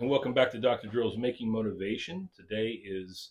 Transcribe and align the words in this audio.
and 0.00 0.08
welcome 0.08 0.32
back 0.32 0.48
to 0.48 0.58
Dr. 0.58 0.86
Drill's 0.86 1.18
Making 1.18 1.50
Motivation. 1.50 2.28
Today 2.36 2.80
is 2.84 3.30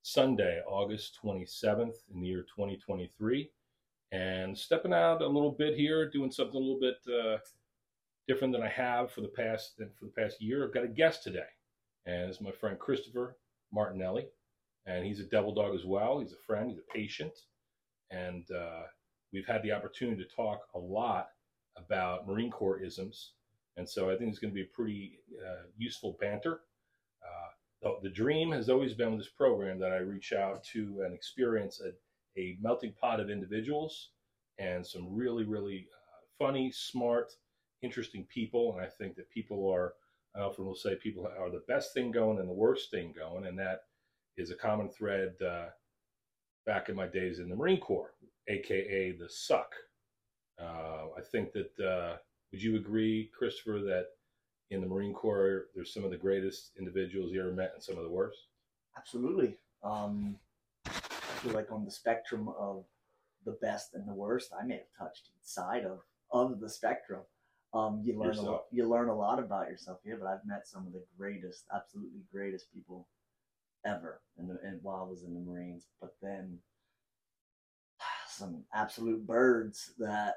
Sunday, 0.00 0.62
August 0.66 1.18
27th 1.22 1.96
in 2.14 2.22
the 2.22 2.26
year 2.26 2.40
2023. 2.44 3.50
And 4.12 4.56
stepping 4.56 4.94
out 4.94 5.20
a 5.20 5.26
little 5.26 5.50
bit 5.50 5.76
here, 5.76 6.08
doing 6.08 6.30
something 6.30 6.56
a 6.56 6.58
little 6.58 6.80
bit 6.80 6.96
uh, 7.12 7.36
different 8.26 8.54
than 8.54 8.62
I 8.62 8.68
have 8.68 9.12
for 9.12 9.20
the 9.20 9.28
past 9.28 9.74
for 9.76 10.06
the 10.06 10.12
past 10.16 10.40
year. 10.40 10.64
I've 10.64 10.72
got 10.72 10.84
a 10.84 10.88
guest 10.88 11.24
today, 11.24 11.50
and 12.06 12.30
it's 12.30 12.40
my 12.40 12.52
friend 12.52 12.78
Christopher 12.78 13.36
Martinelli, 13.70 14.28
and 14.86 15.04
he's 15.04 15.20
a 15.20 15.24
devil 15.24 15.52
dog 15.52 15.74
as 15.74 15.84
well. 15.84 16.20
He's 16.20 16.32
a 16.32 16.36
friend, 16.46 16.70
he's 16.70 16.78
a 16.78 16.92
patient, 16.94 17.34
and 18.10 18.50
uh, 18.50 18.84
we've 19.30 19.46
had 19.46 19.62
the 19.62 19.72
opportunity 19.72 20.22
to 20.22 20.34
talk 20.34 20.68
a 20.74 20.78
lot 20.78 21.28
about 21.76 22.26
Marine 22.26 22.50
Corps 22.50 22.78
isms 22.78 23.32
and 23.78 23.88
so 23.88 24.10
I 24.10 24.16
think 24.16 24.30
it's 24.30 24.40
going 24.40 24.50
to 24.50 24.54
be 24.54 24.62
a 24.62 24.74
pretty 24.76 25.20
uh, 25.40 25.62
useful 25.76 26.18
banter. 26.20 26.60
Uh, 27.22 27.50
the, 28.02 28.08
the, 28.08 28.14
dream 28.14 28.50
has 28.50 28.68
always 28.68 28.92
been 28.92 29.12
with 29.12 29.20
this 29.20 29.32
program 29.32 29.78
that 29.78 29.92
I 29.92 29.98
reach 29.98 30.32
out 30.32 30.64
to 30.72 31.02
and 31.04 31.14
experience 31.14 31.80
a, 31.80 31.92
a 32.40 32.58
melting 32.60 32.92
pot 33.00 33.20
of 33.20 33.30
individuals 33.30 34.10
and 34.58 34.84
some 34.84 35.14
really, 35.14 35.44
really 35.44 35.86
uh, 35.94 36.44
funny, 36.44 36.72
smart, 36.72 37.32
interesting 37.80 38.26
people. 38.28 38.74
And 38.74 38.84
I 38.84 38.88
think 38.88 39.14
that 39.14 39.30
people 39.30 39.70
are, 39.70 39.94
I 40.34 40.40
often 40.40 40.66
will 40.66 40.74
say, 40.74 40.96
people 40.96 41.26
are 41.38 41.50
the 41.50 41.62
best 41.68 41.94
thing 41.94 42.10
going 42.10 42.40
and 42.40 42.48
the 42.48 42.52
worst 42.52 42.90
thing 42.90 43.14
going. 43.16 43.46
And 43.46 43.56
that 43.60 43.82
is 44.36 44.50
a 44.50 44.56
common 44.56 44.88
thread 44.88 45.34
uh, 45.40 45.66
back 46.66 46.88
in 46.88 46.96
my 46.96 47.06
days 47.06 47.38
in 47.38 47.48
the 47.48 47.56
Marine 47.56 47.80
Corps, 47.80 48.14
AKA 48.48 49.12
the 49.12 49.28
suck. 49.28 49.72
Uh, 50.60 51.06
I 51.16 51.20
think 51.30 51.52
that 51.52 51.80
uh, 51.80 52.16
would 52.52 52.62
you 52.62 52.76
agree, 52.76 53.30
Christopher, 53.36 53.80
that 53.84 54.06
in 54.70 54.80
the 54.80 54.86
Marine 54.86 55.14
Corps, 55.14 55.66
there's 55.74 55.92
some 55.92 56.04
of 56.04 56.10
the 56.10 56.16
greatest 56.16 56.72
individuals 56.78 57.32
you 57.32 57.40
ever 57.40 57.52
met 57.52 57.72
and 57.74 57.82
some 57.82 57.96
of 57.96 58.04
the 58.04 58.10
worst? 58.10 58.38
Absolutely. 58.96 59.56
Um, 59.82 60.36
I 60.86 60.90
feel 61.40 61.52
like 61.52 61.70
on 61.70 61.84
the 61.84 61.90
spectrum 61.90 62.48
of 62.58 62.84
the 63.44 63.52
best 63.52 63.94
and 63.94 64.06
the 64.08 64.14
worst, 64.14 64.52
I 64.58 64.64
may 64.64 64.74
have 64.74 65.08
touched 65.08 65.30
inside 65.38 65.84
of 65.84 66.00
of 66.30 66.60
the 66.60 66.68
spectrum. 66.68 67.20
Um, 67.72 68.02
you 68.04 68.18
learn 68.18 68.36
a 68.36 68.42
lot, 68.42 68.64
you 68.70 68.88
learn 68.88 69.08
a 69.08 69.14
lot 69.14 69.38
about 69.38 69.68
yourself 69.68 69.98
here, 70.04 70.18
but 70.20 70.28
I've 70.28 70.44
met 70.46 70.66
some 70.66 70.86
of 70.86 70.92
the 70.92 71.04
greatest, 71.16 71.64
absolutely 71.74 72.20
greatest 72.32 72.72
people 72.72 73.06
ever, 73.84 74.20
and 74.36 74.50
while 74.82 75.04
I 75.06 75.08
was 75.08 75.22
in 75.22 75.34
the 75.34 75.40
Marines. 75.40 75.86
But 76.00 76.14
then 76.20 76.58
some 78.28 78.64
absolute 78.74 79.26
birds 79.26 79.92
that 79.98 80.36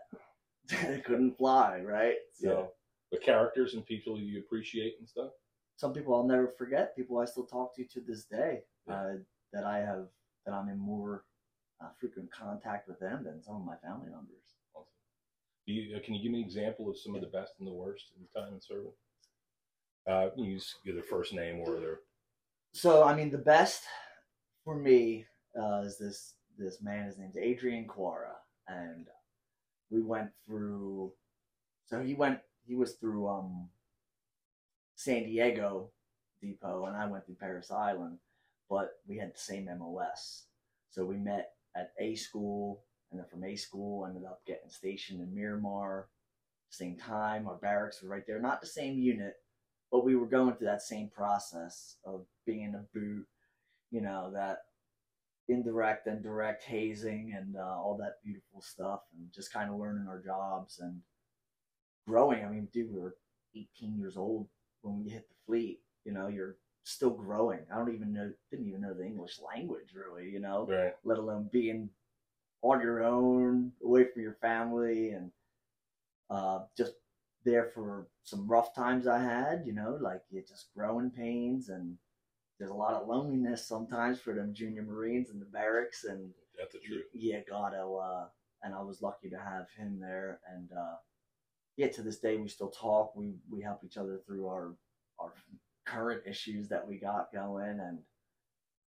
couldn't 1.06 1.38
fly, 1.38 1.82
right? 1.82 2.16
So 2.34 2.50
yeah. 2.50 2.66
the 3.18 3.24
characters 3.24 3.74
and 3.74 3.86
people 3.86 4.20
you 4.20 4.40
appreciate 4.40 4.96
and 5.00 5.08
stuff. 5.08 5.32
Some 5.78 5.94
people 5.94 6.14
I'll 6.14 6.28
never 6.28 6.54
forget. 6.58 6.96
People 6.96 7.20
I 7.20 7.26
still 7.26 7.46
talk 7.46 7.76
to 7.76 7.86
to 7.86 8.02
this 8.02 8.26
day. 8.26 8.62
Yeah. 8.88 8.94
Uh, 8.94 9.14
that 9.54 9.66
I 9.66 9.80
have 9.80 10.08
that 10.46 10.54
I'm 10.54 10.70
in 10.70 10.78
more 10.78 11.26
uh, 11.82 11.90
frequent 12.00 12.32
contact 12.32 12.88
with 12.88 13.00
them 13.00 13.24
than 13.24 13.44
some 13.44 13.56
of 13.56 13.66
my 13.66 13.76
family 13.78 14.10
members. 14.10 14.56
Awesome. 14.74 14.88
You, 15.66 15.96
uh, 15.96 16.00
can 16.04 16.14
you 16.14 16.24
give 16.24 16.32
me 16.32 16.40
an 16.40 16.46
example 16.46 16.90
of 16.90 16.98
some 16.98 17.16
of 17.16 17.22
the 17.22 17.28
best 17.28 17.54
and 17.60 17.68
the 17.68 17.74
worst 17.74 18.12
in 18.18 18.42
time 18.42 18.54
in 18.54 18.62
service? 18.62 18.96
Uh, 20.10 20.30
you 20.36 20.54
use 20.54 20.76
their 20.86 21.04
first 21.04 21.34
name 21.34 21.60
or 21.60 21.80
their. 21.80 22.00
So 22.74 23.04
I 23.04 23.16
mean, 23.16 23.30
the 23.30 23.38
best 23.38 23.84
for 24.64 24.76
me 24.76 25.26
uh, 25.60 25.82
is 25.86 25.98
this 25.98 26.36
this 26.58 26.82
man. 26.82 27.06
His 27.06 27.18
name's 27.18 27.38
Adrian 27.38 27.88
Quara, 27.88 28.36
and 28.68 29.08
we 29.92 30.02
went 30.02 30.30
through. 30.48 31.12
So 31.86 32.02
he 32.02 32.16
went. 32.16 32.40
He 32.66 32.76
was 32.76 32.94
through 32.94 33.28
um, 33.28 33.70
San 34.96 35.24
Diego 35.24 35.92
Depot, 36.42 36.86
and 36.86 36.96
I 36.96 37.06
went 37.06 37.26
through 37.26 37.36
Parris 37.36 37.72
Island, 37.72 38.18
but 38.70 38.92
we 39.08 39.18
had 39.18 39.34
the 39.34 39.40
same 39.40 39.66
MOS. 39.66 40.46
So 40.90 41.06
we 41.06 41.18
met 41.18 41.52
at 41.76 41.92
A 42.00 42.16
school, 42.16 42.84
and 43.12 43.20
then 43.20 43.28
from 43.30 43.44
A 43.44 43.56
school, 43.56 44.06
ended 44.06 44.24
up 44.26 44.42
getting 44.48 44.70
stationed 44.70 45.22
in 45.22 45.36
Miramar. 45.36 46.08
Same 46.70 46.98
time, 46.98 47.48
our 47.48 47.58
barracks 47.58 48.02
were 48.02 48.10
right 48.10 48.24
there. 48.26 48.40
Not 48.40 48.62
the 48.62 48.68
same 48.68 48.98
unit, 48.98 49.34
but 49.92 50.06
we 50.06 50.16
were 50.16 50.28
going 50.28 50.56
through 50.56 50.68
that 50.68 50.82
same 50.82 51.10
process 51.10 51.98
of 52.06 52.26
being 52.46 52.64
in 52.64 52.76
a 52.76 52.86
boot. 52.94 53.26
You 53.90 54.02
know 54.02 54.32
that 54.34 54.60
indirect 55.52 56.08
and 56.08 56.24
direct 56.24 56.64
hazing 56.64 57.34
and 57.36 57.56
uh, 57.56 57.62
all 57.62 57.98
that 58.00 58.24
beautiful 58.24 58.62
stuff 58.62 59.02
and 59.18 59.32
just 59.34 59.54
kind 59.54 59.70
of 59.70 59.80
learning 59.80 60.08
our 60.08 60.20
jobs 60.20 60.80
and 60.80 61.02
growing. 62.08 62.44
I 62.44 62.50
mean, 62.50 62.68
dude, 62.72 62.92
we 62.92 63.00
were 63.00 63.16
18 63.56 63.98
years 63.98 64.18
old 64.18 64.48
when 64.82 65.04
we 65.04 65.10
hit 65.10 65.28
the 65.30 65.36
fleet. 65.46 65.80
You 66.06 66.14
know, 66.14 66.28
you're 66.28 66.58
still 66.84 67.12
growing. 67.12 67.60
I 67.72 67.78
don't 67.78 67.94
even 67.94 68.14
know, 68.14 68.32
didn't 68.50 68.68
even 68.68 68.82
know 68.82 68.94
the 68.94 69.06
English 69.06 69.40
language 69.54 69.94
really, 69.94 70.30
you 70.30 70.40
know, 70.40 70.66
right. 70.68 70.96
let 71.04 71.18
alone 71.18 71.50
being 71.52 71.90
on 72.62 72.82
your 72.82 73.04
own, 73.04 73.72
away 73.84 74.06
from 74.06 74.22
your 74.22 74.38
family 74.42 75.12
and 75.12 75.32
uh, 76.30 76.60
just 76.78 76.94
there 77.44 77.72
for 77.74 78.08
some 78.24 78.48
rough 78.48 78.74
times 78.74 79.08
I 79.08 79.20
had, 79.20 79.64
you 79.66 79.74
know, 79.74 79.98
like 80.00 80.22
you 80.30 80.44
just 80.48 80.74
growing 80.76 81.10
pains 81.10 81.70
and 81.70 81.98
there's 82.62 82.70
a 82.70 82.76
lot 82.76 82.94
of 82.94 83.08
loneliness 83.08 83.66
sometimes 83.66 84.20
for 84.20 84.36
them 84.36 84.54
junior 84.54 84.84
Marines 84.84 85.32
in 85.32 85.40
the 85.40 85.46
barracks, 85.46 86.04
and 86.04 86.30
that's 86.56 86.74
the 86.74 86.80
truth. 86.80 87.06
Yeah, 87.12 87.40
God, 87.50 87.74
uh, 87.74 88.26
and 88.62 88.76
I 88.76 88.84
was 88.84 89.02
lucky 89.02 89.32
to 89.32 89.40
have 89.40 89.66
him 89.76 90.00
there, 90.00 90.40
and 90.48 90.70
uh, 90.72 90.98
yeah, 91.76 91.88
to 91.88 92.04
this 92.04 92.20
day 92.20 92.38
we 92.38 92.48
still 92.48 92.70
talk. 92.70 93.16
We 93.16 93.34
we 93.50 93.64
help 93.64 93.84
each 93.84 93.98
other 93.98 94.20
through 94.28 94.46
our 94.48 94.76
our 95.20 95.34
current 95.88 96.22
issues 96.28 96.70
that 96.70 96.88
we 96.88 97.00
got 97.00 97.34
going, 97.34 97.80
and 97.80 97.98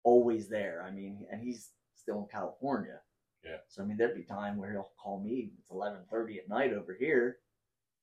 always 0.05 0.49
there. 0.51 0.85
I 0.87 0.91
mean, 0.91 1.25
and 1.33 1.41
he's 1.41 1.71
still 1.95 2.19
in 2.19 2.27
California. 2.27 3.01
Yeah. 3.43 3.57
So 3.69 3.83
I 3.83 3.87
mean, 3.87 3.97
there'd 3.97 4.15
be 4.15 4.23
time 4.23 4.59
where 4.59 4.71
he'll 4.73 4.91
call 5.03 5.19
me. 5.19 5.53
It's 5.59 5.71
eleven 5.71 6.01
thirty 6.11 6.39
at 6.39 6.47
night 6.51 6.75
over 6.75 6.93
here. 6.93 7.39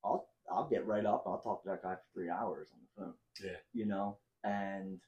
I'll 0.04 0.30
I'll 0.52 0.68
get 0.68 0.88
right 0.88 1.06
up. 1.06 1.26
I'll 1.28 1.42
talk 1.42 1.62
to 1.62 1.70
that 1.70 1.84
guy 1.84 1.94
for 1.94 2.02
three 2.12 2.32
hours 2.32 2.70
on 2.74 2.80
the 2.82 3.04
phone. 3.04 3.14
Yeah. 3.44 3.58
You 3.72 3.86
know, 3.86 4.18
and 4.44 5.00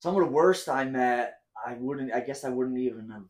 some 0.00 0.16
of 0.16 0.26
the 0.26 0.32
worst 0.32 0.68
I 0.68 0.84
met, 0.84 1.38
I 1.64 1.74
wouldn't. 1.74 2.12
I 2.12 2.20
guess 2.20 2.44
I 2.44 2.50
wouldn't 2.50 2.78
even 2.78 3.08
have. 3.10 3.24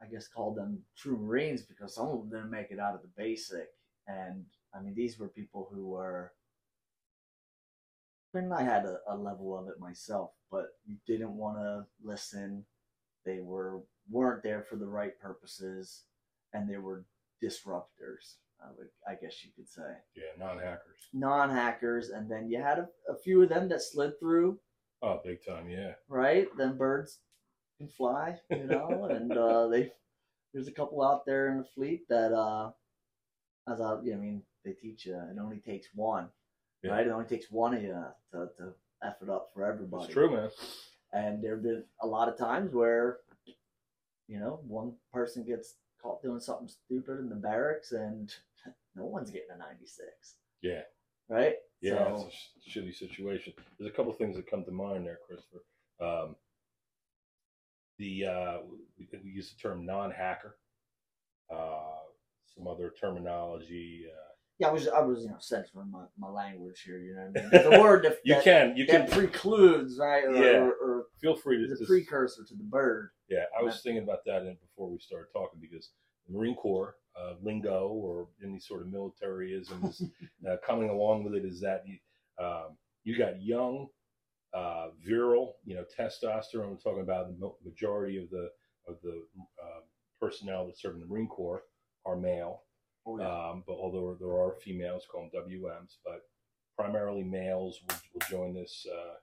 I 0.00 0.06
guess 0.06 0.26
called 0.26 0.56
them 0.56 0.82
true 0.96 1.16
Marines 1.16 1.62
because 1.62 1.94
some 1.94 2.08
of 2.08 2.18
them 2.18 2.30
didn't 2.30 2.50
make 2.50 2.70
it 2.70 2.80
out 2.80 2.94
of 2.94 3.02
the 3.02 3.10
basic, 3.16 3.68
and 4.06 4.44
I 4.74 4.80
mean 4.80 4.94
these 4.94 5.18
were 5.18 5.28
people 5.28 5.68
who 5.72 5.86
were. 5.86 6.32
And 8.34 8.52
I 8.54 8.62
had 8.62 8.86
a, 8.86 8.98
a 9.08 9.16
level 9.16 9.56
of 9.56 9.68
it 9.68 9.78
myself, 9.78 10.30
but 10.50 10.68
you 10.86 10.96
didn't 11.06 11.36
want 11.36 11.58
to 11.58 11.84
listen. 12.02 12.64
They 13.26 13.40
were 13.40 13.82
weren't 14.10 14.42
there 14.42 14.62
for 14.62 14.76
the 14.76 14.86
right 14.86 15.18
purposes, 15.20 16.02
and 16.52 16.68
they 16.68 16.78
were 16.78 17.04
disruptors. 17.42 18.36
I 18.60 18.70
would, 18.78 18.88
I 19.06 19.14
guess 19.20 19.44
you 19.44 19.50
could 19.56 19.68
say. 19.68 19.82
Yeah, 20.16 20.22
non-hackers. 20.38 21.08
Non-hackers, 21.12 22.10
and 22.10 22.30
then 22.30 22.48
you 22.48 22.62
had 22.62 22.78
a, 22.78 22.88
a 23.08 23.18
few 23.22 23.42
of 23.42 23.48
them 23.48 23.68
that 23.68 23.82
slid 23.82 24.18
through 24.20 24.58
Oh, 25.02 25.20
big 25.24 25.44
time, 25.44 25.68
yeah. 25.68 25.92
Right? 26.08 26.48
Then 26.56 26.76
birds 26.76 27.18
can 27.78 27.88
fly, 27.88 28.38
you 28.50 28.64
know, 28.64 29.08
and 29.10 29.32
uh, 29.32 29.66
they 29.72 29.92
there's 30.52 30.68
a 30.68 30.72
couple 30.72 31.02
out 31.02 31.24
there 31.26 31.48
in 31.50 31.58
the 31.58 31.64
fleet 31.64 32.08
that 32.08 32.32
uh 32.32 32.70
as 33.68 33.80
I, 33.80 33.92
I 33.94 34.16
mean, 34.16 34.42
they 34.64 34.72
teach 34.72 35.06
you 35.06 35.14
it 35.14 35.38
only 35.40 35.58
takes 35.58 35.88
one. 35.94 36.28
Yeah. 36.82 36.92
Right? 36.92 37.06
It 37.06 37.10
only 37.10 37.26
takes 37.26 37.50
one 37.50 37.74
of 37.74 37.82
you 37.82 37.96
to, 38.32 38.48
to 38.58 38.72
F 39.04 39.16
it 39.22 39.30
up 39.30 39.50
for 39.54 39.64
everybody. 39.64 40.04
It's 40.04 40.12
true, 40.12 40.30
man. 40.30 40.50
And 41.12 41.42
there 41.42 41.54
have 41.54 41.62
been 41.62 41.84
a 42.00 42.06
lot 42.06 42.28
of 42.28 42.38
times 42.38 42.72
where, 42.72 43.18
you 44.28 44.40
know, 44.40 44.60
one 44.66 44.94
person 45.12 45.44
gets 45.44 45.74
caught 46.02 46.22
doing 46.22 46.40
something 46.40 46.68
stupid 46.68 47.20
in 47.20 47.28
the 47.28 47.36
barracks 47.36 47.92
and 47.92 48.34
no 48.96 49.04
one's 49.04 49.30
getting 49.30 49.50
a 49.54 49.58
96. 49.58 50.08
Yeah. 50.62 50.82
Right? 51.28 51.56
Yeah, 51.82 52.16
so, 52.16 52.28
it's 52.28 52.76
a 52.76 52.78
shitty 52.78 52.94
situation. 52.94 53.52
There's 53.78 53.90
a 53.90 53.94
couple 53.94 54.12
things 54.12 54.36
that 54.36 54.48
come 54.48 54.64
to 54.64 54.70
mind 54.70 55.04
there, 55.04 55.18
Christopher. 55.26 55.64
Um, 56.00 56.36
the 57.98 58.24
uh, 58.24 58.58
we, 58.98 59.08
we, 59.22 59.30
use 59.30 59.52
the 59.52 59.60
term 59.60 59.84
non-hacker. 59.84 60.56
Uh, 61.52 62.02
some 62.54 62.68
other 62.68 62.92
terminology. 62.98 64.04
Uh, 64.08 64.32
yeah, 64.58 64.68
I 64.68 64.70
was 64.70 64.86
I 64.88 65.00
was 65.00 65.24
you 65.24 65.30
know 65.30 65.36
censoring 65.40 65.90
my, 65.90 66.04
my 66.18 66.28
language 66.28 66.82
here. 66.86 66.98
You 66.98 67.16
know, 67.16 67.22
I 67.22 67.50
mean? 67.50 67.70
the 67.70 67.80
word 67.82 68.04
that 68.04 68.18
you 68.24 68.34
that, 68.36 68.44
can 68.44 68.76
you 68.76 68.86
that 68.86 69.10
can 69.10 69.28
prudes 69.30 69.98
right. 69.98 70.24
Or, 70.24 70.34
yeah. 70.34 70.58
Or, 70.58 70.72
or 70.72 71.06
feel 71.20 71.34
free 71.34 71.66
to. 71.66 71.74
The 71.74 71.84
precursor 71.84 72.44
to 72.44 72.54
the 72.54 72.62
bird. 72.62 73.10
Yeah, 73.28 73.44
I 73.58 73.62
was 73.62 73.80
thinking 73.82 74.04
about 74.04 74.24
that 74.26 74.44
before 74.60 74.88
we 74.88 74.98
started 74.98 75.32
talking 75.32 75.60
because 75.60 75.90
the 76.28 76.36
Marine 76.36 76.54
Corps 76.54 76.94
uh, 77.18 77.34
lingo 77.42 77.88
or 77.88 78.28
any 78.44 78.58
sort 78.58 78.82
of 78.82 78.88
militaryism 78.88 80.10
uh, 80.48 80.56
coming 80.66 80.88
along 80.90 81.24
with 81.24 81.34
it 81.34 81.44
is 81.44 81.60
that 81.60 81.82
you, 81.86 81.98
um, 82.44 82.76
you 83.04 83.16
got 83.16 83.42
young, 83.42 83.88
uh, 84.54 84.88
virile, 85.04 85.56
you 85.64 85.74
know, 85.74 85.84
testosterone. 85.98 86.70
We're 86.70 86.76
talking 86.76 87.02
about 87.02 87.28
the 87.28 87.52
majority 87.64 88.18
of 88.18 88.30
the 88.30 88.50
of 88.88 88.96
the 89.02 89.22
uh, 89.62 89.80
personnel 90.20 90.66
that 90.66 90.78
serve 90.78 90.94
in 90.94 91.00
the 91.00 91.06
Marine 91.06 91.28
Corps 91.28 91.62
are 92.04 92.16
male. 92.16 92.62
Oh, 93.06 93.18
yeah. 93.18 93.50
um, 93.50 93.64
but 93.66 93.74
although 93.74 94.16
there 94.18 94.30
are 94.30 94.54
females 94.62 95.04
called 95.10 95.30
WMs, 95.34 95.96
but 96.04 96.22
primarily 96.76 97.24
males 97.24 97.80
will, 97.88 97.96
will 98.12 98.26
join 98.28 98.54
this 98.54 98.86
uh, 98.92 99.14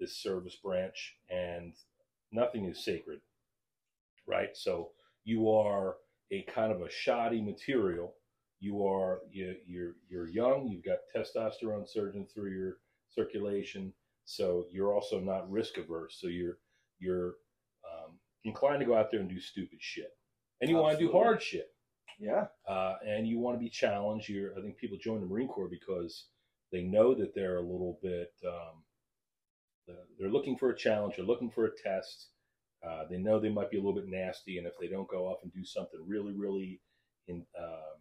this 0.00 0.16
service 0.16 0.56
branch, 0.62 1.16
and 1.28 1.74
nothing 2.32 2.66
is 2.66 2.84
sacred, 2.84 3.20
right? 4.26 4.50
So 4.56 4.90
you 5.24 5.50
are 5.50 5.96
a 6.30 6.42
kind 6.54 6.72
of 6.72 6.82
a 6.82 6.90
shoddy 6.90 7.40
material. 7.40 8.14
You 8.60 8.84
are 8.86 9.20
you, 9.30 9.54
you're 9.66 9.94
you're 10.08 10.28
young. 10.28 10.68
You've 10.68 10.84
got 10.84 10.98
testosterone 11.14 11.88
surging 11.88 12.26
through 12.26 12.50
your 12.52 12.78
circulation, 13.08 13.92
so 14.24 14.66
you're 14.70 14.92
also 14.94 15.20
not 15.20 15.50
risk 15.50 15.78
averse. 15.78 16.18
So 16.20 16.26
you're 16.28 16.58
you're 16.98 17.34
um, 17.88 18.18
inclined 18.44 18.80
to 18.80 18.86
go 18.86 18.96
out 18.96 19.10
there 19.10 19.20
and 19.20 19.28
do 19.28 19.40
stupid 19.40 19.78
shit, 19.80 20.10
and 20.60 20.68
you 20.68 20.76
want 20.76 20.98
to 20.98 21.04
do 21.06 21.12
hard 21.12 21.40
shit 21.40 21.68
Yeah. 22.18 22.46
uh, 22.68 22.96
and 23.06 23.26
you 23.28 23.38
want 23.38 23.54
to 23.56 23.60
be 23.60 23.70
challenged. 23.70 24.28
You're, 24.28 24.58
I 24.58 24.60
think 24.60 24.76
people 24.76 24.98
join 25.00 25.20
the 25.20 25.26
Marine 25.26 25.46
Corps 25.48 25.68
because 25.70 26.26
they 26.72 26.82
know 26.82 27.14
that 27.14 27.34
they're 27.36 27.58
a 27.58 27.62
little 27.62 27.98
bit, 28.02 28.32
um, 28.44 28.82
they're- 29.86 30.06
they're 30.18 30.30
looking 30.30 30.56
for 30.58 30.70
a 30.70 30.76
challenge, 30.76 31.14
they're 31.16 31.24
looking 31.24 31.50
for 31.50 31.66
a 31.66 31.76
test. 31.76 32.30
Uh, 32.86 33.04
they 33.10 33.18
know 33.18 33.40
they 33.40 33.48
might 33.48 33.70
be 33.70 33.76
a 33.76 33.80
little 33.80 33.94
bit 33.94 34.08
nasty, 34.08 34.58
and 34.58 34.66
if 34.66 34.74
they 34.80 34.86
don't 34.86 35.08
go 35.08 35.26
off 35.26 35.38
and 35.42 35.52
do 35.52 35.64
something 35.64 36.00
really, 36.06 36.32
really, 36.32 36.80
in, 37.26 37.44
um, 37.58 37.98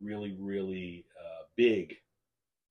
really, 0.00 0.36
really 0.38 1.04
uh, 1.18 1.44
big, 1.56 1.96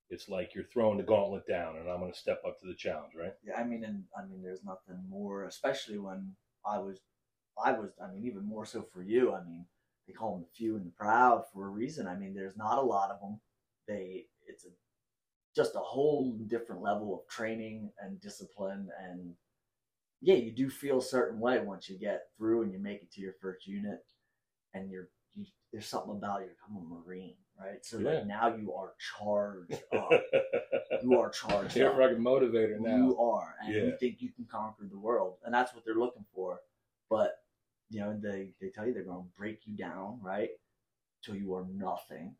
it's 0.10 0.30
like 0.30 0.54
you're 0.54 0.64
throwing 0.66 0.98
the 0.98 1.04
gauntlet 1.04 1.48
down, 1.48 1.78
and 1.78 1.90
I'm 1.90 2.00
going 2.00 2.14
to 2.14 2.18
step 2.18 2.42
up 2.48 2.60
to 2.60 2.68
the 2.68 2.76
challenge, 2.76 3.14
right? 3.20 3.34
Yeah, 3.46 3.56
I 3.60 3.64
mean, 3.64 3.84
and 3.84 4.04
I 4.18 4.26
mean, 4.26 4.42
there's 4.42 4.64
nothing 4.64 5.04
more, 5.10 5.46
especially 5.46 5.98
when 5.98 6.36
I 6.66 6.78
was, 6.80 7.00
I 7.64 7.72
was, 7.72 7.92
I 8.02 8.12
mean, 8.12 8.26
even 8.26 8.46
more 8.46 8.66
so 8.66 8.86
for 8.94 9.02
you. 9.02 9.34
I 9.34 9.44
mean, 9.44 9.66
they 10.08 10.14
call 10.14 10.34
them 10.34 10.42
the 10.42 10.56
few 10.56 10.76
and 10.76 10.86
the 10.86 10.92
proud 10.92 11.44
for 11.52 11.66
a 11.66 11.70
reason. 11.70 12.08
I 12.08 12.16
mean, 12.16 12.34
there's 12.34 12.58
not 12.58 12.78
a 12.78 12.82
lot 12.82 13.10
of 13.10 13.20
them. 13.20 13.40
They, 13.88 14.28
it's 14.48 14.66
a, 14.66 14.70
just 15.56 15.76
a 15.76 15.80
whole 15.80 16.34
different 16.48 16.82
level 16.82 17.14
of 17.14 17.28
training 17.28 17.92
and 18.00 18.22
discipline, 18.22 18.90
and 19.02 19.34
yeah, 20.26 20.36
you 20.36 20.52
do 20.52 20.70
feel 20.72 20.98
a 20.98 21.02
certain 21.04 21.40
way 21.40 21.60
once 21.60 21.88
you 21.88 21.98
get 22.00 22.24
through 22.38 22.64
and 22.64 22.72
you 22.74 22.80
make 22.80 23.04
it 23.04 23.12
to 23.14 23.22
your 23.22 23.34
first 23.40 23.68
unit, 23.68 24.04
and 24.74 24.90
you're, 24.90 25.08
you, 25.36 25.46
there's 25.72 25.86
something 25.86 26.12
about 26.12 26.42
you. 26.42 26.48
I'm 26.68 26.78
a 26.78 26.82
Marine, 26.82 27.36
right? 27.60 27.86
So 27.86 28.00
Yeah. 28.00 28.10
like 28.10 28.26
now 28.26 28.56
you 28.56 28.74
are 28.74 28.94
charged 29.18 29.74
up. 29.94 30.12
you 31.04 31.20
are 31.20 31.30
charged 31.30 31.76
You're 31.76 31.92
up. 31.92 32.00
a 32.00 32.10
fucking 32.10 32.24
motivator 32.24 32.80
now. 32.80 32.98
You 32.98 33.20
are, 33.20 33.54
and 33.64 33.74
Yeah. 33.74 33.84
you 33.84 33.98
think 34.00 34.22
you 34.22 34.30
can 34.32 34.46
conquer 34.46 34.86
the 34.90 34.98
world, 34.98 35.38
and 35.46 35.54
that's 35.54 35.74
what 35.76 35.86
they're 35.86 35.96
looking 35.96 36.26
for. 36.34 36.60
But 37.10 37.38
you 37.92 38.00
know, 38.00 38.18
they 38.20 38.54
they 38.60 38.70
tell 38.70 38.88
you 38.88 38.94
they're 38.96 39.04
going 39.04 39.24
to 39.26 39.38
break 39.38 39.60
you 39.68 39.76
down, 39.78 40.20
right, 40.24 40.50
till 41.24 41.36
you 41.36 41.54
are 41.54 41.66
nothing, 41.72 42.36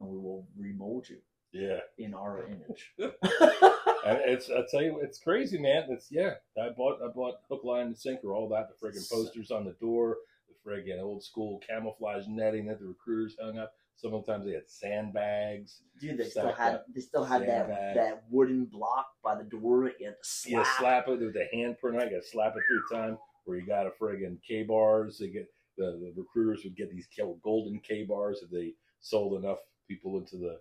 and 0.00 0.08
we 0.10 0.18
will 0.18 0.46
remold 0.58 1.08
you 1.08 1.18
yeah. 1.52 1.78
in 1.96 2.12
our 2.12 2.44
image. 2.46 2.92
And 4.04 4.18
it's 4.24 4.50
I 4.50 4.62
tell 4.70 4.82
you, 4.82 5.00
it's 5.00 5.18
crazy, 5.18 5.58
man. 5.58 5.84
It's 5.88 6.08
yeah. 6.10 6.34
I 6.60 6.70
bought 6.70 7.00
I 7.02 7.08
bought 7.08 7.36
hook, 7.48 7.62
line, 7.64 7.86
and 7.86 7.98
sinker, 7.98 8.32
all 8.34 8.48
that. 8.48 8.68
The 8.68 8.86
friggin' 8.86 9.08
posters 9.10 9.50
on 9.50 9.64
the 9.64 9.76
door, 9.80 10.16
the 10.48 10.70
friggin' 10.70 11.00
old 11.00 11.22
school 11.22 11.60
camouflage 11.68 12.24
netting 12.26 12.66
that 12.66 12.80
the 12.80 12.86
recruiters 12.86 13.36
hung 13.40 13.58
up. 13.58 13.72
Sometimes 13.96 14.44
they 14.44 14.52
had 14.52 14.68
sandbags. 14.68 15.82
Dude, 16.00 16.18
they 16.18 16.28
still 16.28 16.52
had 16.52 16.74
up. 16.74 16.86
they 16.92 17.00
still 17.00 17.24
had 17.24 17.42
that 17.42 17.94
that 17.94 18.24
wooden 18.30 18.64
block 18.64 19.06
by 19.22 19.36
the 19.36 19.44
door 19.44 19.92
you 20.00 20.06
had 20.06 20.16
to 20.22 20.50
Yeah, 20.50 20.62
slap. 20.64 20.78
slap 20.78 21.08
it 21.08 21.20
with 21.20 21.34
the 21.34 21.46
handprint. 21.54 22.00
I 22.00 22.04
got 22.04 22.22
to 22.22 22.26
slap 22.26 22.54
it 22.56 22.62
through 22.66 22.98
time. 22.98 23.18
Where 23.44 23.58
you 23.58 23.66
got 23.66 23.86
a 23.86 23.90
friggin' 23.90 24.38
K 24.46 24.62
bars. 24.64 25.18
They 25.18 25.28
get 25.28 25.48
the, 25.76 26.12
the 26.14 26.14
recruiters 26.16 26.64
would 26.64 26.76
get 26.76 26.90
these 26.90 27.08
golden 27.42 27.80
K 27.80 28.04
bars 28.04 28.40
if 28.42 28.50
they 28.50 28.72
sold 29.00 29.42
enough 29.42 29.58
people 29.88 30.18
into 30.18 30.36
the 30.36 30.58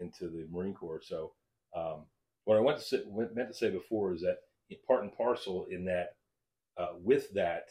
into 0.00 0.28
the 0.28 0.46
Marine 0.50 0.74
Corps. 0.74 1.02
So 1.02 1.32
um, 1.76 2.04
what 2.44 2.56
I 2.56 2.60
went 2.60 2.78
to 2.78 2.84
say, 2.84 3.00
went, 3.06 3.34
meant 3.34 3.48
to 3.48 3.54
say 3.54 3.70
before 3.70 4.12
is 4.12 4.20
that 4.22 4.38
part 4.86 5.02
and 5.02 5.16
parcel 5.16 5.66
in 5.70 5.84
that 5.84 6.16
uh, 6.78 6.94
with 7.00 7.32
that 7.34 7.68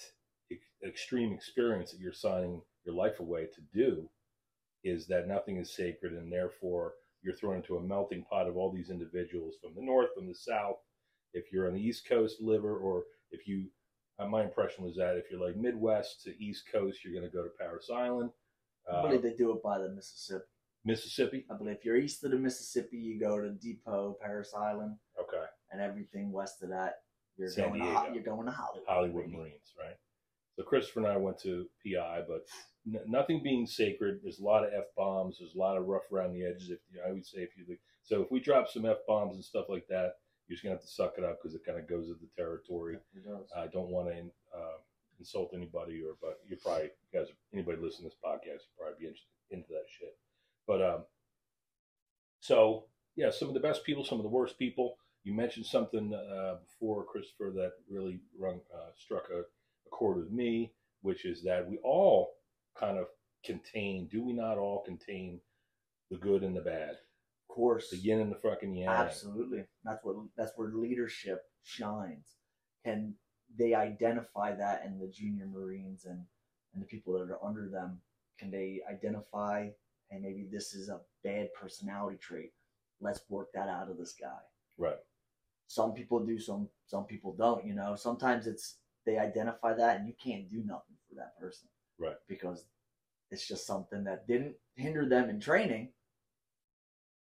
ex- 0.51 0.61
extreme 0.87 1.33
experience 1.33 1.91
that 1.91 1.99
you're 1.99 2.13
signing 2.13 2.61
your 2.85 2.95
life 2.95 3.19
away 3.19 3.47
to 3.47 3.61
do 3.73 4.09
is 4.83 5.07
that 5.07 5.27
nothing 5.27 5.57
is 5.57 5.75
sacred 5.75 6.13
and 6.13 6.31
therefore 6.31 6.93
you're 7.21 7.33
thrown 7.33 7.57
into 7.57 7.77
a 7.77 7.81
melting 7.81 8.23
pot 8.29 8.47
of 8.47 8.57
all 8.57 8.71
these 8.71 8.89
individuals 8.89 9.55
from 9.61 9.73
the 9.75 9.81
north 9.81 10.09
from 10.15 10.27
the 10.27 10.35
south 10.35 10.77
if 11.33 11.51
you're 11.51 11.67
on 11.67 11.73
the 11.73 11.81
east 11.81 12.07
coast 12.07 12.41
liver 12.41 12.77
or 12.77 13.03
if 13.31 13.47
you 13.47 13.65
uh, 14.19 14.27
my 14.27 14.43
impression 14.43 14.83
was 14.83 14.95
that 14.95 15.17
if 15.17 15.25
you're 15.31 15.45
like 15.45 15.57
midwest 15.57 16.21
to 16.23 16.37
east 16.41 16.63
coast 16.71 17.03
you're 17.03 17.13
going 17.13 17.29
to 17.29 17.35
go 17.35 17.43
to 17.43 17.49
Parris 17.59 17.89
Island 17.93 18.29
I 18.89 18.95
uh, 18.95 19.01
believe 19.03 19.21
they 19.21 19.33
do 19.33 19.51
it 19.51 19.63
by 19.63 19.79
the 19.79 19.89
Mississippi. 19.89 20.43
Mississippi 20.85 21.45
I 21.49 21.55
believe 21.55 21.75
if 21.77 21.85
you're 21.85 21.97
east 21.97 22.23
of 22.23 22.31
the 22.31 22.37
Mississippi, 22.37 22.97
you 22.97 23.19
go 23.19 23.39
to 23.39 23.49
Depot, 23.51 24.17
Parris 24.21 24.53
Island, 24.53 24.97
okay 25.19 25.45
and 25.73 25.81
everything 25.81 26.31
west 26.31 26.63
of 26.63 26.69
that, 26.69 26.99
you're 27.35 27.49
San 27.49 27.69
going 27.69 27.81
to 27.81 27.85
Diego. 27.87 28.13
You're 28.13 28.23
going 28.23 28.45
to 28.45 28.51
Hollywood. 28.51 28.87
Hollywood. 28.87 29.27
Marines, 29.27 29.73
right? 29.77 29.97
So 30.55 30.63
Christopher 30.63 30.99
and 30.99 31.07
I 31.07 31.17
went 31.17 31.39
to 31.39 31.65
PI, 31.83 32.21
but 32.27 32.45
n- 32.87 33.01
nothing 33.07 33.41
being 33.43 33.65
sacred. 33.65 34.19
There's 34.21 34.39
a 34.39 34.43
lot 34.43 34.63
of 34.63 34.71
f 34.71 34.85
bombs. 34.95 35.37
There's 35.39 35.55
a 35.55 35.57
lot 35.57 35.77
of 35.77 35.87
rough 35.87 36.11
around 36.11 36.33
the 36.33 36.45
edges. 36.45 36.69
If 36.69 36.79
I 37.05 37.11
would 37.11 37.25
say 37.25 37.39
if 37.39 37.49
you 37.57 37.75
so 38.03 38.21
if 38.21 38.31
we 38.31 38.39
drop 38.39 38.69
some 38.69 38.85
f 38.85 38.97
bombs 39.07 39.33
and 39.33 39.43
stuff 39.43 39.65
like 39.67 39.87
that, 39.89 40.17
you're 40.47 40.55
just 40.55 40.63
gonna 40.63 40.75
have 40.75 40.83
to 40.83 40.87
suck 40.87 41.15
it 41.17 41.23
up 41.23 41.39
because 41.41 41.55
it 41.55 41.65
kind 41.65 41.79
of 41.79 41.89
goes 41.89 42.07
with 42.07 42.21
the 42.21 42.29
territory. 42.37 42.99
It 43.15 43.25
does. 43.25 43.49
I 43.57 43.65
don't 43.67 43.89
want 43.89 44.09
to 44.09 44.19
uh, 44.55 44.77
insult 45.17 45.51
anybody, 45.55 46.03
or 46.03 46.17
but 46.21 46.37
you 46.47 46.55
probably 46.57 46.91
you 47.11 47.19
guys 47.19 47.29
anybody 47.51 47.81
listening 47.81 48.11
to 48.11 48.15
this 48.15 48.23
podcast 48.23 48.61
would 48.69 48.77
probably 48.77 48.99
be 48.99 49.07
interested 49.07 49.33
into 49.49 49.69
that 49.69 49.89
shit. 49.89 50.13
But 50.67 50.81
um, 50.81 51.03
so 52.39 52.85
yeah, 53.15 53.29
some 53.31 53.47
of 53.47 53.53
the 53.53 53.59
best 53.59 53.83
people, 53.83 54.03
some 54.03 54.19
of 54.19 54.23
the 54.23 54.29
worst 54.29 54.57
people. 54.57 54.97
You 55.23 55.33
mentioned 55.33 55.65
something 55.65 56.13
uh, 56.13 56.55
before, 56.65 57.05
Christopher, 57.05 57.51
that 57.55 57.71
really 57.89 58.19
rung, 58.37 58.59
uh, 58.75 58.91
struck 58.97 59.29
a, 59.33 59.39
a 59.39 59.89
chord 59.89 60.17
with 60.17 60.31
me, 60.31 60.73
which 61.01 61.23
is 61.25 61.43
that 61.43 61.69
we 61.69 61.77
all 61.77 62.33
kind 62.77 62.97
of 62.97 63.05
contain. 63.45 64.09
Do 64.11 64.21
we 64.21 64.33
not 64.33 64.57
all 64.57 64.83
contain 64.83 65.39
the 66.11 66.17
good 66.17 66.43
and 66.43 66.53
the 66.55 66.61
bad, 66.61 66.89
Of 67.49 67.55
course. 67.55 67.89
the 67.89 67.97
yin 67.97 68.19
and 68.19 68.31
the 68.31 68.35
fucking 68.35 68.75
yang? 68.75 68.89
Absolutely. 68.89 69.63
That's 69.85 70.03
what 70.03 70.17
that's 70.35 70.51
where 70.57 70.71
leadership 70.73 71.43
shines. 71.63 72.35
Can 72.83 73.15
they 73.57 73.73
identify 73.73 74.53
that 74.55 74.83
in 74.85 74.99
the 74.99 75.07
junior 75.07 75.47
Marines 75.47 76.03
and, 76.03 76.25
and 76.73 76.81
the 76.83 76.87
people 76.87 77.13
that 77.13 77.31
are 77.31 77.39
under 77.45 77.69
them? 77.69 78.01
Can 78.39 78.51
they 78.51 78.81
identify, 78.91 79.69
hey, 80.13 80.19
maybe 80.21 80.47
this 80.51 80.73
is 80.73 80.89
a 80.89 80.99
bad 81.23 81.49
personality 81.59 82.17
trait. 82.17 82.51
Let's 83.01 83.21
work 83.29 83.49
that 83.53 83.67
out 83.67 83.89
of 83.89 83.97
this 83.97 84.13
guy. 84.19 84.27
Right. 84.77 84.97
Some 85.67 85.93
people 85.93 86.25
do, 86.25 86.39
some 86.39 86.69
some 86.85 87.05
people 87.05 87.33
don't, 87.33 87.65
you 87.65 87.73
know. 87.73 87.95
Sometimes 87.95 88.47
it's 88.47 88.77
they 89.05 89.17
identify 89.17 89.73
that 89.73 89.97
and 89.97 90.07
you 90.07 90.13
can't 90.23 90.49
do 90.49 90.57
nothing 90.65 90.95
for 91.09 91.15
that 91.15 91.37
person. 91.39 91.67
Right. 91.99 92.15
Because 92.27 92.65
it's 93.31 93.47
just 93.47 93.65
something 93.65 94.03
that 94.03 94.27
didn't 94.27 94.55
hinder 94.75 95.07
them 95.07 95.29
in 95.29 95.39
training, 95.39 95.89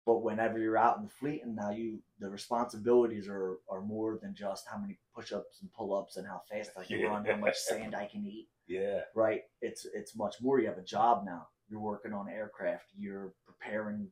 but 0.06 0.22
whenever 0.22 0.58
you're 0.58 0.78
out 0.78 0.96
in 0.98 1.04
the 1.04 1.10
fleet 1.10 1.42
and 1.44 1.54
now 1.54 1.70
you 1.70 2.00
the 2.18 2.28
responsibilities 2.30 3.28
are 3.28 3.58
are 3.68 3.82
more 3.82 4.18
than 4.22 4.34
just 4.34 4.66
how 4.70 4.78
many 4.78 4.98
push-ups 5.14 5.58
and 5.60 5.72
pull-ups 5.72 6.16
and 6.16 6.26
how 6.26 6.40
fast 6.50 6.70
I 6.78 6.84
can 6.84 6.98
Yeah. 7.00 7.06
run, 7.08 7.24
how 7.26 7.36
much 7.36 7.56
sand 7.56 7.94
I 7.94 8.06
can 8.06 8.24
eat. 8.26 8.48
Yeah. 8.66 9.00
Right? 9.14 9.42
It's 9.60 9.86
it's 9.92 10.16
much 10.16 10.36
more. 10.40 10.58
You 10.60 10.68
have 10.68 10.78
a 10.78 10.82
job 10.82 11.24
now. 11.26 11.48
You're 11.70 11.80
working 11.80 12.12
on 12.12 12.28
aircraft. 12.28 12.86
You're 12.96 13.32
preparing, 13.46 14.10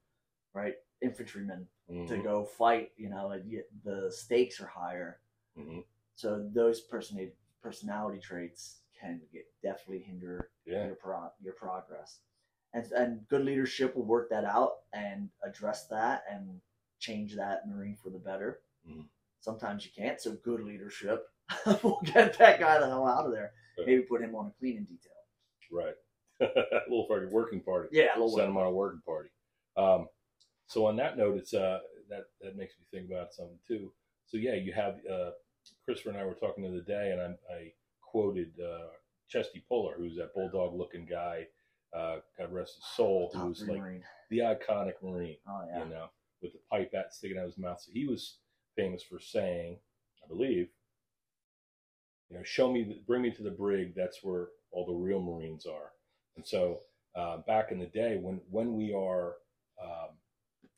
right, 0.55 0.75
infantrymen 1.03 1.69
to 1.89 1.93
Mhm. 1.95 2.23
go 2.23 2.45
fight. 2.45 2.93
You 2.97 3.09
know, 3.11 3.37
the 3.85 4.11
stakes 4.13 4.61
are 4.61 4.67
higher. 4.67 5.21
Mhm. 5.57 5.85
So 6.15 6.49
those 6.49 6.81
person 6.81 7.33
personality 7.61 8.21
traits 8.21 8.83
can 8.95 9.21
get 9.33 9.45
definitely 9.63 10.01
hinder 10.05 10.51
Yeah. 10.65 10.87
your 10.87 10.95
pro- 10.97 11.33
your 11.41 11.55
progress. 11.55 12.21
And 12.73 12.91
and 12.93 13.29
good 13.29 13.45
leadership 13.45 13.95
will 13.97 14.05
work 14.05 14.29
that 14.31 14.45
out 14.45 14.85
and 14.93 15.31
address 15.43 15.89
that 15.89 16.25
and 16.31 16.61
change 16.99 17.35
that 17.37 17.67
Marine 17.69 17.97
for 17.97 18.11
the 18.11 18.19
better. 18.19 18.63
Mhm. 18.87 19.09
Sometimes 19.41 19.85
you 19.85 19.93
can't, 19.93 20.21
so 20.21 20.37
good 20.37 20.61
leadership 20.61 21.33
will 21.83 22.01
get 22.03 22.37
that 22.39 22.61
guy 22.61 22.79
the 22.79 22.87
hell 22.87 23.07
out 23.07 23.27
of 23.27 23.33
there. 23.33 23.53
Maybe 23.79 24.03
put 24.03 24.21
him 24.23 24.35
on 24.35 24.49
a 24.49 24.51
cleaning 24.53 24.85
detail. 24.85 25.13
Right. 25.71 25.97
A 26.41 26.47
little 26.89 27.07
fucking 27.09 27.31
working 27.31 27.61
party. 27.61 27.89
Yeah, 27.93 28.15
a 28.15 28.19
little 28.19 28.37
Send 28.37 28.49
them 28.49 28.57
on 28.57 28.67
a 28.67 28.71
working 28.73 29.03
party. 29.05 29.31
Um, 29.77 30.09
so 30.67 30.87
on 30.87 30.97
that 30.97 31.17
note, 31.17 31.39
it's 31.39 31.55
uh 31.55 31.79
that 32.11 32.25
that 32.41 32.57
makes 32.57 32.75
me 32.79 32.85
think 32.91 33.11
about 33.11 33.33
something 33.33 33.59
too. 33.67 33.93
So 34.27 34.37
yeah, 34.37 34.55
you 34.55 34.73
have 34.73 34.97
uh, 35.11 35.31
Christopher 35.85 36.11
and 36.11 36.19
I 36.19 36.25
were 36.25 36.35
talking 36.35 36.63
the 36.65 36.71
other 36.71 36.81
day, 36.83 37.13
and 37.13 37.21
I, 37.21 37.55
I 37.55 37.73
quoted 38.03 38.53
uh, 38.63 38.89
Chesty 39.29 39.65
Puller, 39.69 39.95
who's 39.97 40.17
that 40.17 40.35
bulldog 40.35 40.75
looking 40.75 41.07
guy. 41.07 41.47
Uh, 41.97 42.17
God 42.39 42.53
rest 42.53 42.75
his 42.77 42.85
soul, 42.95 43.31
who 43.35 43.47
was 43.49 43.63
like 43.67 43.79
Marine. 43.81 44.03
the 44.31 44.39
iconic 44.41 44.93
Marine, 45.03 45.39
Oh 45.49 45.63
yeah. 45.71 45.85
you 45.85 45.91
know, 45.91 46.07
with 46.43 46.53
the 46.53 46.59
pipe 46.71 46.93
bat 46.93 47.15
sticking 47.15 47.39
out 47.39 47.45
of 47.45 47.51
his 47.51 47.59
mouth. 47.59 47.81
So 47.81 47.91
he 47.95 48.05
was 48.05 48.41
famous 48.77 49.03
for 49.03 49.19
saying, 49.19 49.79
I 50.23 50.29
believe, 50.29 50.69
you 52.29 52.37
know, 52.37 52.43
show 52.43 52.71
me, 52.71 52.85
the, 52.85 53.01
bring 53.07 53.23
me 53.23 53.31
to 53.31 53.43
the 53.43 53.51
brig. 53.51 53.95
That's 53.97 54.19
where 54.23 54.49
all 54.71 54.85
the 54.85 54.93
real 54.93 55.21
Marines 55.23 55.65
are. 55.65 55.93
And 56.39 56.47
so 56.47 56.83
uh, 57.17 57.39
back 57.49 57.73
in 57.73 57.81
the 57.81 57.87
day, 57.87 58.17
when 58.17 58.41
when 58.49 58.77
we 58.77 58.95
are 58.95 59.35
um, 59.83 60.11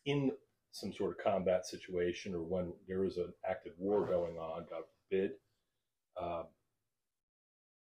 in 0.07 0.33
some 0.73 0.91
sort 0.91 1.11
of 1.11 1.23
combat 1.23 1.67
situation 1.67 2.35
or 2.35 2.41
when 2.41 2.73
there 2.89 3.05
is 3.05 3.19
an 3.19 3.35
active 3.49 3.75
war 3.77 4.07
going 4.07 4.39
on, 4.39 4.65
God 4.71 4.85
forbid, 5.11 5.33
uh, 6.19 6.45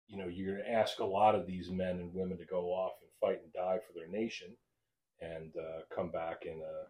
you 0.07 0.17
know, 0.17 0.25
you're 0.25 0.55
going 0.55 0.65
to 0.65 0.72
ask 0.72 0.98
a 0.98 1.05
lot 1.05 1.36
of 1.36 1.46
these 1.46 1.69
men 1.69 2.00
and 2.00 2.15
women 2.15 2.39
to 2.39 2.46
go 2.46 2.69
off 2.69 2.93
and 3.03 3.12
fight 3.22 3.43
and 3.43 3.53
die 3.53 3.77
for 3.86 3.93
their 3.93 4.07
nation 4.07 4.48
and 5.22 5.51
uh, 5.55 5.81
come 5.96 6.10
back 6.10 6.48
in 6.48 6.60
a, 6.62 6.88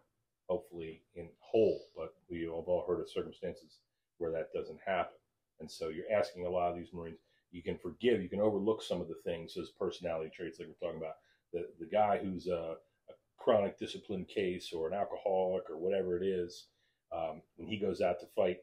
hopefully 0.50 1.02
in 1.16 1.28
whole. 1.38 1.82
But 1.94 2.14
we 2.30 2.44
have 2.44 2.50
all 2.66 2.86
heard 2.88 3.00
of 3.00 3.10
circumstances 3.10 3.80
where 4.16 4.32
that 4.32 4.54
doesn't 4.54 4.78
happen. 4.86 5.18
And 5.60 5.70
so 5.70 5.88
you're 5.90 6.10
asking 6.10 6.46
a 6.46 6.50
lot 6.50 6.70
of 6.70 6.76
these 6.78 6.94
Marines, 6.94 7.18
you 7.50 7.62
can 7.62 7.78
forgive, 7.78 8.22
you 8.22 8.28
can 8.28 8.40
overlook 8.40 8.82
some 8.82 9.00
of 9.00 9.08
the 9.08 9.20
things 9.24 9.56
as 9.56 9.70
personality 9.70 10.30
traits 10.34 10.58
like 10.58 10.68
we're 10.68 10.86
talking 10.86 11.00
about. 11.00 11.16
The, 11.52 11.66
the 11.80 11.86
guy 11.86 12.18
who's 12.18 12.46
a, 12.46 12.74
a 13.08 13.12
chronic 13.38 13.78
discipline 13.78 14.26
case 14.26 14.72
or 14.72 14.88
an 14.88 14.94
alcoholic 14.94 15.70
or 15.70 15.78
whatever 15.78 16.20
it 16.22 16.26
is, 16.26 16.66
um, 17.12 17.42
when 17.56 17.68
he 17.68 17.78
goes 17.78 18.00
out 18.00 18.20
to 18.20 18.26
fight 18.36 18.58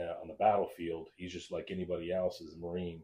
uh, 0.00 0.20
on 0.20 0.28
the 0.28 0.34
battlefield, 0.34 1.08
he's 1.16 1.32
just 1.32 1.52
like 1.52 1.68
anybody 1.70 2.12
else 2.12 2.40
as 2.40 2.54
a 2.54 2.58
Marine. 2.58 3.02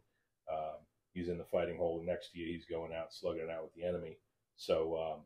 Um, 0.51 0.79
he's 1.13 1.29
in 1.29 1.39
the 1.39 1.45
fighting 1.45 1.77
hole 1.77 2.03
next 2.05 2.33
to 2.33 2.39
you. 2.39 2.47
He's 2.47 2.65
going 2.65 2.93
out, 2.93 3.13
slugging 3.13 3.43
it 3.43 3.51
out 3.51 3.65
with 3.65 3.75
the 3.75 3.85
enemy. 3.85 4.19
So, 4.57 4.97
um, 4.97 5.21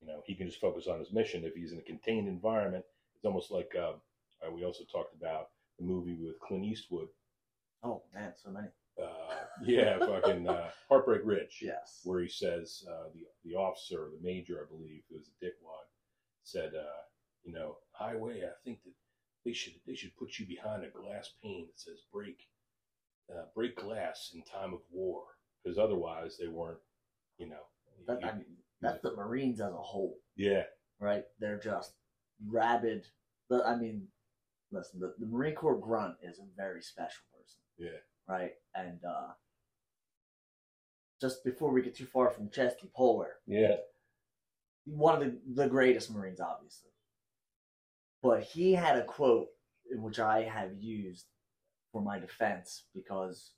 you 0.00 0.08
know, 0.08 0.22
he 0.26 0.34
can 0.34 0.48
just 0.48 0.60
focus 0.60 0.88
on 0.88 0.98
his 0.98 1.12
mission. 1.12 1.44
If 1.44 1.54
he's 1.54 1.72
in 1.72 1.78
a 1.78 1.82
contained 1.82 2.28
environment, 2.28 2.84
it's 3.14 3.24
almost 3.24 3.52
like 3.52 3.72
uh, 3.78 3.92
we 4.52 4.64
also 4.64 4.84
talked 4.90 5.14
about 5.14 5.50
the 5.78 5.84
movie 5.84 6.16
with 6.20 6.40
Clint 6.40 6.64
Eastwood. 6.64 7.08
Oh 7.82 8.02
man, 8.14 8.32
so 8.42 8.50
many. 8.50 8.68
Uh, 9.02 9.06
yeah, 9.64 9.98
fucking 9.98 10.48
uh, 10.48 10.68
Heartbreak 10.88 11.22
Ridge. 11.24 11.58
Yes. 11.62 12.00
Where 12.04 12.20
he 12.20 12.28
says 12.28 12.84
uh, 12.88 13.08
the 13.14 13.24
the 13.44 13.56
officer, 13.56 14.08
the 14.12 14.22
major, 14.22 14.60
I 14.66 14.70
believe, 14.74 15.02
who 15.10 15.16
was 15.16 15.28
a 15.28 15.44
dickwad, 15.44 15.86
said, 16.44 16.72
uh, 16.74 17.02
you 17.44 17.52
know, 17.52 17.76
highway. 17.92 18.42
I 18.42 18.52
think 18.64 18.82
that 18.84 18.92
they 19.44 19.52
should 19.52 19.74
they 19.86 19.94
should 19.94 20.16
put 20.16 20.38
you 20.38 20.46
behind 20.46 20.84
a 20.84 20.88
glass 20.90 21.30
pane 21.42 21.66
that 21.66 21.80
says 21.80 22.00
break 22.12 22.46
uh, 23.34 23.44
break 23.54 23.76
glass 23.76 24.32
in 24.34 24.42
time 24.42 24.74
of 24.74 24.80
war 24.90 25.22
because 25.64 25.78
otherwise 25.78 26.36
they 26.38 26.48
weren't, 26.48 26.78
you 27.38 27.48
know. 27.48 27.62
That, 28.06 28.20
you- 28.20 28.28
I 28.28 28.32
mean, 28.34 28.46
that's 28.80 29.00
the 29.00 29.14
Marines 29.14 29.60
as 29.60 29.72
a 29.72 29.76
whole, 29.76 30.18
yeah, 30.36 30.64
right? 31.00 31.24
They're 31.38 31.58
just 31.60 31.94
rabid. 32.48 33.06
The, 33.48 33.62
I 33.64 33.76
mean, 33.76 34.08
listen, 34.72 34.98
the, 35.00 35.14
the 35.18 35.26
Marine 35.26 35.54
Corps 35.54 35.78
grunt 35.78 36.16
is 36.22 36.38
a 36.40 36.46
very 36.56 36.82
special 36.82 37.22
yeah, 37.78 38.00
right? 38.28 38.52
And 38.74 38.98
uh, 39.04 39.32
just 41.20 41.44
before 41.44 41.70
we 41.70 41.82
get 41.82 41.94
too 41.96 42.06
far 42.06 42.30
from 42.30 42.50
Chesty 42.50 42.90
Puller, 42.96 43.34
yeah. 43.46 43.76
one 44.84 45.14
of 45.14 45.20
the, 45.20 45.38
the 45.54 45.68
greatest 45.68 46.10
Marines, 46.12 46.40
obviously. 46.40 46.90
But 48.22 48.42
he 48.42 48.72
had 48.72 48.96
a 48.96 49.04
quote 49.04 49.48
in 49.90 50.02
which 50.02 50.18
I 50.18 50.42
have 50.42 50.72
used 50.78 51.26
for 51.92 52.02
my 52.02 52.18
defense 52.18 52.84
because, 52.94 53.52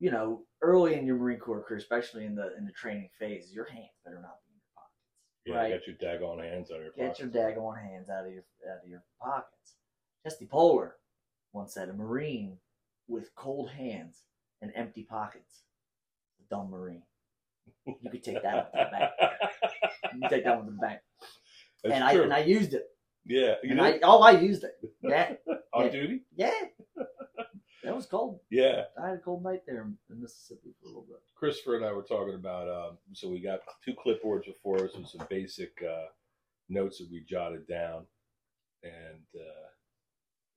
you 0.00 0.10
know, 0.10 0.42
early 0.60 0.94
in 0.94 1.06
your 1.06 1.16
Marine 1.16 1.38
Corps 1.38 1.62
career, 1.62 1.78
especially 1.78 2.24
in 2.24 2.34
the 2.34 2.56
in 2.58 2.64
the 2.66 2.72
training 2.72 3.08
phase, 3.18 3.52
your 3.52 3.64
hands 3.64 3.90
better 4.04 4.16
not 4.20 4.38
be 4.44 4.52
in 4.52 4.58
your 4.58 4.74
pockets. 4.76 5.46
Yeah, 5.46 5.54
Right. 5.56 5.68
get 5.70 5.86
your 5.86 5.96
daggone 5.96 6.42
hands 6.42 6.70
on 6.70 6.80
your 6.80 6.90
Get 6.96 7.18
your 7.18 7.28
daggone 7.28 7.80
hands 7.80 8.08
out 8.10 8.26
of 8.26 8.32
your 8.32 8.44
out 8.70 8.82
of 8.82 8.88
your 8.88 9.04
pockets. 9.20 9.76
Chesty 10.24 10.46
Puller 10.46 10.96
once 11.52 11.74
said, 11.74 11.88
"A 11.88 11.92
Marine 11.92 12.58
with 13.08 13.34
cold 13.34 13.70
hands 13.70 14.22
and 14.62 14.72
empty 14.74 15.02
pockets, 15.04 15.62
a 16.40 16.54
dumb 16.54 16.70
Marine." 16.70 17.02
You 17.86 18.10
could 18.10 18.24
take 18.24 18.42
that 18.42 18.56
up 18.56 18.72
to 18.72 18.78
the 18.90 18.96
bank. 18.98 19.10
You 20.22 20.28
take 20.28 20.44
that 20.44 20.56
one 20.56 20.66
to 20.66 20.72
the 20.72 20.78
bank. 20.78 21.00
That's 21.82 21.94
and 21.94 22.04
I 22.04 22.14
true. 22.14 22.22
and 22.24 22.32
I 22.32 22.40
used 22.40 22.74
it. 22.74 22.86
yeah, 23.26 23.54
you 23.62 23.70
And 23.70 23.76
know, 23.78 23.84
I 23.84 24.00
oh 24.02 24.22
I 24.22 24.32
used 24.32 24.64
it. 24.64 24.74
Yeah, 25.02 25.34
on 25.74 25.86
yeah. 25.86 25.90
duty. 25.92 26.22
yeah. 26.36 26.52
That 27.84 27.96
was 27.96 28.06
cold. 28.06 28.38
Yeah, 28.50 28.84
I 29.02 29.08
had 29.08 29.16
a 29.16 29.20
cold 29.20 29.42
night 29.42 29.62
there 29.66 29.82
in 30.10 30.20
Mississippi 30.20 30.72
for 30.80 30.86
a 30.86 30.88
little 30.88 31.02
bit. 31.08 31.18
Christopher 31.34 31.76
and 31.76 31.84
I 31.84 31.92
were 31.92 32.02
talking 32.04 32.34
about. 32.34 32.68
Um, 32.68 32.98
so 33.12 33.28
we 33.28 33.40
got 33.40 33.60
two 33.84 33.94
clipboards 33.94 34.44
before 34.46 34.84
us 34.84 34.94
with 34.96 35.08
some 35.08 35.26
basic 35.28 35.72
uh, 35.82 36.06
notes 36.68 36.98
that 36.98 37.08
we 37.10 37.24
jotted 37.28 37.66
down, 37.66 38.06
and 38.84 39.24
uh, 39.34 39.66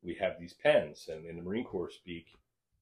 we 0.05 0.15
have 0.15 0.39
these 0.39 0.53
pens, 0.53 1.09
and 1.11 1.25
in 1.25 1.37
the 1.37 1.41
Marine 1.41 1.65
Corps 1.65 1.91
speak, 1.91 2.27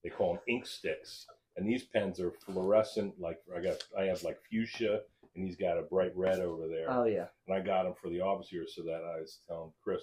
they 0.02 0.10
call 0.10 0.34
them 0.34 0.42
ink 0.46 0.66
sticks. 0.66 1.26
And 1.56 1.68
these 1.68 1.84
pens 1.84 2.18
are 2.20 2.32
fluorescent. 2.44 3.14
Like 3.18 3.38
I 3.56 3.60
got, 3.60 3.76
I 3.98 4.04
have 4.04 4.22
like 4.22 4.38
fuchsia, 4.50 5.00
and 5.34 5.44
he's 5.44 5.56
got 5.56 5.78
a 5.78 5.82
bright 5.82 6.12
red 6.16 6.40
over 6.40 6.68
there. 6.68 6.90
Oh 6.90 7.04
yeah. 7.04 7.26
and 7.46 7.56
I 7.56 7.60
got 7.60 7.84
them 7.84 7.94
for 8.00 8.08
the 8.08 8.20
officers 8.20 8.74
so 8.74 8.82
that 8.82 9.02
I 9.04 9.20
was 9.20 9.38
telling 9.48 9.72
Chris 9.82 10.02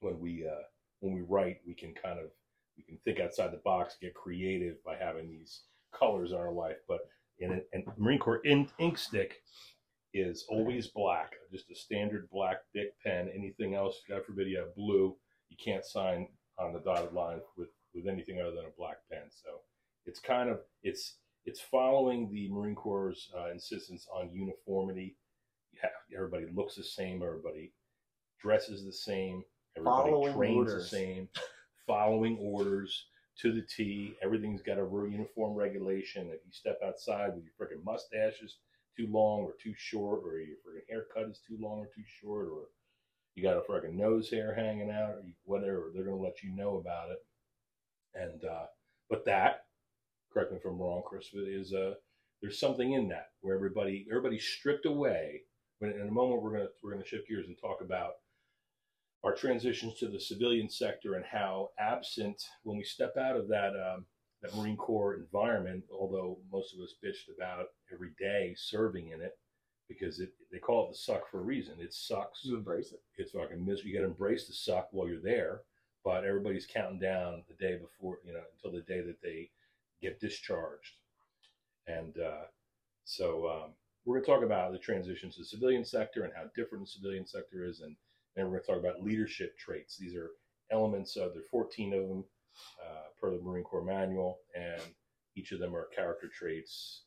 when 0.00 0.20
we 0.20 0.46
uh, 0.46 0.62
when 1.00 1.14
we 1.14 1.22
write, 1.22 1.58
we 1.66 1.74
can 1.74 1.92
kind 1.94 2.18
of 2.18 2.26
we 2.76 2.84
can 2.84 2.98
think 3.04 3.20
outside 3.20 3.52
the 3.52 3.60
box, 3.64 3.96
get 4.00 4.14
creative 4.14 4.82
by 4.84 4.96
having 4.96 5.28
these 5.28 5.62
colors 5.96 6.32
in 6.32 6.38
our 6.38 6.52
life. 6.52 6.76
But 6.88 7.00
in 7.38 7.52
a, 7.52 7.60
and 7.72 7.84
Marine 7.96 8.18
Corps 8.18 8.40
in, 8.44 8.68
ink 8.78 8.98
stick 8.98 9.42
is 10.12 10.44
always 10.48 10.88
black, 10.88 11.32
just 11.52 11.70
a 11.70 11.74
standard 11.74 12.28
black 12.30 12.58
thick 12.72 12.94
pen. 13.04 13.30
Anything 13.34 13.74
else, 13.74 14.00
God 14.08 14.24
forbid, 14.24 14.48
you 14.48 14.58
have 14.58 14.74
blue, 14.76 15.16
you 15.48 15.56
can't 15.62 15.84
sign 15.84 16.28
on 16.58 16.72
the 16.72 16.80
dotted 16.80 17.12
line 17.12 17.40
with 17.56 17.68
with 17.94 18.06
anything 18.08 18.40
other 18.40 18.54
than 18.56 18.64
a 18.66 18.78
black 18.78 18.96
pen. 19.10 19.22
So 19.30 19.60
it's 20.06 20.20
kind 20.20 20.48
of 20.50 20.60
it's 20.82 21.16
it's 21.44 21.60
following 21.60 22.30
the 22.32 22.48
Marine 22.50 22.74
Corps' 22.74 23.14
uh, 23.36 23.50
insistence 23.50 24.06
on 24.12 24.30
uniformity 24.32 25.16
you 25.74 25.80
have, 25.82 25.90
everybody 26.14 26.46
looks 26.54 26.76
the 26.76 26.84
same, 26.84 27.22
everybody 27.22 27.72
dresses 28.40 28.84
the 28.84 28.92
same, 28.92 29.42
everybody 29.76 30.10
Following 30.10 30.34
trains 30.34 30.56
orders. 30.56 30.90
the 30.90 30.96
same, 30.96 31.28
following 31.86 32.38
orders 32.40 33.06
to 33.40 33.52
the 33.52 33.62
T. 33.62 34.14
Everything's 34.22 34.62
got 34.62 34.78
a 34.78 34.84
real 34.84 35.10
uniform 35.10 35.54
regulation. 35.54 36.28
If 36.28 36.40
you 36.46 36.52
step 36.52 36.78
outside 36.84 37.34
with 37.34 37.44
your 37.44 37.52
freaking 37.58 37.84
mustaches 37.84 38.58
too 38.96 39.08
long 39.10 39.40
or 39.40 39.54
too 39.60 39.74
short, 39.76 40.20
or 40.24 40.38
your 40.38 40.56
freaking 40.58 40.88
haircut 40.88 41.28
is 41.28 41.40
too 41.46 41.58
long 41.60 41.80
or 41.80 41.86
too 41.86 42.04
short, 42.20 42.46
or 42.46 42.68
you 43.34 43.42
got 43.42 43.56
a 43.56 43.60
freaking 43.60 43.94
nose 43.94 44.30
hair 44.30 44.54
hanging 44.54 44.90
out, 44.90 45.10
or 45.10 45.22
whatever, 45.44 45.90
they're 45.92 46.04
going 46.04 46.16
to 46.16 46.22
let 46.22 46.42
you 46.42 46.54
know 46.54 46.76
about 46.76 47.10
it. 47.10 47.18
And 48.14 48.44
uh, 48.44 48.66
but 49.10 49.24
that, 49.24 49.64
correct 50.32 50.52
me 50.52 50.58
if 50.58 50.64
I'm 50.64 50.78
wrong, 50.78 51.02
Chris, 51.04 51.26
is 51.34 51.72
uh, 51.72 51.94
there's 52.40 52.60
something 52.60 52.92
in 52.92 53.08
that 53.08 53.28
where 53.40 53.56
everybody 53.56 54.06
everybody's 54.10 54.44
stripped 54.44 54.86
away. 54.86 55.42
But 55.80 55.90
in 55.90 56.06
a 56.06 56.12
moment, 56.12 56.42
we're 56.42 56.52
gonna 56.52 56.68
we're 56.82 56.92
gonna 56.92 57.04
shift 57.04 57.28
gears 57.28 57.48
and 57.48 57.56
talk 57.60 57.80
about 57.80 58.12
our 59.24 59.34
transitions 59.34 59.98
to 59.98 60.08
the 60.08 60.20
civilian 60.20 60.68
sector 60.68 61.14
and 61.14 61.24
how 61.24 61.70
absent 61.78 62.40
when 62.62 62.76
we 62.76 62.84
step 62.84 63.16
out 63.16 63.36
of 63.36 63.48
that 63.48 63.70
um, 63.70 64.06
that 64.42 64.54
Marine 64.54 64.76
Corps 64.76 65.14
environment. 65.14 65.82
Although 65.92 66.38
most 66.52 66.74
of 66.74 66.80
us 66.80 66.94
bitched 67.04 67.34
about 67.36 67.66
every 67.92 68.10
day 68.18 68.54
serving 68.56 69.10
in 69.10 69.20
it 69.20 69.32
because 69.88 70.20
it 70.20 70.32
they 70.50 70.58
call 70.58 70.86
it 70.86 70.92
the 70.92 70.98
suck 70.98 71.28
for 71.30 71.40
a 71.40 71.44
reason. 71.44 71.74
It 71.78 71.92
sucks 71.92 72.44
You 72.44 72.56
embrace 72.56 72.92
it. 72.92 73.00
it's 73.16 73.32
fucking 73.32 73.64
miserable. 73.64 73.88
You 73.90 73.94
got 73.94 74.00
to 74.00 74.10
embrace 74.12 74.46
the 74.46 74.52
suck 74.54 74.88
while 74.92 75.08
you're 75.08 75.20
there, 75.20 75.62
but 76.04 76.24
everybody's 76.24 76.66
counting 76.66 76.98
down 76.98 77.42
the 77.48 77.54
day 77.54 77.76
before, 77.76 78.18
you 78.24 78.32
know, 78.32 78.42
until 78.54 78.78
the 78.78 78.84
day 78.84 79.00
that 79.00 79.20
they 79.22 79.50
get 80.00 80.20
discharged. 80.20 80.94
And 81.86 82.16
uh, 82.18 82.44
so 83.04 83.46
um, 83.48 83.70
we're 84.04 84.16
going 84.16 84.24
to 84.24 84.30
talk 84.30 84.42
about 84.44 84.72
the 84.72 84.78
transition 84.78 85.30
to 85.30 85.38
the 85.40 85.44
civilian 85.44 85.84
sector 85.84 86.24
and 86.24 86.32
how 86.34 86.44
different 86.54 86.84
the 86.84 86.90
civilian 86.90 87.26
sector 87.26 87.64
is, 87.64 87.80
and 87.80 87.96
then 88.36 88.46
we're 88.46 88.52
going 88.52 88.62
to 88.62 88.66
talk 88.66 88.78
about 88.78 89.04
leadership 89.04 89.58
traits. 89.58 89.96
These 89.96 90.14
are 90.14 90.30
elements 90.70 91.16
of 91.16 91.32
there 91.32 91.42
are 91.42 91.50
14 91.50 91.92
of 91.94 92.08
them 92.08 92.24
uh, 92.82 93.08
per 93.20 93.30
the 93.30 93.42
Marine 93.42 93.64
Corps 93.64 93.84
manual, 93.84 94.38
and 94.54 94.80
each 95.36 95.52
of 95.52 95.58
them 95.58 95.74
are 95.74 95.88
character 95.94 96.28
traits 96.28 97.02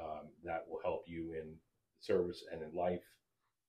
um, 0.00 0.28
that 0.44 0.64
will 0.68 0.80
help 0.82 1.04
you 1.06 1.32
in 1.32 1.54
service 2.02 2.44
and 2.52 2.62
in 2.62 2.74
life 2.74 3.00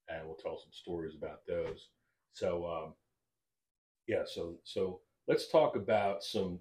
and 0.09 0.25
we'll 0.25 0.35
tell 0.35 0.57
some 0.57 0.71
stories 0.71 1.15
about 1.15 1.45
those. 1.47 1.89
So, 2.33 2.65
um, 2.65 2.93
yeah, 4.07 4.23
so 4.25 4.55
so 4.63 4.99
let's 5.27 5.47
talk 5.47 5.75
about 5.75 6.23
some. 6.23 6.59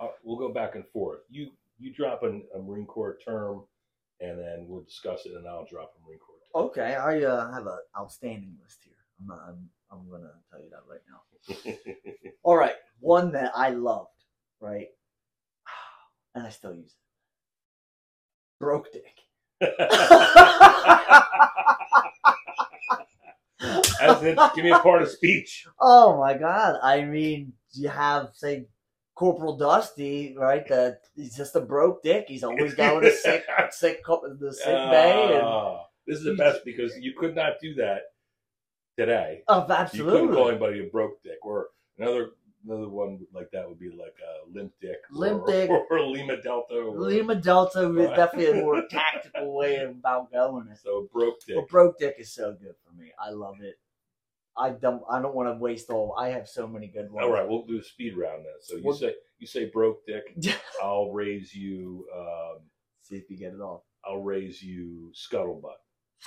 Uh, 0.00 0.08
we'll 0.22 0.38
go 0.38 0.52
back 0.52 0.74
and 0.74 0.86
forth. 0.88 1.20
You 1.30 1.50
you 1.78 1.92
drop 1.92 2.22
an, 2.22 2.42
a 2.54 2.58
Marine 2.58 2.86
Corps 2.86 3.18
term, 3.24 3.62
and 4.20 4.38
then 4.38 4.66
we'll 4.68 4.82
discuss 4.82 5.24
it, 5.26 5.32
and 5.32 5.46
I'll 5.46 5.66
drop 5.70 5.94
a 5.96 6.06
Marine 6.06 6.18
Corps 6.18 6.36
term. 6.52 6.66
Okay, 6.66 6.94
I 6.94 7.22
uh, 7.22 7.52
have 7.52 7.66
an 7.66 7.78
outstanding 7.98 8.56
list 8.62 8.80
here. 8.84 8.94
I'm 9.20 9.26
not, 9.28 9.40
I'm 9.48 9.70
I'm 9.90 10.10
gonna 10.10 10.32
tell 10.50 10.60
you 10.60 10.70
that 10.70 10.82
right 10.90 11.00
now. 11.08 12.32
All 12.42 12.56
right, 12.56 12.74
one 13.00 13.32
that 13.32 13.52
I 13.54 13.70
loved, 13.70 14.10
right, 14.60 14.88
and 16.34 16.46
I 16.46 16.50
still 16.50 16.74
use 16.74 16.90
it. 16.90 17.00
Broke 18.60 18.92
dick. 18.92 19.23
As 24.00 24.22
in, 24.22 24.36
give 24.54 24.64
me 24.64 24.70
a 24.70 24.78
part 24.80 25.02
of 25.02 25.08
speech. 25.08 25.66
Oh 25.80 26.18
my 26.18 26.34
god! 26.36 26.78
I 26.82 27.04
mean, 27.04 27.52
you 27.72 27.88
have 27.88 28.28
say 28.34 28.66
Corporal 29.14 29.56
Dusty, 29.56 30.34
right? 30.36 30.66
That 30.68 31.00
he's 31.14 31.36
just 31.36 31.56
a 31.56 31.60
broke 31.60 32.02
dick. 32.02 32.26
He's 32.28 32.44
always 32.44 32.74
going 32.84 33.02
to 33.02 33.12
sick, 33.12 33.44
sick, 33.70 34.04
co- 34.04 34.22
the 34.38 34.52
sick 34.52 34.66
bay, 34.66 35.34
and 35.34 35.42
Ah, 35.42 35.84
this 36.06 36.18
is 36.18 36.24
the 36.24 36.34
best 36.34 36.60
because 36.64 36.96
you 36.98 37.14
could 37.18 37.34
not 37.34 37.54
do 37.62 37.74
that 37.76 38.02
today. 38.98 39.42
Oh, 39.48 39.64
absolutely. 39.68 40.12
You 40.12 40.18
couldn't 40.18 40.34
call 40.36 40.48
anybody 40.50 40.86
a 40.86 40.90
broke 40.90 41.22
dick, 41.22 41.38
or 41.42 41.68
another 41.98 42.30
another 42.64 42.88
one 42.88 43.20
like 43.32 43.50
that 43.52 43.68
would 43.68 43.78
be 43.78 43.90
like 43.90 44.14
a 44.22 44.50
limp 44.56 44.72
dick, 44.80 44.98
Limp 45.10 45.42
or, 45.42 45.46
dick. 45.50 45.70
or, 45.70 46.00
Lima 46.00 46.40
Delta. 46.42 46.74
Or, 46.74 46.98
Lima 46.98 47.34
Delta 47.34 47.90
is 47.98 48.10
definitely 48.10 48.58
a 48.60 48.62
more 48.62 48.82
tactical 48.90 49.54
way 49.56 49.76
of 49.76 49.90
about 49.90 50.32
going 50.32 50.68
it. 50.68 50.78
So 50.82 51.08
broke 51.12 51.36
dick. 51.46 51.56
But 51.56 51.68
broke 51.68 51.98
dick 51.98 52.16
is 52.18 52.32
so 52.34 52.52
good 52.60 52.74
for 52.86 52.94
me. 53.00 53.12
I 53.18 53.30
love 53.30 53.56
it. 53.60 53.74
I 54.56 54.70
don't. 54.70 55.02
I 55.10 55.20
don't 55.20 55.34
want 55.34 55.48
to 55.48 55.58
waste 55.60 55.90
all. 55.90 56.14
I 56.18 56.28
have 56.28 56.46
so 56.48 56.66
many 56.68 56.86
good 56.86 57.10
ones. 57.10 57.24
All 57.24 57.32
right, 57.32 57.46
we'll 57.48 57.66
do 57.66 57.78
a 57.78 57.82
speed 57.82 58.16
round 58.16 58.44
then. 58.44 58.54
So 58.62 58.76
you 58.76 58.82
Well- 58.84 58.94
say 58.96 59.14
you 59.38 59.46
say 59.48 59.64
broke 59.66 60.06
dick. 60.06 60.22
I'll 60.82 61.10
raise 61.10 61.54
you. 61.54 62.06
Um, 62.16 62.58
See 63.02 63.16
if 63.16 63.28
you 63.28 63.36
get 63.36 63.52
it 63.52 63.60
all. 63.60 63.84
I'll 64.06 64.22
raise 64.22 64.62
you 64.62 65.12
scuttlebutt. 65.12 65.74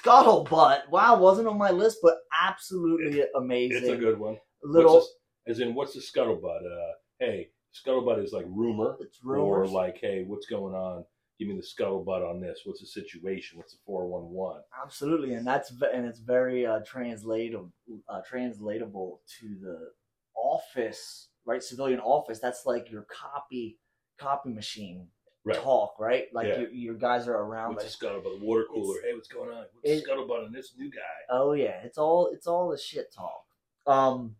Scuttlebutt. 0.03 0.89
Wow, 0.89 1.17
wasn't 1.19 1.47
on 1.47 1.57
my 1.57 1.71
list, 1.71 1.99
but 2.03 2.17
absolutely 2.39 3.23
amazing. 3.35 3.77
It's 3.77 3.87
a 3.89 3.95
good 3.97 4.19
one. 4.19 4.37
little. 4.63 5.05
As 5.47 5.59
in, 5.59 5.73
what's 5.73 5.93
the 5.93 5.99
scuttlebutt? 6.01 6.65
Uh, 6.65 6.93
hey, 7.19 7.49
scuttlebutt 7.73 8.23
is 8.23 8.33
like 8.33 8.45
rumor, 8.49 8.97
it's 8.99 9.19
or 9.23 9.65
like, 9.67 9.97
hey, 10.01 10.23
what's 10.27 10.45
going 10.47 10.73
on? 10.75 11.05
Give 11.39 11.47
me 11.49 11.55
the 11.55 11.61
scuttlebutt 11.83 12.27
on 12.27 12.41
this. 12.41 12.61
What's 12.65 12.79
the 12.79 12.87
situation? 12.87 13.57
What's 13.59 13.73
the 13.73 13.79
four 13.85 14.07
one 14.07 14.23
one? 14.31 14.61
Absolutely, 14.83 15.35
and 15.35 15.45
that's 15.45 15.71
and 15.93 16.05
it's 16.05 16.19
very 16.19 16.65
uh, 16.65 16.79
translatable 16.85 17.71
uh, 18.09 18.21
translatable 18.27 19.21
to 19.39 19.55
the 19.61 19.91
office, 20.35 21.29
right? 21.45 21.61
Civilian 21.61 21.99
office. 21.99 22.39
That's 22.39 22.65
like 22.65 22.89
your 22.91 23.03
copy 23.03 23.77
copy 24.19 24.49
machine 24.49 25.07
Right. 25.43 25.55
talk, 25.55 25.97
right? 25.97 26.25
Like 26.33 26.47
Yeah. 26.47 26.59
your, 26.61 26.69
your 26.71 26.93
guys 26.95 27.25
are 27.29 27.37
around. 27.37 27.75
What's 27.75 27.83
Like, 27.85 27.93
the 27.99 28.05
scuttlebutt? 28.25 28.39
The 28.39 28.45
water 28.45 28.65
cooler. 28.73 29.01
Hey, 29.01 29.13
what's 29.13 29.29
going 29.29 29.49
on? 29.49 29.65
What's 29.73 29.89
it- 29.89 30.05
scuttlebutt 30.05 30.45
on 30.45 30.51
this 30.51 30.73
new 30.75 30.89
guy? 30.91 30.99
oh 31.29 31.53
yeah, 31.53 31.79
it's 31.83 31.97
all 31.97 32.27
it's 32.33 32.47
all 32.47 32.67
the 32.69 32.77
shit 32.77 33.13
talk. 33.13 33.45
Um, 33.85 34.35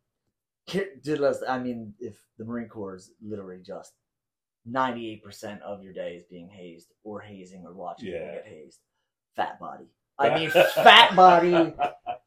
did 0.67 1.19
let's. 1.19 1.39
I 1.47 1.59
mean, 1.59 1.93
if 1.99 2.15
the 2.37 2.45
Marine 2.45 2.67
Corps 2.67 2.95
is 2.95 3.11
literally 3.21 3.61
just 3.65 3.93
ninety 4.65 5.11
eight 5.11 5.23
percent 5.23 5.61
of 5.61 5.83
your 5.83 5.93
day 5.93 6.15
is 6.15 6.25
being 6.29 6.49
hazed 6.49 6.93
or 7.03 7.19
hazing 7.21 7.63
or 7.65 7.73
watching 7.73 8.11
people 8.11 8.27
get 8.27 8.45
hazed, 8.45 8.79
fat 9.35 9.59
body. 9.59 9.85
I 10.19 10.33
mean, 10.37 10.49
fat 10.49 11.15
body 11.15 11.73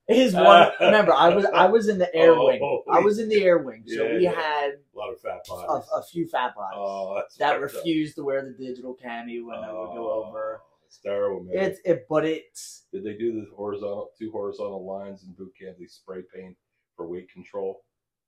is 0.09 0.33
one. 0.33 0.71
Remember, 0.81 1.13
I 1.13 1.35
was 1.35 1.45
I 1.47 1.67
was 1.67 1.89
in 1.89 1.99
the 1.99 2.15
air 2.15 2.35
Oh, 2.37 2.47
wing. 2.47 2.83
I 2.91 3.01
was 3.01 3.19
in 3.19 3.29
the 3.29 3.43
air 3.43 3.59
wing, 3.59 3.83
so 3.85 4.05
Yeah, 4.05 4.13
we 4.15 4.23
yeah. 4.23 4.33
had 4.33 4.71
a 4.95 4.99
lot 4.99 5.13
of 5.13 5.21
fat 5.21 5.41
a, 5.47 5.51
bodies. 5.51 5.89
a 5.97 6.03
few 6.05 6.27
fat 6.29 6.55
bodies 6.55 6.79
oh, 6.79 7.21
that 7.39 7.51
fucked 7.61 7.75
up. 7.75 7.75
refused 7.75 8.15
to 8.15 8.23
wear 8.23 8.43
the 8.45 8.53
digital 8.65 8.97
cami 8.97 9.45
when 9.45 9.59
I 9.59 9.73
would 9.73 9.95
go 9.95 10.09
oh, 10.09 10.25
over. 10.29 10.61
Oh, 10.63 10.87
It's 10.87 10.99
terrible, 10.99 11.43
man. 11.43 11.57
It's 11.57 11.81
it, 11.85 12.07
but 12.09 12.25
it's 12.25 12.85
Did 12.93 13.03
they 13.03 13.15
do 13.15 13.33
the 13.33 13.47
horizontal 13.57 14.11
two 14.17 14.31
horizontal 14.31 14.87
lines 14.87 15.25
in 15.25 15.33
boot 15.33 15.53
camp? 15.61 15.79
They 15.81 15.87
spray 15.87 16.23
paint 16.33 16.57
for 16.97 17.09
weight 17.09 17.29
control, 17.33 17.81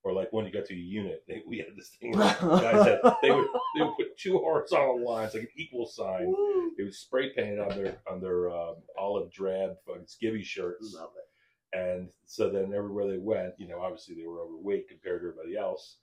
or 0.04 0.12
like 0.12 0.32
when 0.32 0.44
you 0.46 0.52
got 0.52 0.64
to 0.66 0.74
a 0.74 0.76
unit, 0.76 1.22
they, 1.28 1.42
we 1.46 1.58
had 1.58 1.76
this 1.76 1.90
thing. 2.00 2.12
Where 2.12 2.34
guys 2.40 2.86
had, 2.86 3.00
they 3.22 3.30
would 3.30 3.46
they 3.76 3.82
would 3.82 3.96
put 3.96 4.16
two 4.18 4.38
horizontal 4.38 5.04
lines, 5.04 5.34
like 5.34 5.44
an 5.44 5.48
equal 5.56 5.86
sign. 5.86 6.26
Woo. 6.26 6.72
It 6.78 6.84
was 6.84 6.98
spray 6.98 7.30
painted 7.34 7.60
on 7.60 7.68
their 7.76 7.98
on 8.10 8.20
their 8.20 8.50
um, 8.50 8.76
olive 8.98 9.30
drab 9.32 9.76
fucking 9.86 10.06
skivvy 10.06 10.42
shirts, 10.42 10.94
love 10.98 11.10
it. 11.16 11.78
and 11.78 12.08
so 12.26 12.50
then 12.50 12.72
everywhere 12.74 13.06
they 13.06 13.18
went, 13.18 13.54
you 13.58 13.68
know, 13.68 13.80
obviously 13.80 14.14
they 14.14 14.26
were 14.26 14.40
overweight 14.40 14.88
compared 14.88 15.20
to 15.20 15.28
everybody 15.28 15.56
else, 15.56 15.98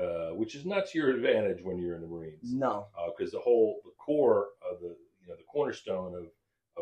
uh, 0.00 0.30
which 0.34 0.54
is 0.54 0.64
not 0.64 0.86
to 0.86 0.98
your 0.98 1.10
advantage 1.10 1.58
when 1.62 1.78
you're 1.78 1.96
in 1.96 2.02
the 2.02 2.06
Marines 2.06 2.52
No, 2.54 2.86
because 3.16 3.32
the 3.32 3.40
whole 3.40 3.80
the 3.84 3.92
core 3.98 4.48
of 4.70 4.80
the 4.80 4.94
you 5.22 5.28
know 5.28 5.36
the 5.36 5.44
cornerstone 5.50 6.14
of, 6.14 6.24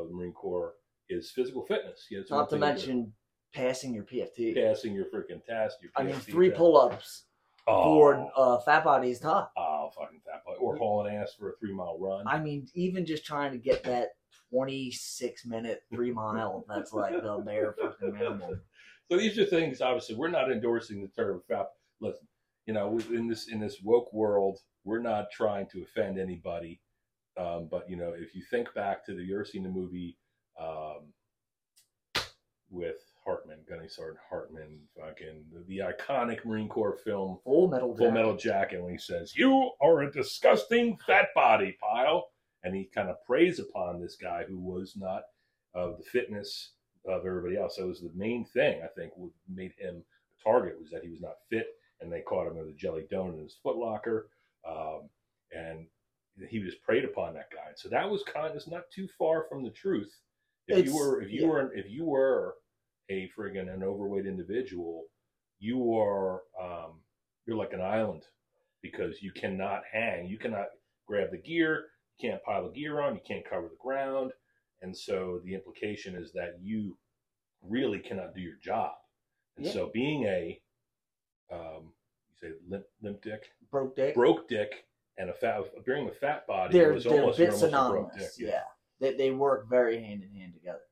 of 0.00 0.08
the 0.08 0.14
Marine 0.14 0.32
Corps 0.32 0.74
is 1.08 1.30
physical 1.30 1.64
fitness. 1.64 2.06
You 2.10 2.18
know, 2.28 2.38
not 2.38 2.50
to 2.50 2.56
mention 2.58 3.12
passing 3.54 3.94
your 3.94 4.04
PFT. 4.04 4.54
passing 4.54 4.94
your 4.94 5.06
freaking 5.06 5.44
test. 5.44 5.78
Your 5.82 5.90
I 5.96 6.02
mean, 6.02 6.16
three 6.16 6.48
test. 6.48 6.58
pull-ups 6.58 7.24
oh, 7.66 7.82
for 7.82 8.30
uh, 8.36 8.58
fat 8.60 8.84
body 8.84 9.10
is 9.10 9.20
tough. 9.20 9.50
oh, 9.56 9.90
fucking 9.96 10.20
fat 10.24 10.44
boy, 10.44 10.54
or 10.60 10.76
hauling 10.76 11.14
ass 11.14 11.34
for 11.38 11.50
a 11.50 11.52
three 11.58 11.74
mile 11.74 11.98
run. 11.98 12.26
I 12.26 12.38
mean, 12.38 12.66
even 12.74 13.06
just 13.06 13.24
trying 13.24 13.52
to 13.52 13.58
get 13.58 13.84
that 13.84 14.08
26 14.50 15.46
minute 15.46 15.82
three 15.90 16.12
mile, 16.12 16.64
that's 16.68 16.92
like 16.92 17.12
the 17.22 17.38
bare 17.44 17.74
fucking 17.80 18.12
minimum. 18.12 18.60
so 19.10 19.16
these 19.16 19.38
are 19.38 19.46
things. 19.46 19.80
Obviously, 19.80 20.16
we're 20.16 20.28
not 20.28 20.50
endorsing 20.50 21.02
the 21.02 21.08
term 21.08 21.42
fat. 21.48 21.66
Listen, 22.00 22.26
you 22.66 22.74
know, 22.74 22.98
in 23.10 23.28
this 23.28 23.48
in 23.48 23.60
this 23.60 23.80
woke 23.82 24.12
world, 24.12 24.58
we're 24.84 25.00
not 25.00 25.30
trying 25.32 25.66
to 25.72 25.82
offend 25.82 26.18
anybody. 26.18 26.80
Um, 27.38 27.68
but 27.70 27.88
you 27.88 27.96
know, 27.96 28.14
if 28.16 28.34
you 28.34 28.42
think 28.50 28.72
back 28.74 29.04
to 29.06 29.14
the 29.14 29.22
you 29.22 29.34
ever 29.34 29.44
seen 29.44 29.62
the 29.62 29.68
movie 29.68 30.18
um, 30.60 31.12
with 32.70 32.96
Hartman, 33.28 33.58
Gunny 33.68 33.88
Sergeant 33.88 34.20
Hartman, 34.30 34.78
fucking 34.98 35.44
the, 35.66 35.78
iconic 35.80 36.44
Marine 36.46 36.68
Corps 36.68 36.96
film 37.04 37.38
Full 37.44 37.68
metal 37.68 37.94
Full 37.94 38.06
jacket. 38.06 38.14
Metal 38.14 38.36
Jacket 38.36 38.82
when 38.82 38.92
he 38.92 38.98
says, 38.98 39.36
"You 39.36 39.72
are 39.82 40.00
a 40.00 40.10
disgusting 40.10 40.96
fat 41.06 41.28
body 41.34 41.76
pile," 41.78 42.30
and 42.62 42.74
he 42.74 42.86
kind 42.86 43.10
of 43.10 43.22
preys 43.26 43.58
upon 43.58 44.00
this 44.00 44.16
guy 44.16 44.44
who 44.44 44.58
was 44.58 44.94
not 44.96 45.24
of 45.74 45.98
the 45.98 46.04
fitness 46.04 46.72
of 47.04 47.26
everybody 47.26 47.58
else. 47.58 47.76
That 47.76 47.86
was 47.86 48.00
the 48.00 48.10
main 48.14 48.46
thing 48.46 48.80
I 48.82 48.86
think 48.98 49.12
what 49.14 49.30
made 49.46 49.72
him 49.76 50.02
a 50.40 50.42
target 50.42 50.80
was 50.80 50.90
that 50.90 51.04
he 51.04 51.10
was 51.10 51.20
not 51.20 51.34
fit, 51.50 51.66
and 52.00 52.10
they 52.10 52.22
caught 52.22 52.46
him 52.46 52.56
with 52.56 52.68
a 52.68 52.72
jelly 52.72 53.06
donut 53.12 53.34
in 53.34 53.42
his 53.44 53.58
footlocker, 53.62 54.24
um, 54.66 55.10
and 55.52 55.86
he 56.48 56.60
was 56.60 56.74
preyed 56.76 57.04
upon 57.04 57.34
that 57.34 57.50
guy. 57.50 57.72
So 57.76 57.90
that 57.90 58.08
was 58.08 58.22
kind 58.24 58.56
of 58.56 58.66
not 58.68 58.84
too 58.90 59.06
far 59.18 59.44
from 59.50 59.62
the 59.64 59.70
truth. 59.70 60.18
If 60.66 60.78
It's- 60.78 60.88
you 60.94 60.98
were, 60.98 61.20
if 61.20 61.30
you 61.30 61.42
yeah. 61.42 61.48
were, 61.48 61.72
if 61.74 61.90
you 61.90 62.04
were 62.06 62.56
a 63.10 63.28
friggin' 63.36 63.72
an 63.72 63.82
overweight 63.82 64.26
individual, 64.26 65.04
you 65.58 65.96
are 65.96 66.42
um, 66.60 67.00
you're 67.46 67.56
like 67.56 67.72
an 67.72 67.80
island 67.80 68.24
because 68.82 69.22
you 69.22 69.32
cannot 69.32 69.82
hang, 69.90 70.26
you 70.28 70.38
cannot 70.38 70.66
grab 71.06 71.30
the 71.30 71.38
gear, 71.38 71.86
you 72.18 72.30
can't 72.30 72.42
pile 72.44 72.64
the 72.68 72.72
gear 72.72 73.00
on, 73.00 73.14
you 73.14 73.20
can't 73.26 73.48
cover 73.48 73.68
the 73.68 73.76
ground, 73.82 74.32
and 74.82 74.96
so 74.96 75.40
the 75.44 75.54
implication 75.54 76.14
is 76.14 76.32
that 76.32 76.58
you 76.62 76.96
really 77.62 77.98
cannot 77.98 78.34
do 78.34 78.40
your 78.40 78.56
job. 78.62 78.92
And 79.56 79.66
Yeah. 79.66 79.72
so 79.72 79.90
being 79.92 80.24
a 80.24 80.60
um, 81.50 81.92
you 82.28 82.36
say 82.50 82.54
limp, 82.68 82.84
limp 83.02 83.22
dick, 83.22 83.50
Broke 83.70 83.96
dick. 83.96 84.14
broke 84.14 84.48
dick, 84.48 84.84
and 85.16 85.30
a 85.30 85.32
fat 85.32 85.62
being 85.86 86.08
a 86.08 86.12
fat 86.12 86.46
body 86.46 86.74
they're 86.74 86.92
was 86.92 87.04
they're 87.04 87.20
almost, 87.20 87.40
almost 87.40 87.62
a 87.62 87.68
broke 87.68 87.70
synonymous. 88.12 88.36
dick. 88.36 88.46
Yeah. 88.48 88.62
They, 89.00 89.14
they 89.16 89.30
work 89.30 89.68
very 89.68 90.00
hand 90.02 90.22
in 90.22 90.38
hand 90.38 90.52
together. 90.54 90.82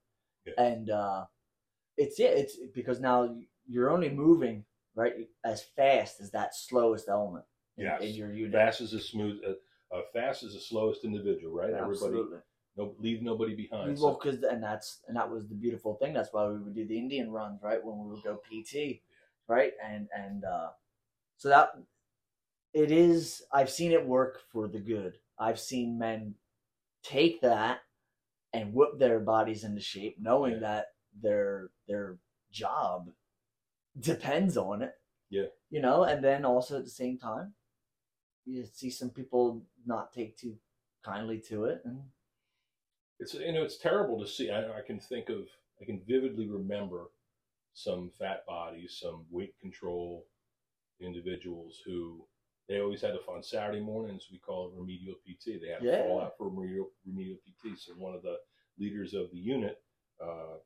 Yeah. 0.46 0.54
And 0.58 0.90
uh, 0.90 1.26
it's 1.96 2.18
yeah, 2.18 2.28
it's 2.28 2.56
because 2.74 3.00
now 3.00 3.36
you're 3.66 3.90
only 3.90 4.10
moving 4.10 4.64
right 4.94 5.14
as 5.44 5.62
fast 5.76 6.20
as 6.20 6.30
that 6.30 6.54
slowest 6.54 7.08
element 7.08 7.44
in, 7.76 7.84
Yes. 7.84 8.02
in 8.02 8.14
your 8.14 8.32
unit. 8.32 8.52
Fast 8.52 8.80
is 8.80 8.90
the 8.92 9.00
smooth. 9.00 9.40
Uh, 9.46 9.94
uh, 9.94 10.02
fast 10.12 10.42
is 10.42 10.54
the 10.54 10.60
slowest 10.60 11.04
individual, 11.04 11.52
right? 11.54 11.70
Everybody, 11.70 11.92
Absolutely. 11.92 12.38
no, 12.76 12.94
leave 12.98 13.22
nobody 13.22 13.54
behind. 13.54 13.98
Well, 13.98 14.14
So, 14.14 14.20
because 14.22 14.42
and 14.42 14.62
that's 14.62 15.02
and 15.08 15.16
that 15.16 15.30
was 15.30 15.48
the 15.48 15.54
beautiful 15.54 15.94
thing. 15.96 16.12
That's 16.12 16.32
why 16.32 16.46
we 16.48 16.58
would 16.58 16.74
do 16.74 16.86
the 16.86 16.98
Indian 16.98 17.30
runs, 17.30 17.62
right? 17.62 17.82
When 17.84 17.98
we 17.98 18.10
would 18.10 18.22
go 18.24 18.36
PT, 18.50 19.02
right? 19.48 19.72
And 19.84 20.08
and 20.16 20.44
uh, 20.44 20.70
so 21.36 21.48
that 21.48 21.70
it 22.72 22.90
is. 22.90 23.42
I've 23.52 23.70
seen 23.70 23.92
it 23.92 24.04
work 24.04 24.40
for 24.50 24.68
the 24.68 24.80
good. 24.80 25.18
I've 25.38 25.60
seen 25.60 25.98
men 25.98 26.34
take 27.02 27.40
that 27.42 27.80
and 28.52 28.72
whip 28.74 28.98
their 28.98 29.20
bodies 29.20 29.64
into 29.64 29.80
shape, 29.80 30.16
knowing 30.20 30.54
Yeah. 30.54 30.60
that 30.60 30.86
their 31.22 31.70
their 31.88 32.18
job 32.52 33.10
depends 34.00 34.56
on 34.56 34.82
it. 34.82 34.92
Yeah. 35.30 35.46
You 35.70 35.80
know, 35.80 36.04
and 36.04 36.22
then 36.22 36.44
also 36.44 36.78
at 36.78 36.84
the 36.84 36.90
same 36.90 37.18
time, 37.18 37.54
you 38.44 38.64
see 38.64 38.90
some 38.90 39.10
people 39.10 39.64
not 39.84 40.12
take 40.12 40.36
too 40.36 40.56
kindly 41.04 41.40
to 41.48 41.64
it, 41.64 41.82
and 41.84 42.00
it's 43.18 43.34
you 43.34 43.52
know 43.52 43.62
it's 43.62 43.78
terrible 43.78 44.20
to 44.20 44.26
see. 44.26 44.50
I, 44.50 44.78
I 44.78 44.82
can 44.86 45.00
think 45.00 45.28
of, 45.28 45.48
I 45.80 45.84
can 45.84 46.00
vividly 46.06 46.48
remember 46.48 47.06
some 47.74 48.10
fat 48.18 48.46
bodies, 48.46 48.98
some 49.00 49.24
weight 49.30 49.54
control 49.60 50.26
individuals 51.00 51.82
who 51.84 52.26
they 52.68 52.80
always 52.80 53.00
had 53.02 53.12
to 53.12 53.20
on 53.28 53.42
Saturday 53.42 53.80
mornings. 53.80 54.28
We 54.30 54.38
call 54.38 54.68
it 54.68 54.74
remedial 54.76 55.14
PT. 55.16 55.60
They 55.60 55.68
had 55.68 55.80
to 55.80 55.86
Yeah. 55.86 56.02
fall 56.02 56.20
out 56.20 56.36
for 56.38 56.48
remedial, 56.48 56.90
remedial 57.04 57.38
PT. 57.46 57.78
So 57.78 57.92
one 57.94 58.14
of 58.14 58.22
the 58.22 58.38
leaders 58.78 59.14
of 59.14 59.30
the 59.30 59.38
unit, 59.38 59.82
uh, 60.20 60.56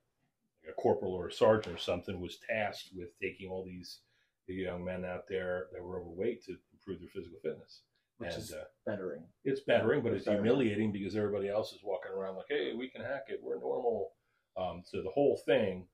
a 0.68 0.72
corporal 0.74 1.12
or 1.14 1.28
a 1.28 1.32
sergeant 1.32 1.74
or 1.74 1.78
something, 1.78 2.20
was 2.20 2.38
tasked 2.48 2.90
with 2.94 3.08
taking 3.20 3.48
all 3.50 3.64
these 3.64 4.00
young 4.46 4.84
men 4.84 5.04
out 5.04 5.24
there 5.28 5.66
that 5.72 5.82
were 5.82 6.00
overweight 6.00 6.44
to 6.44 6.56
improve 6.72 6.98
their 7.00 7.08
physical 7.08 7.38
fitness. 7.40 7.82
which 8.18 8.34
and 8.34 8.42
is 8.42 8.52
uh, 8.52 8.64
bettering. 8.84 9.22
it's 9.44 9.60
bettering, 9.60 10.02
but 10.02 10.12
it's 10.12 10.24
Bettering. 10.24 10.44
humiliating 10.44 10.90
because 10.92 11.14
everybody 11.14 11.48
else 11.48 11.72
is 11.72 11.80
walking 11.84 12.10
around 12.12 12.34
like, 12.36 12.46
"Hey, 12.48 12.72
we 12.74 12.88
can 12.88 13.00
hack 13.02 13.26
it. 13.28 13.40
We're 13.42 13.60
normal." 13.60 14.10
Um, 14.56 14.82
so 14.84 15.02
the 15.02 15.10
whole 15.10 15.36
thing 15.46 15.86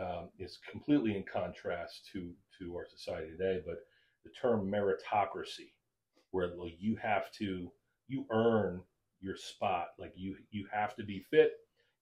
um, 0.00 0.30
is 0.40 0.58
completely 0.70 1.16
in 1.16 1.22
contrast 1.22 2.08
to 2.12 2.34
to 2.58 2.74
our 2.76 2.86
society 2.88 3.30
today. 3.30 3.62
But 3.64 3.76
the 4.24 4.30
term 4.30 4.68
meritocracy, 4.70 5.70
where 6.32 6.48
like, 6.48 6.74
you 6.80 6.96
have 6.96 7.30
to 7.38 7.70
you 8.08 8.26
earn 8.32 8.82
your 9.20 9.36
spot, 9.36 9.90
like 10.00 10.12
you 10.16 10.36
you 10.50 10.66
have 10.72 10.96
to 10.96 11.04
be 11.04 11.20
fit, 11.30 11.52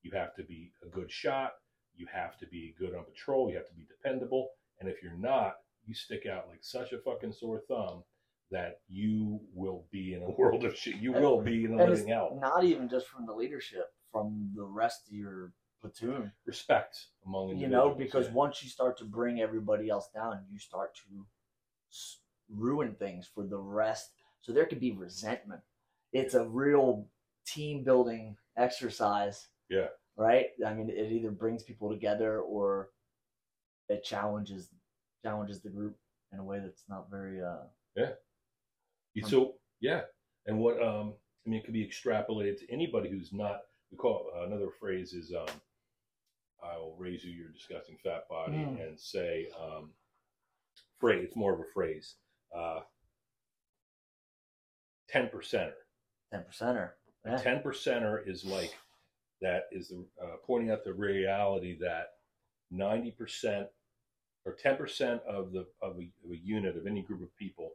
you 0.02 0.10
have 0.12 0.34
to 0.36 0.42
be 0.42 0.72
a 0.82 0.88
good 0.88 1.10
shot, 1.12 1.52
you 1.96 2.06
have 2.12 2.38
to 2.38 2.46
be 2.46 2.74
good 2.78 2.94
on 2.94 3.04
patrol, 3.04 3.50
you 3.50 3.56
have 3.56 3.68
to 3.68 3.74
be 3.74 3.86
dependable, 3.86 4.50
and 4.80 4.88
if 4.88 5.02
you're 5.02 5.16
not, 5.18 5.56
you 5.86 5.94
stick 5.94 6.26
out 6.26 6.48
like 6.48 6.60
such 6.62 6.92
a 6.92 6.98
fucking 6.98 7.32
sore 7.32 7.62
thumb 7.68 8.04
that 8.50 8.80
you 8.88 9.40
will 9.54 9.86
be 9.90 10.14
in 10.14 10.22
a 10.22 10.30
world 10.38 10.64
of 10.64 10.76
shit. 10.76 10.96
You 10.96 11.12
will 11.12 11.40
be 11.40 11.64
in 11.64 11.74
a 11.74 11.84
living 11.84 12.08
hell. 12.08 12.38
not 12.40 12.64
even 12.64 12.88
just 12.88 13.08
from 13.08 13.26
the 13.26 13.32
leadership, 13.32 13.92
from 14.12 14.50
the 14.54 14.64
rest 14.64 15.08
of 15.08 15.14
your 15.14 15.52
platoon. 15.80 16.32
Respect 16.46 17.06
among 17.26 17.56
You 17.56 17.68
know, 17.68 17.94
because 17.94 18.26
yeah. 18.26 18.32
once 18.32 18.62
you 18.62 18.68
start 18.68 18.96
to 18.98 19.04
bring 19.04 19.40
everybody 19.40 19.88
else 19.88 20.08
down, 20.14 20.44
you 20.50 20.58
start 20.58 20.94
to 20.96 21.26
ruin 22.48 22.94
things 22.94 23.28
for 23.34 23.44
the 23.44 23.58
rest. 23.58 24.12
So 24.40 24.52
there 24.52 24.66
could 24.66 24.80
be 24.80 24.92
resentment. 24.92 25.62
It's 26.12 26.34
a 26.34 26.46
real 26.46 27.06
team 27.46 27.84
building 27.84 28.36
exercise. 28.56 29.48
Yeah. 29.68 29.88
Right. 30.16 30.46
I 30.66 30.74
mean, 30.74 30.90
it 30.90 31.10
either 31.10 31.30
brings 31.30 31.62
people 31.62 31.90
together 31.90 32.40
or 32.40 32.90
it 33.88 34.04
challenges 34.04 34.68
challenges 35.24 35.60
the 35.62 35.68
group 35.70 35.96
in 36.32 36.38
a 36.38 36.44
way 36.44 36.58
that's 36.60 36.84
not 36.88 37.10
very 37.10 37.40
uh 37.42 37.64
yeah. 37.96 38.10
You- 39.14 39.26
So 39.26 39.54
yeah, 39.80 40.02
and 40.46 40.58
what 40.58 40.82
um, 40.82 41.14
I 41.46 41.50
mean, 41.50 41.60
it 41.60 41.64
could 41.64 41.74
be 41.74 41.86
extrapolated 41.86 42.58
to 42.60 42.72
anybody 42.72 43.10
who's 43.10 43.32
not. 43.32 43.62
We 43.90 43.96
call 43.98 44.30
another 44.46 44.68
phrase 44.80 45.12
is 45.12 45.32
um, 45.32 45.48
"I 46.62 46.76
will 46.78 46.96
raise 46.98 47.24
you 47.24 47.32
your 47.32 47.48
disgusting 47.50 47.98
fat 48.02 48.28
body," 48.28 48.54
Mm. 48.58 48.80
and 48.86 48.98
say 49.00 49.48
um, 49.60 49.90
phrase. 51.00 51.24
It's 51.26 51.36
more 51.36 51.52
of 51.52 51.60
a 51.60 51.64
phrase. 51.74 52.14
Uh, 52.56 52.80
Ten 55.08 55.28
percenter. 55.28 55.74
ten 56.30 56.42
percenter. 56.50 56.90
Yeah. 57.26 57.36
ten 57.36 57.62
percenter 57.62 58.26
is 58.26 58.44
like 58.44 58.74
that 59.42 59.64
is 59.72 59.92
uh, 60.22 60.36
pointing 60.46 60.70
out 60.70 60.84
the 60.84 60.94
reality 60.94 61.76
that 61.80 62.06
ninety 62.70 63.10
percent 63.10 63.68
or 64.44 64.54
ten 64.54 64.76
percent 64.76 65.22
of 65.28 65.52
the 65.52 65.66
of 65.82 65.96
a, 65.98 66.10
of 66.24 66.32
a 66.32 66.36
unit 66.42 66.76
of 66.76 66.86
any 66.86 67.02
group 67.02 67.22
of 67.22 67.36
people 67.36 67.72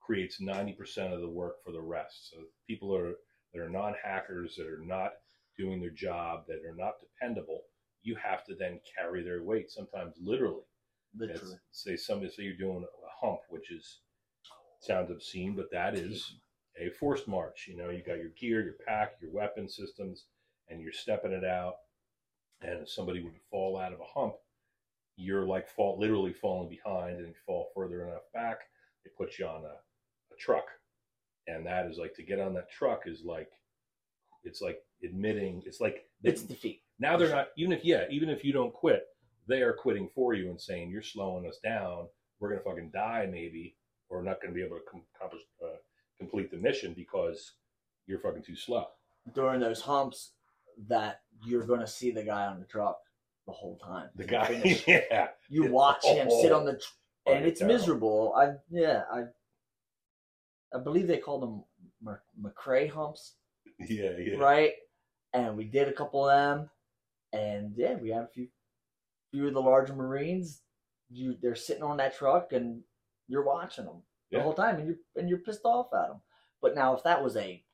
creates 0.00 0.40
ninety 0.40 0.72
percent 0.72 1.12
of 1.12 1.20
the 1.20 1.28
work 1.28 1.64
for 1.64 1.72
the 1.72 1.80
rest. 1.82 2.30
So 2.30 2.38
people 2.68 2.94
are 2.96 3.14
that 3.52 3.60
are 3.60 3.70
non 3.70 3.94
hackers 4.04 4.56
that 4.56 4.66
are 4.66 4.82
not 4.84 5.12
doing 5.58 5.80
their 5.80 5.90
job 5.90 6.44
that 6.48 6.64
are 6.68 6.74
not 6.76 6.94
dependable. 7.00 7.62
You 8.02 8.16
have 8.16 8.44
to 8.46 8.54
then 8.54 8.80
carry 8.98 9.22
their 9.22 9.42
weight, 9.42 9.70
sometimes 9.70 10.14
literally. 10.20 10.64
Literally. 11.16 11.40
It's- 11.40 11.60
say 11.72 11.96
somebody 11.96 12.32
say 12.32 12.42
you're 12.44 12.56
doing 12.56 12.84
a 12.84 13.26
hump, 13.26 13.40
which 13.50 13.70
is 13.70 14.00
sounds 14.80 15.10
obscene, 15.10 15.54
but 15.56 15.70
that 15.72 15.96
is 15.96 16.36
a 16.80 16.90
forced 16.90 17.28
march. 17.28 17.66
You 17.68 17.76
know, 17.76 17.90
you 17.90 18.02
got 18.02 18.18
your 18.18 18.30
gear, 18.30 18.62
your 18.62 18.74
pack, 18.86 19.14
your 19.20 19.30
weapon 19.30 19.68
systems, 19.68 20.26
and 20.68 20.80
you're 20.80 20.92
stepping 20.92 21.32
it 21.32 21.44
out. 21.44 21.74
And 22.62 22.82
if 22.82 22.90
somebody 22.90 23.22
would 23.22 23.34
fall 23.50 23.78
out 23.78 23.92
of 23.92 24.00
a 24.00 24.04
hump, 24.20 24.34
you're 25.16 25.44
like 25.44 25.68
fall 25.68 25.98
literally 25.98 26.32
falling 26.32 26.68
behind, 26.68 27.18
and 27.18 27.28
you 27.28 27.34
fall 27.46 27.70
further 27.74 28.04
enough 28.08 28.22
back, 28.32 28.58
they 29.04 29.10
put 29.16 29.38
you 29.38 29.46
on 29.46 29.62
a, 29.64 29.68
a 29.68 30.36
truck, 30.38 30.64
and 31.46 31.66
that 31.66 31.86
is 31.86 31.98
like 31.98 32.14
to 32.14 32.22
get 32.22 32.40
on 32.40 32.54
that 32.54 32.70
truck 32.70 33.02
is 33.06 33.22
like 33.24 33.50
it's 34.44 34.60
like 34.60 34.78
admitting 35.02 35.62
it's 35.66 35.80
like 35.80 36.04
It's 36.22 36.42
defeat. 36.42 36.82
now 36.98 37.16
they're 37.16 37.30
not 37.30 37.48
even 37.56 37.72
if 37.72 37.84
yeah 37.84 38.04
even 38.10 38.28
if 38.28 38.44
you 38.44 38.52
don't 38.52 38.72
quit 38.74 39.04
they 39.46 39.62
are 39.62 39.72
quitting 39.72 40.08
for 40.14 40.34
you 40.34 40.50
and 40.50 40.60
saying 40.60 40.90
you're 40.90 41.02
slowing 41.02 41.46
us 41.46 41.58
down 41.62 42.06
we're 42.40 42.48
gonna 42.50 42.60
fucking 42.62 42.90
die 42.92 43.26
maybe 43.30 43.76
or 44.10 44.22
not 44.22 44.40
gonna 44.42 44.52
be 44.54 44.62
able 44.62 44.76
to 44.76 44.82
com- 44.90 45.02
accomplish 45.16 45.42
uh, 45.64 45.76
complete 46.18 46.50
the 46.50 46.56
mission 46.58 46.92
because 46.94 47.52
you're 48.06 48.20
fucking 48.20 48.42
too 48.42 48.56
slow 48.56 48.86
during 49.34 49.60
those 49.60 49.80
humps 49.82 50.32
that 50.88 51.20
you're 51.44 51.66
going 51.66 51.80
to 51.80 51.86
see 51.86 52.10
the 52.10 52.22
guy 52.22 52.46
on 52.46 52.58
the 52.58 52.66
truck 52.66 52.98
the 53.46 53.52
whole 53.52 53.76
time. 53.78 54.08
the 54.16 54.24
guy 54.24 54.46
finish. 54.46 54.84
yeah 54.88 55.28
you 55.50 55.70
watch 55.70 56.04
him 56.04 56.28
sit 56.30 56.52
on 56.52 56.64
the, 56.64 56.74
tr- 56.74 56.88
Oh, 57.26 57.32
and 57.32 57.46
it's 57.46 57.60
terrible. 57.60 57.74
miserable. 57.78 58.34
I 58.36 58.52
yeah 58.70 59.04
I, 59.10 59.22
I 60.74 60.78
believe 60.78 61.06
they 61.06 61.16
called 61.18 61.42
them 61.42 61.64
Mc- 62.02 62.20
McCrae 62.54 62.90
humps, 62.90 63.34
yeah 63.78 64.10
yeah 64.18 64.36
right? 64.36 64.72
And 65.32 65.56
we 65.56 65.64
did 65.64 65.88
a 65.88 65.92
couple 65.92 66.28
of 66.28 66.36
them, 66.58 66.70
and 67.32 67.72
yeah, 67.76 67.94
we 67.94 68.10
had 68.10 68.22
a 68.24 68.28
few, 68.28 68.48
few 69.32 69.48
of 69.48 69.54
the 69.54 69.60
larger 69.62 69.94
Marines. 69.94 70.60
You 71.10 71.36
they're 71.40 71.54
sitting 71.56 71.82
on 71.82 71.96
that 71.96 72.16
truck, 72.16 72.52
and 72.52 72.82
you're 73.26 73.44
watching 73.44 73.86
them 73.86 74.02
the 74.30 74.36
Yeah. 74.36 74.42
whole 74.42 74.52
time, 74.54 74.76
and 74.76 74.86
you're 74.86 74.96
and 75.16 75.28
you're 75.28 75.38
pissed 75.38 75.64
off 75.64 75.88
at 75.94 76.08
them. 76.08 76.20
But 76.60 76.74
now, 76.74 76.94
if 76.94 77.02
that 77.04 77.22
was 77.22 77.36
a 77.36 77.64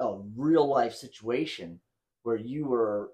a 0.00 0.18
real 0.36 0.66
life 0.66 0.94
situation 0.94 1.80
where 2.22 2.36
you 2.36 2.66
were 2.66 3.10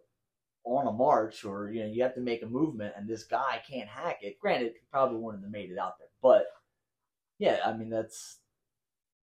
on 0.65 0.87
a 0.87 0.93
march 0.93 1.45
or 1.45 1.71
you 1.71 1.81
know 1.81 1.87
you 1.87 2.03
have 2.03 2.15
to 2.15 2.21
make 2.21 2.43
a 2.43 2.47
movement 2.47 2.93
and 2.97 3.09
this 3.09 3.25
guy 3.25 3.61
can't 3.69 3.89
hack 3.89 4.19
it. 4.23 4.39
Granted 4.39 4.73
probably 4.91 5.19
wouldn't 5.19 5.45
have 5.45 5.53
made 5.53 5.71
it 5.71 5.79
out 5.79 5.99
there 5.99 6.09
but 6.23 6.47
yeah 7.39 7.59
i 7.65 7.73
mean 7.73 7.89
that's 7.89 8.39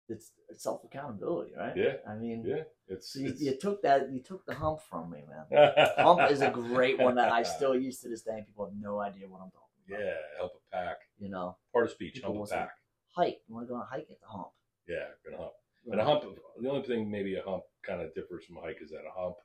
it's, 0.08 0.32
it's 0.48 0.62
self 0.62 0.82
accountability 0.84 1.52
right? 1.56 1.76
Yeah. 1.76 1.96
i 2.08 2.14
mean 2.14 2.42
yeah. 2.46 2.62
It's, 2.88 3.12
so 3.12 3.20
you, 3.20 3.28
it's 3.28 3.42
you 3.42 3.56
took 3.60 3.82
that 3.82 4.10
you 4.10 4.20
took 4.20 4.46
the 4.46 4.54
hump 4.54 4.80
from 4.80 5.10
me 5.10 5.22
man. 5.28 5.72
Hump 5.98 6.30
is 6.30 6.40
a 6.40 6.50
great 6.50 6.98
one 6.98 7.14
that 7.16 7.30
i 7.30 7.42
still 7.42 7.78
use 7.78 8.00
to 8.00 8.08
this 8.08 8.22
day 8.22 8.42
people 8.46 8.64
have 8.64 8.74
no 8.80 9.00
idea 9.00 9.28
what 9.28 9.42
i'm 9.42 9.50
talking 9.50 9.64
about. 9.88 10.00
Yeah 10.00 10.14
help 10.38 10.52
a 10.54 10.76
pack. 10.76 10.96
You 11.18 11.28
know 11.28 11.56
part 11.72 11.86
of 11.86 11.90
speech 11.92 12.20
help 12.22 12.36
a 12.36 12.46
pack. 12.50 12.70
Hike 13.14 13.40
you 13.46 13.54
want 13.54 13.66
to 13.66 13.68
go 13.68 13.76
on 13.76 13.82
a 13.82 13.84
hike? 13.84 14.08
At 14.10 14.20
the 14.20 14.26
hump. 14.26 14.48
Yeah 14.88 15.04
gonna 15.24 15.42
hump. 15.42 15.52
And 15.90 16.00
a 16.00 16.04
hump, 16.04 16.24
the 16.60 16.68
only 16.68 16.86
thing 16.86 17.10
maybe 17.10 17.36
a 17.36 17.42
hump 17.42 17.62
kind 17.82 18.02
of 18.02 18.14
differs 18.14 18.44
from 18.44 18.58
a 18.58 18.60
hike 18.60 18.78
is 18.82 18.90
that 18.90 19.04
a 19.06 19.20
hump 19.20 19.36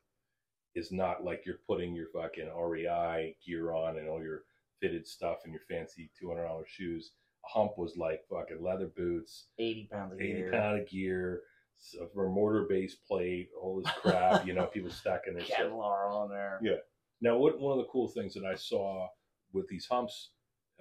is 0.75 0.91
not 0.91 1.23
like 1.23 1.43
you're 1.45 1.59
putting 1.67 1.95
your 1.95 2.07
fucking 2.13 2.49
REI 2.55 3.35
gear 3.45 3.73
on 3.73 3.97
and 3.97 4.07
all 4.07 4.21
your 4.21 4.43
fitted 4.81 5.07
stuff 5.07 5.39
and 5.45 5.53
your 5.53 5.61
fancy 5.69 6.09
two 6.19 6.27
hundred 6.29 6.45
dollars 6.45 6.67
shoes. 6.69 7.11
A 7.45 7.49
hump 7.59 7.77
was 7.77 7.97
like 7.97 8.21
fucking 8.29 8.63
leather 8.63 8.87
boots, 8.95 9.47
80 9.59 9.89
pounds 9.91 10.13
of 10.13 10.21
eighty 10.21 10.33
gear 10.33 10.51
pound 10.51 10.79
of 10.81 10.87
gear, 10.87 11.41
so 11.77 12.07
for 12.13 12.25
a 12.27 12.29
mortar 12.29 12.65
base 12.69 12.95
plate, 12.95 13.49
all 13.61 13.81
this 13.81 13.91
crap. 14.01 14.45
you 14.47 14.53
know, 14.53 14.65
people 14.67 14.89
stacking 14.89 15.33
their 15.35 15.43
shit. 15.45 15.57
Kevlar 15.57 16.09
on 16.11 16.29
there 16.29 16.59
Yeah. 16.63 16.77
Now, 17.21 17.37
what 17.37 17.59
one 17.59 17.77
of 17.77 17.83
the 17.85 17.89
cool 17.91 18.07
things 18.07 18.33
that 18.33 18.45
I 18.45 18.55
saw 18.55 19.07
with 19.53 19.67
these 19.67 19.85
humps, 19.89 20.31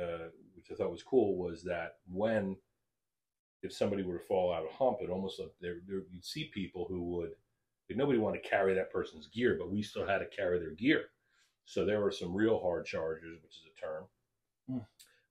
uh, 0.00 0.28
which 0.56 0.66
I 0.72 0.74
thought 0.74 0.90
was 0.90 1.02
cool, 1.02 1.36
was 1.36 1.62
that 1.64 1.96
when 2.08 2.56
if 3.62 3.72
somebody 3.72 4.02
were 4.02 4.18
to 4.18 4.24
fall 4.24 4.52
out 4.52 4.64
of 4.64 4.70
a 4.70 4.74
hump, 4.74 4.98
it 5.02 5.10
almost 5.10 5.38
like 5.40 5.50
there 5.60 5.80
there- 5.86 6.02
you'd 6.10 6.24
see 6.24 6.50
people 6.54 6.86
who 6.88 7.02
would 7.16 7.32
nobody 7.90 8.18
wanted 8.18 8.42
to 8.42 8.48
carry 8.48 8.74
that 8.74 8.92
person's 8.92 9.26
gear, 9.28 9.56
but 9.58 9.70
we 9.70 9.82
still 9.82 10.06
had 10.06 10.18
to 10.18 10.26
carry 10.26 10.58
their 10.58 10.70
gear. 10.70 11.06
So 11.64 11.84
there 11.84 12.00
were 12.00 12.10
some 12.10 12.34
real 12.34 12.60
hard 12.60 12.86
chargers, 12.86 13.38
which 13.42 13.56
is 13.56 13.62
a 13.76 13.80
term, 13.80 14.04
Hmm. 14.68 14.78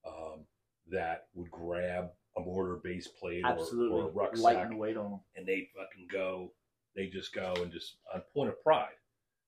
um, 0.07 0.45
that 0.87 1.27
would 1.33 1.49
grab 1.51 2.11
a 2.37 2.41
mortar 2.41 2.77
base 2.77 3.07
plate 3.07 3.43
or, 3.43 3.47
absolutely 3.51 3.97
or 3.97 4.07
a 4.07 4.11
rucksack 4.11 4.69
weight 4.73 4.97
on 4.97 5.11
them 5.11 5.19
and 5.35 5.45
they 5.45 5.69
fucking 5.75 6.07
go, 6.11 6.53
they 6.95 7.07
just 7.07 7.33
go 7.33 7.53
and 7.57 7.71
just 7.71 7.97
on 8.13 8.21
point 8.33 8.49
of 8.49 8.61
pride. 8.63 8.95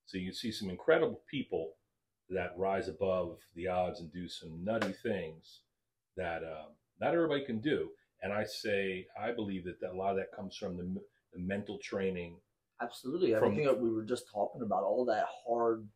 So 0.06 0.18
you 0.18 0.34
see 0.34 0.52
some 0.52 0.70
incredible 0.70 1.22
people 1.30 1.74
that 2.30 2.58
rise 2.58 2.88
above 2.88 3.38
the 3.56 3.68
odds 3.68 4.00
and 4.00 4.12
do 4.12 4.28
some 4.28 4.64
nutty 4.64 4.94
things 4.94 5.62
that 6.16 6.44
um, 6.44 6.72
not 7.00 7.14
everybody 7.14 7.46
can 7.46 7.60
do. 7.60 7.90
And 8.22 8.32
I 8.32 8.44
say, 8.46 9.08
I 9.20 9.32
believe 9.32 9.66
that, 9.66 9.80
that 9.82 9.92
a 9.92 9.98
lot 9.98 10.12
of 10.12 10.18
that 10.18 10.32
comes 10.36 10.56
from 10.56 10.78
the, 10.78 11.02
the 11.34 11.40
mental 11.40 11.78
training. 11.80 12.38
Absolutely. 12.82 13.32
From- 13.34 13.44
Everything 13.46 13.66
that 13.66 13.80
we 13.80 13.92
were 13.92 14.04
just 14.04 14.30
talking 14.32 14.62
about, 14.62 14.84
all 14.84 15.06
that 15.06 15.26
hard, 15.48 15.88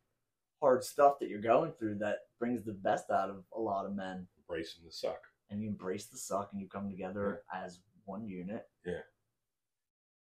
hard 0.60 0.82
stuff 0.84 1.18
that 1.20 1.28
you're 1.28 1.40
going 1.40 1.72
through 1.78 1.96
that 1.98 2.18
brings 2.38 2.64
the 2.64 2.72
best 2.72 3.10
out 3.10 3.30
of 3.30 3.44
a 3.56 3.60
lot 3.60 3.86
of 3.86 3.94
men. 3.94 4.26
Embracing 4.38 4.84
the 4.84 4.92
suck. 4.92 5.20
And 5.50 5.62
you 5.62 5.68
embrace 5.68 6.06
the 6.06 6.18
suck 6.18 6.50
and 6.52 6.60
you 6.60 6.68
come 6.68 6.90
together 6.90 7.42
as 7.54 7.80
one 8.04 8.26
unit. 8.26 8.66
Yeah. 8.84 9.00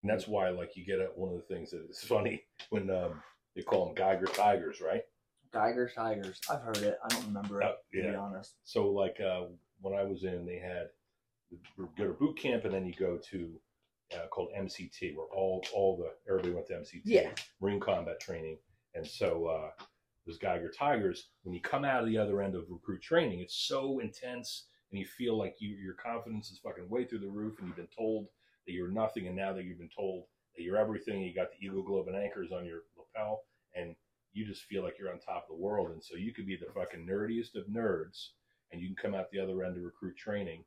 And 0.01 0.09
that's 0.09 0.27
why, 0.27 0.49
like, 0.49 0.77
you 0.77 0.85
get 0.85 0.99
at 0.99 1.17
one 1.17 1.29
of 1.29 1.35
the 1.35 1.53
things 1.53 1.71
that 1.71 1.85
is 1.89 1.99
funny 2.01 2.43
when 2.69 2.89
um, 2.89 3.21
they 3.55 3.61
call 3.61 3.85
them 3.85 3.95
Geiger 3.95 4.27
Tigers, 4.27 4.81
right? 4.81 5.03
Geiger 5.51 5.89
Tigers. 5.93 6.39
I've 6.49 6.61
heard 6.61 6.77
it. 6.77 6.97
I 7.03 7.07
don't 7.09 7.25
remember 7.25 7.61
it, 7.61 7.65
Oh, 7.65 7.75
to 7.93 8.01
be 8.11 8.15
honest. 8.15 8.53
So, 8.63 8.87
like 8.91 9.19
uh, 9.19 9.45
when 9.81 9.97
I 9.99 10.03
was 10.03 10.23
in, 10.23 10.45
they 10.45 10.57
had 10.59 10.87
go 11.97 12.05
to 12.07 12.13
boot 12.13 12.37
camp, 12.37 12.65
and 12.65 12.73
then 12.73 12.85
you 12.85 12.93
go 12.93 13.17
to 13.31 13.59
uh, 14.15 14.27
called 14.27 14.49
MCT, 14.57 15.15
where 15.15 15.27
all 15.27 15.63
all 15.73 15.97
the 15.97 16.11
everybody 16.29 16.53
went 16.53 16.67
to 16.67 16.73
MCT, 16.73 17.01
Yeah. 17.05 17.31
Marine 17.61 17.79
Combat 17.79 18.19
Training, 18.19 18.57
and 18.95 19.05
so 19.05 19.45
uh, 19.45 19.83
those 20.25 20.37
Geiger 20.37 20.71
Tigers. 20.71 21.29
When 21.43 21.53
you 21.53 21.61
come 21.61 21.85
out 21.85 22.01
of 22.03 22.07
the 22.09 22.17
other 22.17 22.41
end 22.41 22.55
of 22.55 22.65
recruit 22.69 23.01
training, 23.01 23.39
it's 23.39 23.55
so 23.67 23.99
intense, 23.99 24.67
and 24.91 24.99
you 24.99 25.05
feel 25.05 25.37
like 25.37 25.55
you 25.59 25.75
your 25.75 25.93
confidence 25.95 26.49
is 26.51 26.59
fucking 26.59 26.89
way 26.89 27.05
through 27.05 27.19
the 27.19 27.27
roof, 27.29 27.59
and 27.59 27.67
you've 27.67 27.77
been 27.77 27.87
told 27.95 28.27
that 28.65 28.73
you're 28.73 28.91
nothing, 28.91 29.27
and 29.27 29.35
now 29.35 29.53
that 29.53 29.63
you've 29.65 29.79
been 29.79 29.89
told 29.95 30.25
that 30.55 30.63
you're 30.63 30.77
everything, 30.77 31.21
you 31.21 31.33
got 31.33 31.47
the 31.51 31.65
Eagle 31.65 31.83
Globe 31.83 32.07
and 32.07 32.17
anchors 32.17 32.51
on 32.51 32.65
your 32.65 32.81
lapel, 32.97 33.43
and 33.75 33.95
you 34.33 34.45
just 34.45 34.63
feel 34.63 34.83
like 34.83 34.95
you're 34.99 35.11
on 35.11 35.19
top 35.19 35.43
of 35.49 35.55
the 35.57 35.61
world, 35.63 35.91
and 35.91 36.03
so 36.03 36.15
you 36.15 36.33
could 36.33 36.45
be 36.47 36.57
the 36.57 36.71
fucking 36.73 37.07
nerdiest 37.07 37.55
of 37.55 37.65
nerds, 37.67 38.29
and 38.71 38.81
you 38.81 38.87
can 38.87 38.95
come 38.95 39.15
out 39.19 39.29
the 39.31 39.39
other 39.39 39.63
end 39.63 39.77
of 39.77 39.83
recruit 39.83 40.17
training. 40.17 40.63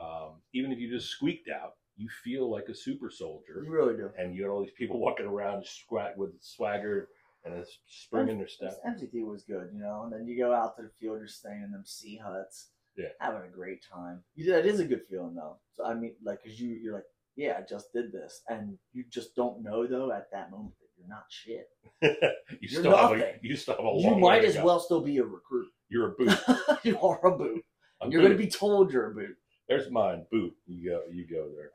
Um, 0.00 0.40
even 0.52 0.72
if 0.72 0.78
you 0.78 0.90
just 0.90 1.08
squeaked 1.10 1.48
out, 1.48 1.74
you 1.96 2.08
feel 2.24 2.50
like 2.50 2.64
a 2.68 2.74
super 2.74 3.10
soldier 3.10 3.62
You 3.64 3.70
really 3.70 3.96
do. 3.96 4.10
and 4.18 4.34
you 4.34 4.42
got 4.44 4.50
all 4.52 4.60
these 4.62 4.72
people 4.76 4.98
walking 5.00 5.26
around 5.26 5.64
squat 5.66 6.16
with 6.16 6.30
swagger 6.40 7.08
and 7.44 7.54
it's 7.54 7.78
spring 7.86 8.28
in 8.28 8.38
their 8.38 8.48
step. 8.48 8.74
MCT 8.86 9.24
was 9.24 9.44
good, 9.44 9.68
you 9.72 9.78
know. 9.80 10.02
And 10.04 10.12
then 10.12 10.26
you 10.26 10.36
go 10.36 10.52
out 10.52 10.76
to 10.76 10.82
the 10.82 10.90
field, 11.00 11.18
you're 11.18 11.28
staying 11.28 11.62
in 11.64 11.70
them 11.70 11.84
sea 11.86 12.16
huts, 12.22 12.70
Yeah. 12.96 13.06
having 13.20 13.42
a 13.42 13.48
great 13.56 13.80
time. 13.92 14.22
You, 14.34 14.50
that 14.52 14.66
is 14.66 14.80
a 14.80 14.84
good 14.84 15.02
feeling 15.08 15.34
though. 15.34 15.56
So 15.76 15.84
I 15.84 15.94
mean, 15.94 16.14
like, 16.24 16.42
cause 16.42 16.58
you 16.58 16.70
you're 16.70 16.94
like, 16.94 17.04
yeah, 17.36 17.56
I 17.58 17.62
just 17.68 17.92
did 17.92 18.12
this, 18.12 18.40
and 18.48 18.78
you 18.94 19.04
just 19.10 19.36
don't 19.36 19.62
know 19.62 19.86
though 19.86 20.10
at 20.10 20.30
that 20.32 20.50
moment 20.50 20.74
that 20.80 20.88
you're 20.96 21.06
not 21.08 21.26
shit. 21.28 21.68
you 22.60 22.68
You're 22.68 22.80
still 22.80 22.96
have 22.96 23.12
a, 23.12 23.16
nothing. 23.18 23.34
you 23.42 23.56
still 23.56 23.76
have 23.76 23.84
a 23.84 23.88
You 23.96 24.10
long 24.10 24.20
might 24.20 24.40
way 24.42 24.52
to 24.52 24.58
as 24.58 24.64
well 24.64 24.80
still 24.80 25.02
be 25.02 25.18
a 25.18 25.24
recruit. 25.24 25.68
You're 25.88 26.08
a 26.08 26.14
boot. 26.16 26.38
you 26.82 26.98
are 27.00 27.24
a 27.26 27.36
boot. 27.38 27.62
I'm 28.02 28.10
You're 28.10 28.22
boot. 28.22 28.28
gonna 28.28 28.38
be 28.38 28.48
told 28.48 28.92
you're 28.92 29.12
a 29.12 29.14
boot. 29.14 29.36
There's 29.68 29.88
mine. 29.90 30.26
Boot. 30.32 30.52
You 30.66 30.90
go. 30.90 31.02
You 31.12 31.26
go 31.28 31.48
there. 31.56 31.70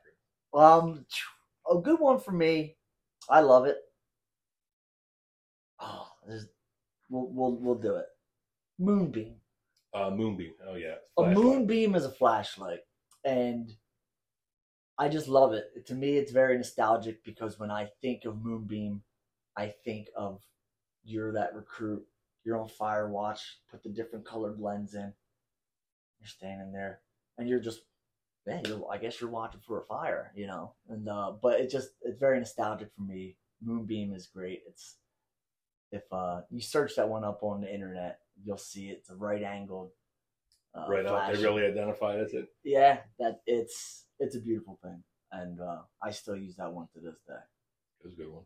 Um, 0.54 1.06
a 1.70 1.78
good 1.78 2.00
one 2.00 2.18
for 2.18 2.32
me. 2.32 2.76
I 3.28 3.40
love 3.40 3.66
it. 3.66 3.78
Oh, 5.80 6.08
there's, 6.26 6.46
we'll 7.08 7.28
we'll 7.30 7.56
we'll 7.56 7.74
do 7.74 7.96
it. 7.96 8.06
Moonbeam. 8.78 9.34
Uh, 9.94 10.10
moonbeam. 10.10 10.52
Oh 10.68 10.74
yeah. 10.74 10.96
A 11.18 11.26
moonbeam 11.26 11.94
is 11.94 12.04
a 12.04 12.10
flashlight, 12.10 12.80
and 13.24 13.72
I 14.98 15.08
just 15.08 15.28
love 15.28 15.52
it. 15.52 15.86
To 15.86 15.94
me, 15.94 16.16
it's 16.16 16.32
very 16.32 16.56
nostalgic 16.56 17.24
because 17.24 17.58
when 17.58 17.70
I 17.70 17.88
think 18.00 18.24
of 18.24 18.42
moonbeam, 18.42 19.02
I 19.56 19.74
think 19.84 20.08
of 20.16 20.42
you're 21.04 21.32
that 21.32 21.54
recruit. 21.54 22.04
You're 22.44 22.60
on 22.60 22.68
fire 22.68 23.08
watch. 23.08 23.40
Put 23.70 23.82
the 23.82 23.88
different 23.88 24.26
colored 24.26 24.58
lens 24.58 24.94
in. 24.94 25.12
You're 26.20 26.28
standing 26.28 26.72
there, 26.72 27.00
and 27.38 27.48
you're 27.48 27.60
just, 27.60 27.80
man. 28.46 28.62
You're, 28.66 28.84
I 28.90 28.98
guess 28.98 29.20
you're 29.20 29.30
watching 29.30 29.60
for 29.66 29.80
a 29.80 29.84
fire, 29.86 30.32
you 30.34 30.46
know. 30.46 30.74
And 30.88 31.08
uh, 31.08 31.32
but 31.40 31.60
it 31.60 31.70
just 31.70 31.90
it's 32.02 32.18
very 32.18 32.38
nostalgic 32.38 32.90
for 32.96 33.02
me. 33.02 33.36
Moonbeam 33.62 34.12
is 34.12 34.26
great. 34.26 34.62
It's 34.68 34.96
if 35.90 36.02
uh, 36.12 36.40
you 36.50 36.60
search 36.60 36.96
that 36.96 37.08
one 37.08 37.24
up 37.24 37.42
on 37.42 37.60
the 37.60 37.72
internet, 37.72 38.20
you'll 38.44 38.58
see. 38.58 38.88
It's 38.88 39.10
a 39.10 39.14
right 39.14 39.42
angled. 39.42 39.90
Uh, 40.74 40.86
Right 40.88 41.06
flash. 41.06 41.36
They 41.36 41.42
really 41.44 41.66
identified 41.66 42.18
as 42.20 42.32
it. 42.32 42.46
Yeah, 42.64 42.98
that 43.18 43.42
it's 43.46 44.06
it's 44.18 44.36
a 44.36 44.40
beautiful 44.40 44.78
thing, 44.82 45.02
and 45.30 45.60
uh, 45.60 45.80
I 46.02 46.10
still 46.12 46.36
use 46.36 46.56
that 46.56 46.72
one 46.72 46.88
to 46.94 47.00
this 47.00 47.16
day. 47.28 47.34
It 48.00 48.04
was 48.06 48.14
a 48.14 48.16
good 48.16 48.28
one. 48.32 48.44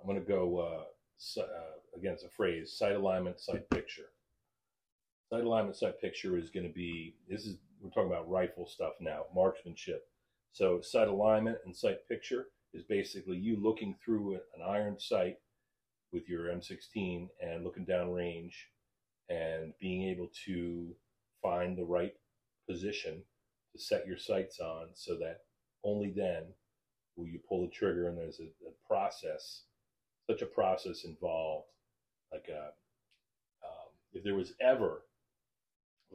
I'm 0.00 0.06
gonna 0.06 0.20
go. 0.20 0.58
Uh, 0.58 0.84
si- 1.16 1.40
uh, 1.40 1.96
again, 1.98 2.12
it's 2.12 2.24
a 2.24 2.28
phrase: 2.28 2.72
sight 2.76 2.94
alignment, 2.94 3.40
sight 3.40 3.68
picture. 3.70 4.10
Sight 5.32 5.44
alignment, 5.44 5.76
sight 5.76 5.98
picture 5.98 6.36
is 6.36 6.50
going 6.50 6.66
to 6.66 6.74
be. 6.74 7.14
This 7.26 7.46
is 7.46 7.56
we're 7.80 7.88
talking 7.88 8.12
about 8.12 8.28
rifle 8.28 8.66
stuff 8.66 8.92
now, 9.00 9.22
marksmanship. 9.34 10.06
So 10.52 10.82
sight 10.82 11.08
alignment 11.08 11.56
and 11.64 11.74
sight 11.74 12.06
picture 12.06 12.48
is 12.74 12.82
basically 12.82 13.38
you 13.38 13.56
looking 13.56 13.96
through 14.04 14.34
an 14.34 14.62
iron 14.62 15.00
sight 15.00 15.36
with 16.12 16.28
your 16.28 16.48
M16 16.48 17.28
and 17.40 17.64
looking 17.64 17.86
down 17.86 18.12
range 18.12 18.68
and 19.30 19.72
being 19.80 20.02
able 20.02 20.28
to 20.44 20.94
find 21.40 21.78
the 21.78 21.84
right 21.86 22.12
position 22.68 23.22
to 23.74 23.80
set 23.80 24.06
your 24.06 24.18
sights 24.18 24.60
on 24.60 24.88
so 24.92 25.14
that 25.14 25.44
only 25.82 26.12
then 26.14 26.42
will 27.16 27.26
you 27.26 27.40
pull 27.48 27.62
the 27.62 27.72
trigger 27.72 28.08
and 28.08 28.18
there's 28.18 28.40
a, 28.40 28.68
a 28.68 28.86
process 28.86 29.62
such 30.30 30.42
a 30.42 30.46
process 30.46 31.04
involved 31.04 31.68
like 32.30 32.48
a 32.50 32.64
um, 33.64 33.88
if 34.12 34.22
there 34.22 34.34
was 34.34 34.52
ever 34.60 35.04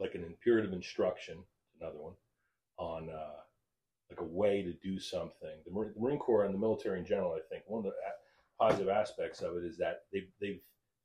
like 0.00 0.14
an 0.14 0.24
imperative 0.24 0.72
instruction 0.72 1.38
another 1.80 1.98
one 1.98 2.14
on 2.78 3.08
uh, 3.10 3.40
like 4.10 4.20
a 4.20 4.24
way 4.24 4.62
to 4.62 4.72
do 4.82 4.98
something 4.98 5.56
the 5.66 5.72
Marine, 5.72 5.92
the 5.94 6.00
Marine 6.00 6.18
Corps 6.18 6.44
and 6.44 6.54
the 6.54 6.58
military 6.58 6.98
in 6.98 7.06
general 7.06 7.32
I 7.32 7.40
think 7.50 7.64
one 7.66 7.80
of 7.80 7.84
the 7.84 7.92
positive 8.60 8.88
aspects 8.88 9.40
of 9.40 9.56
it 9.56 9.64
is 9.64 9.76
that 9.78 10.02
they've, 10.12 10.28
they've 10.40 10.60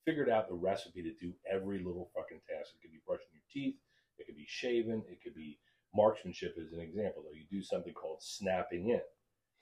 figured 0.05 0.29
out 0.29 0.47
the 0.49 0.55
recipe 0.55 1.03
to 1.03 1.13
do 1.21 1.33
every 1.51 1.79
little 1.79 2.09
fucking 2.15 2.41
task 2.49 2.71
it 2.75 2.81
could 2.81 2.91
be 2.91 3.01
brushing 3.07 3.27
your 3.33 3.43
teeth 3.51 3.75
it 4.19 4.27
could 4.27 4.37
be 4.37 4.45
shaving, 4.47 5.03
it 5.09 5.19
could 5.23 5.35
be 5.35 5.59
marksmanship 5.95 6.55
as 6.61 6.73
an 6.73 6.79
example 6.79 7.23
though 7.23 7.35
you 7.37 7.45
do 7.51 7.63
something 7.63 7.93
called 7.93 8.19
snapping 8.21 8.89
in 8.89 9.01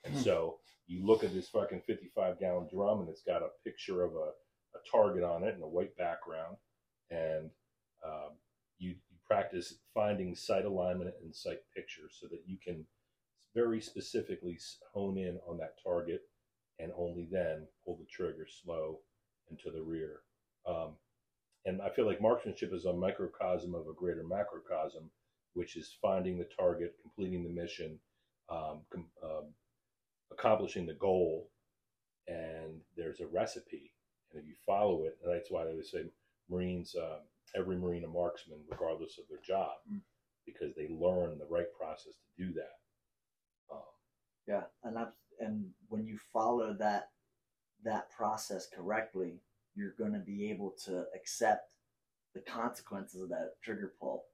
and 0.04 0.14
Hmm. 0.14 0.20
so 0.20 0.58
you 0.86 1.06
look 1.06 1.24
at 1.24 1.32
this 1.32 1.48
fucking 1.48 1.82
55 1.86 2.40
gallon 2.40 2.68
drum 2.72 3.00
and 3.00 3.08
it's 3.08 3.22
got 3.22 3.42
a 3.42 3.48
picture 3.64 4.02
of 4.02 4.14
a, 4.14 4.30
a 4.76 4.80
target 4.90 5.22
on 5.22 5.44
it 5.44 5.54
and 5.54 5.62
a 5.62 5.68
white 5.68 5.96
background. 5.96 6.56
And 7.10 7.50
um, 8.04 8.32
you 8.78 8.96
practice 9.32 9.74
finding 9.94 10.34
sight 10.34 10.64
alignment 10.64 11.14
and 11.22 11.34
sight 11.34 11.58
picture 11.74 12.08
so 12.10 12.26
that 12.28 12.42
you 12.46 12.58
can 12.62 12.84
very 13.54 13.80
specifically 13.80 14.58
hone 14.92 15.16
in 15.16 15.38
on 15.48 15.56
that 15.58 15.74
target 15.82 16.20
and 16.78 16.92
only 16.96 17.28
then 17.30 17.66
pull 17.84 17.96
the 17.96 18.06
trigger 18.10 18.46
slow 18.62 18.98
and 19.48 19.58
to 19.58 19.70
the 19.70 19.82
rear. 19.82 20.20
Um, 20.66 20.96
and 21.64 21.80
I 21.80 21.90
feel 21.90 22.06
like 22.06 22.20
marksmanship 22.20 22.72
is 22.72 22.84
a 22.84 22.92
microcosm 22.92 23.74
of 23.74 23.86
a 23.86 23.94
greater 23.94 24.24
macrocosm, 24.24 25.10
which 25.54 25.76
is 25.76 25.96
finding 26.02 26.38
the 26.38 26.48
target, 26.58 26.96
completing 27.00 27.44
the 27.44 27.50
mission, 27.50 27.98
um, 28.50 28.80
com- 28.92 29.10
um, 29.22 29.44
accomplishing 30.30 30.86
the 30.86 30.94
goal 30.94 31.48
and 32.28 32.80
there's 32.96 33.20
a 33.20 33.26
recipe 33.26 33.92
and 34.30 34.42
if 34.42 34.46
you 34.46 34.54
follow 34.66 35.04
it 35.04 35.18
and 35.22 35.34
that's 35.34 35.50
why 35.50 35.64
they 35.64 35.74
would 35.74 35.86
say 35.86 36.04
marines 36.48 36.94
um, 36.98 37.20
every 37.54 37.76
marine 37.76 38.04
a 38.04 38.08
marksman 38.08 38.58
regardless 38.70 39.18
of 39.18 39.24
their 39.28 39.40
job 39.40 39.72
Mm. 39.90 40.00
because 40.46 40.74
they 40.74 40.88
learn 40.88 41.38
the 41.38 41.46
right 41.46 41.72
process 41.78 42.14
to 42.14 42.46
do 42.46 42.52
that 42.54 42.78
um, 43.70 43.82
Yeah, 44.46 44.64
and 44.84 44.96
that's 44.96 45.16
and 45.38 45.70
when 45.88 46.06
you 46.06 46.18
follow 46.32 46.72
that 46.74 47.10
that 47.84 48.10
process 48.10 48.68
correctly, 48.68 49.40
you're 49.74 49.94
going 49.98 50.12
to 50.12 50.18
be 50.20 50.50
able 50.50 50.70
to 50.84 51.04
accept 51.16 51.72
the 52.34 52.40
consequences 52.40 53.22
of 53.22 53.28
that 53.30 53.54
trigger 53.62 53.94
pull. 53.98 54.24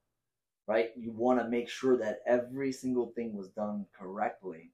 Right? 0.67 0.91
You 0.97 1.13
want 1.13 1.39
to 1.41 1.49
make 1.49 1.69
sure 1.71 1.97
that 1.97 2.21
every 2.27 2.73
single 2.73 3.07
thing 3.17 3.35
was 3.35 3.49
done 3.49 3.87
correctly, 3.99 4.71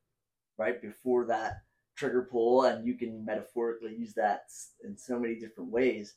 right 0.58 0.82
before 0.82 1.24
that 1.26 1.62
trigger 1.96 2.22
pull, 2.28 2.64
and 2.64 2.84
you 2.84 2.94
can 2.94 3.24
metaphorically 3.24 3.94
use 3.94 4.12
that 4.14 4.46
in 4.82 4.96
so 4.98 5.20
many 5.20 5.36
different 5.36 5.70
ways 5.70 6.14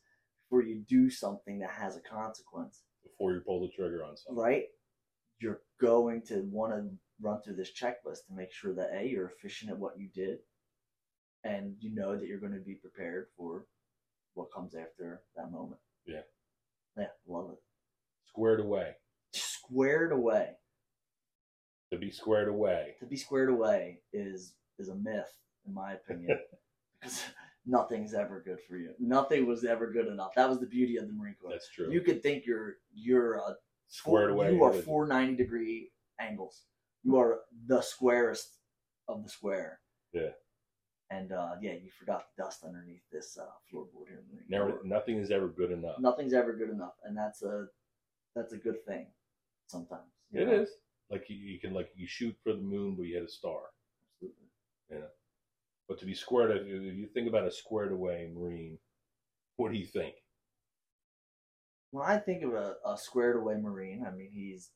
before 0.50 0.64
you 0.64 0.84
do 0.88 1.10
something 1.10 1.60
that 1.60 1.72
has 1.72 1.98
a 1.98 2.02
consequence 2.02 2.82
before 3.04 3.34
you 3.34 3.42
pull 3.46 3.62
the 3.62 3.70
trigger 3.76 4.04
on 4.04 4.16
something 4.18 4.42
right? 4.44 4.64
You're 5.40 5.62
going 5.80 6.24
to 6.28 6.42
want 6.52 6.74
to 6.74 6.90
run 7.22 7.42
through 7.42 7.56
this 7.56 7.72
checklist 7.72 8.26
to 8.28 8.34
make 8.36 8.52
sure 8.52 8.74
that 8.76 8.92
A, 8.96 9.08
you're 9.08 9.30
efficient 9.38 9.72
at 9.72 9.78
what 9.78 9.98
you 9.98 10.10
did, 10.14 10.40
and 11.44 11.76
you 11.80 11.94
know 11.94 12.18
that 12.18 12.28
you're 12.28 12.40
going 12.40 12.54
to 12.54 12.60
be 12.60 12.76
prepared 12.76 13.28
for 13.38 13.66
what 14.34 14.48
comes 14.56 14.74
after 14.76 15.22
that 15.36 15.52
moment. 15.52 15.80
Yeah. 16.06 16.22
Yeah, 16.98 17.06
love 17.28 17.52
it. 17.52 17.60
squared 18.30 18.60
away 18.62 18.94
Squared 19.34 20.12
away. 20.12 20.52
to 21.92 22.00
be 22.00 22.10
squared 22.12 22.48
away 22.48 22.96
To 23.00 23.06
be 23.06 23.18
squared 23.18 23.50
away 23.50 24.00
is 24.14 24.54
is 24.80 24.90
a 24.90 24.96
myth, 24.96 25.32
in 25.68 25.74
my 25.74 25.94
opinion, 25.94 26.40
because 27.00 27.24
nothing's 27.68 28.14
ever 28.14 28.42
good 28.46 28.60
for 28.68 28.78
you. 28.78 28.92
Nothing 29.00 29.46
was 29.46 29.64
ever 29.66 29.92
good 29.92 30.08
enough. 30.08 30.32
That 30.36 30.50
was 30.50 30.60
the 30.60 30.66
beauty 30.66 30.98
of 30.98 31.08
the 31.08 31.14
Marine 31.14 31.36
Corps. 31.42 31.52
that's 31.52 31.70
true 31.70 31.92
You 31.92 32.02
could 32.02 32.24
think 32.24 32.46
you're 32.46 32.78
you're 32.94 33.36
a 33.36 33.56
squared 33.90 34.32
away 34.32 34.54
You 34.54 34.64
are 34.64 34.74
four 34.74 35.06
ninety 35.08 35.36
degree 35.36 35.92
angles. 36.20 36.64
You 37.04 37.18
are 37.18 37.42
the 37.68 37.82
squarest 37.82 38.58
of 39.08 39.24
the 39.24 39.30
square. 39.30 39.80
Yeah. 40.14 40.30
And 41.10 41.32
uh, 41.32 41.52
yeah, 41.62 41.72
you 41.74 41.90
forgot 41.98 42.26
the 42.36 42.44
dust 42.44 42.64
underneath 42.66 43.04
this 43.12 43.38
uh, 43.40 43.46
floorboard 43.72 44.08
here. 44.10 44.20
in 44.20 44.26
the 44.28 44.34
Marine 44.36 44.46
never 44.50 44.72
Corps. 44.72 44.82
nothing 44.86 45.18
is 45.20 45.32
ever 45.32 45.48
good 45.48 45.72
enough 45.72 46.00
Nothing's 46.00 46.34
ever 46.34 46.54
good 46.54 46.70
enough, 46.70 46.96
and 47.04 47.16
that's 47.16 47.44
a 47.44 47.68
that's 48.36 48.54
a 48.54 48.58
good 48.58 48.84
thing. 48.86 49.08
Sometimes 49.68 50.12
It 50.34 50.48
know? 50.48 50.62
is 50.62 50.70
like 51.10 51.26
you, 51.30 51.38
you 51.38 51.60
can 51.60 51.74
like 51.74 51.90
you 51.96 52.08
shoot 52.08 52.36
for 52.44 52.54
the 52.54 52.62
moon 52.62 52.96
but 52.96 53.04
you 53.04 53.16
hit 53.16 53.24
a 53.24 53.28
star 53.32 53.60
Absolutely. 54.22 55.08
But 55.88 56.00
to 56.00 56.06
be 56.06 56.14
squared 56.16 56.52
if 56.52 56.68
you 56.68 57.08
think 57.14 57.28
about 57.28 57.48
a 57.48 57.52
squared 57.52 57.92
away 57.92 58.30
marine 58.34 58.78
what 59.58 59.72
do 59.72 59.78
you 59.78 59.86
think 59.86 60.16
When 61.92 62.06
I 62.08 62.18
think 62.18 62.44
of 62.44 62.54
a, 62.54 62.76
a 62.86 62.98
squared 62.98 63.38
away 63.38 63.56
Marine, 63.56 64.06
I 64.08 64.12
mean 64.12 64.30
he's 64.32 64.72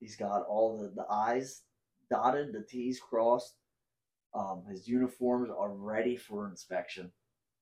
he's 0.00 0.16
got 0.16 0.46
all 0.46 0.78
the 0.78 0.90
the 0.90 1.06
I's 1.10 1.62
dotted, 2.10 2.52
the 2.52 2.62
T's 2.68 3.00
crossed. 3.00 3.56
Um, 4.34 4.64
his 4.70 4.86
uniforms 4.88 5.50
are 5.56 5.72
ready 5.72 6.16
for 6.16 6.48
inspection 6.48 7.12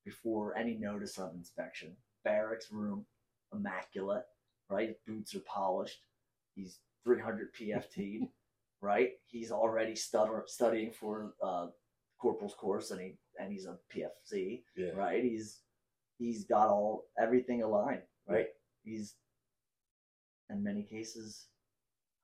before 0.05 0.57
any 0.57 0.75
notice 0.77 1.19
of 1.19 1.35
inspection. 1.35 1.97
Barracks 2.25 2.73
room, 2.73 3.07
immaculate, 3.53 4.25
right? 4.69 4.97
Boots 5.07 5.35
are 5.35 5.41
polished. 5.41 6.01
He's 6.57 6.81
300 7.05 7.55
PFT'd, 7.55 8.29
right? 8.81 9.11
He's 9.27 9.53
already 9.53 9.97
studying 9.97 10.93
for 10.93 11.35
uh, 11.43 11.69
corporal's 12.19 12.55
course, 12.55 12.91
and 12.91 13.01
he 13.01 13.15
and 13.39 13.53
he's 13.53 13.67
a 13.67 13.77
PFC, 13.95 14.63
yeah 14.77 14.91
right? 14.95 15.23
He's 15.23 15.61
he's 16.19 16.45
got 16.45 16.69
all 16.69 17.05
everything 17.21 17.63
aligned, 17.63 18.03
right? 18.29 18.47
He's 18.85 19.15
in 20.51 20.63
many 20.63 20.83
cases, 20.85 21.47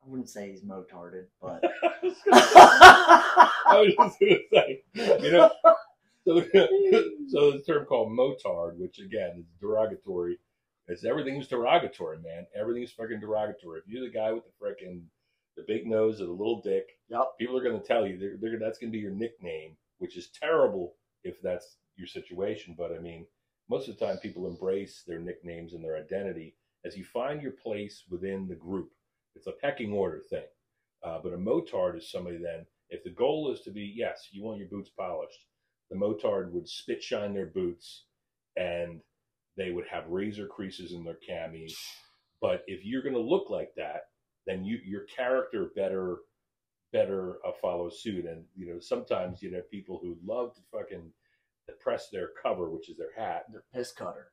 I 0.05 0.09
wouldn't 0.09 0.29
say 0.31 0.51
he's 0.51 0.63
motarded, 0.63 1.25
but 1.41 1.63
I 1.83 1.93
was 2.03 2.15
gonna- 2.25 2.43
I 3.67 3.79
was 3.81 3.87
just 3.87 3.99
gonna 3.99 4.39
say, 4.53 4.83
you 4.95 5.33
know, 5.33 5.51
so, 6.25 6.41
so 7.29 7.51
the 7.53 7.63
term 7.67 7.85
called 7.87 8.13
motard, 8.13 8.77
which 8.79 8.99
again 8.99 9.39
is 9.41 9.47
derogatory. 9.61 10.39
It's 10.89 11.05
everything's 11.05 11.49
derogatory, 11.49 12.19
man. 12.19 12.47
Everything's 12.59 12.93
fucking 12.93 13.21
derogatory. 13.21 13.81
If 13.81 13.89
you're 13.89 14.05
the 14.05 14.13
guy 14.13 14.33
with 14.33 14.45
the 14.45 14.51
freaking 14.65 15.03
the 15.57 15.65
big 15.67 15.87
nose 15.87 16.21
or 16.21 16.27
the 16.27 16.33
little 16.33 16.61
dick, 16.63 16.85
Yep. 17.09 17.23
people 17.39 17.57
are 17.59 17.63
going 17.63 17.79
to 17.81 17.87
tell 17.87 18.07
you 18.07 18.19
they're, 18.19 18.37
they're, 18.41 18.59
that's 18.59 18.79
going 18.79 18.91
to 18.91 18.97
be 18.97 19.03
your 19.03 19.13
nickname, 19.13 19.77
which 20.03 20.17
is 20.17 20.31
terrible 20.39 20.97
if 21.23 21.41
that's 21.43 21.77
your 21.97 22.09
situation. 22.09 22.75
But 22.77 22.93
I 22.93 22.99
mean, 22.99 23.25
most 23.71 23.89
of 23.89 23.97
the 23.97 24.05
time, 24.05 24.19
people 24.19 24.49
embrace 24.49 25.05
their 25.07 25.21
nicknames 25.21 25.75
and 25.75 25.85
their 25.85 25.97
identity 25.97 26.57
as 26.85 26.97
you 26.97 27.05
find 27.05 27.41
your 27.41 27.53
place 27.53 28.03
within 28.11 28.49
the 28.49 28.57
group. 28.57 28.91
It's 29.37 29.47
a 29.47 29.53
pecking 29.53 29.93
order 29.93 30.21
thing. 30.29 30.45
Uh, 31.05 31.21
but 31.23 31.33
a 31.33 31.37
motard 31.37 31.97
is 31.97 32.11
somebody 32.11 32.37
then, 32.37 32.67
if 32.91 33.05
the 33.05 33.11
goal 33.11 33.53
is 33.53 33.61
to 33.61 33.71
be, 33.71 33.95
yes, 33.97 34.29
you 34.33 34.43
want 34.43 34.59
your 34.59 34.69
boots 34.69 34.91
polished, 34.91 35.47
the 35.89 35.97
motard 35.97 36.51
would 36.51 36.69
spit 36.69 37.01
shine 37.01 37.33
their 37.33 37.47
boots 37.47 38.07
and 38.57 39.01
they 39.57 39.71
would 39.71 39.87
have 39.87 40.09
razor 40.09 40.47
creases 40.49 40.93
in 40.93 41.05
their 41.05 41.19
camis. 41.29 41.75
But 42.41 42.65
if 42.67 42.85
you're 42.85 43.03
going 43.03 43.15
to 43.15 43.21
look 43.21 43.51
like 43.51 43.71
that, 43.77 44.03
then 44.47 44.65
you 44.65 44.79
your 44.85 45.05
character 45.17 45.71
better 45.77 46.17
better 46.93 47.37
uh, 47.47 47.53
follow 47.61 47.91
suit. 47.91 48.27
And 48.27 48.45
you 48.55 48.67
know, 48.67 48.81
sometimes 48.81 49.43
you 49.43 49.51
know 49.51 49.63
people 49.71 49.99
who 50.03 50.17
love 50.25 50.55
to 50.55 50.61
fucking 50.71 51.11
press 51.81 52.09
their 52.11 52.31
cover, 52.43 52.71
which 52.71 52.89
is 52.89 52.97
their 52.97 53.15
hat, 53.17 53.45
Their 53.51 53.65
piss 53.75 53.93
cutter. 53.93 54.31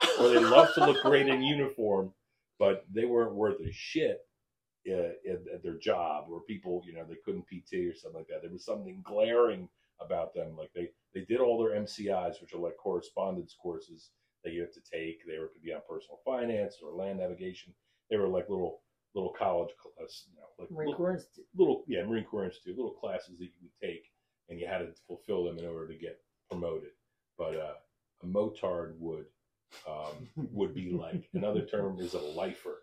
or 0.20 0.28
they 0.28 0.38
love 0.38 0.72
to 0.74 0.84
look 0.84 1.02
great 1.02 1.28
in 1.28 1.42
uniform, 1.42 2.12
but 2.58 2.84
they 2.92 3.04
weren't 3.04 3.34
worth 3.34 3.60
a 3.60 3.72
shit 3.72 4.20
uh, 4.88 5.12
at, 5.28 5.40
at 5.52 5.62
their 5.62 5.78
job, 5.78 6.26
or 6.30 6.42
people, 6.42 6.82
you 6.86 6.92
know, 6.92 7.04
they 7.08 7.16
couldn't 7.24 7.46
PT 7.46 7.74
or 7.86 7.94
something 7.94 8.18
like 8.20 8.28
that. 8.28 8.42
There 8.42 8.50
was 8.50 8.64
something 8.64 9.02
glaring 9.04 9.68
about 10.00 10.34
them. 10.34 10.56
Like 10.56 10.70
they 10.74 10.90
they 11.14 11.22
did 11.22 11.40
all 11.40 11.58
their 11.58 11.80
MCIs, 11.80 12.40
which 12.40 12.52
are 12.54 12.60
like 12.60 12.76
correspondence 12.76 13.56
courses 13.60 14.10
that 14.44 14.52
you 14.52 14.60
have 14.60 14.72
to 14.72 14.80
take. 14.80 15.26
They 15.26 15.38
were 15.38 15.48
could 15.48 15.62
be 15.62 15.72
on 15.72 15.80
personal 15.88 16.20
finance 16.24 16.76
or 16.82 16.92
land 16.92 17.18
navigation. 17.18 17.72
They 18.10 18.16
were 18.16 18.28
like 18.28 18.48
little 18.48 18.82
little 19.16 19.32
college 19.36 19.70
class, 19.80 20.24
you 20.28 20.38
know, 20.38 20.46
like 20.58 20.70
Marine 20.70 20.88
little, 20.88 20.98
Corps 20.98 21.12
Institute. 21.14 21.46
little 21.56 21.84
yeah 21.88 22.04
Marine 22.04 22.24
Corps 22.24 22.44
Institute, 22.44 22.76
little 22.76 22.92
classes 22.92 23.38
that 23.38 23.44
you 23.44 23.62
would 23.62 23.88
take, 23.88 24.04
and 24.48 24.60
you 24.60 24.66
had 24.66 24.78
to 24.78 24.92
fulfill 25.08 25.44
them 25.44 25.58
in 25.58 25.66
order 25.66 25.88
to 25.88 25.98
get 25.98 26.20
promoted. 26.50 26.90
But 27.38 27.56
uh, 27.56 27.74
a 28.22 28.26
motard 28.26 28.94
would 28.98 29.26
um, 29.88 30.28
would 30.52 30.74
be 30.74 30.90
like 30.90 31.28
another 31.34 31.64
term 31.64 31.98
is 31.98 32.14
a 32.14 32.20
lifer, 32.20 32.82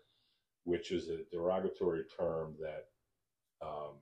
which 0.64 0.90
is 0.90 1.08
a 1.08 1.18
derogatory 1.32 2.02
term 2.18 2.56
that 2.60 2.88
um, 3.64 3.94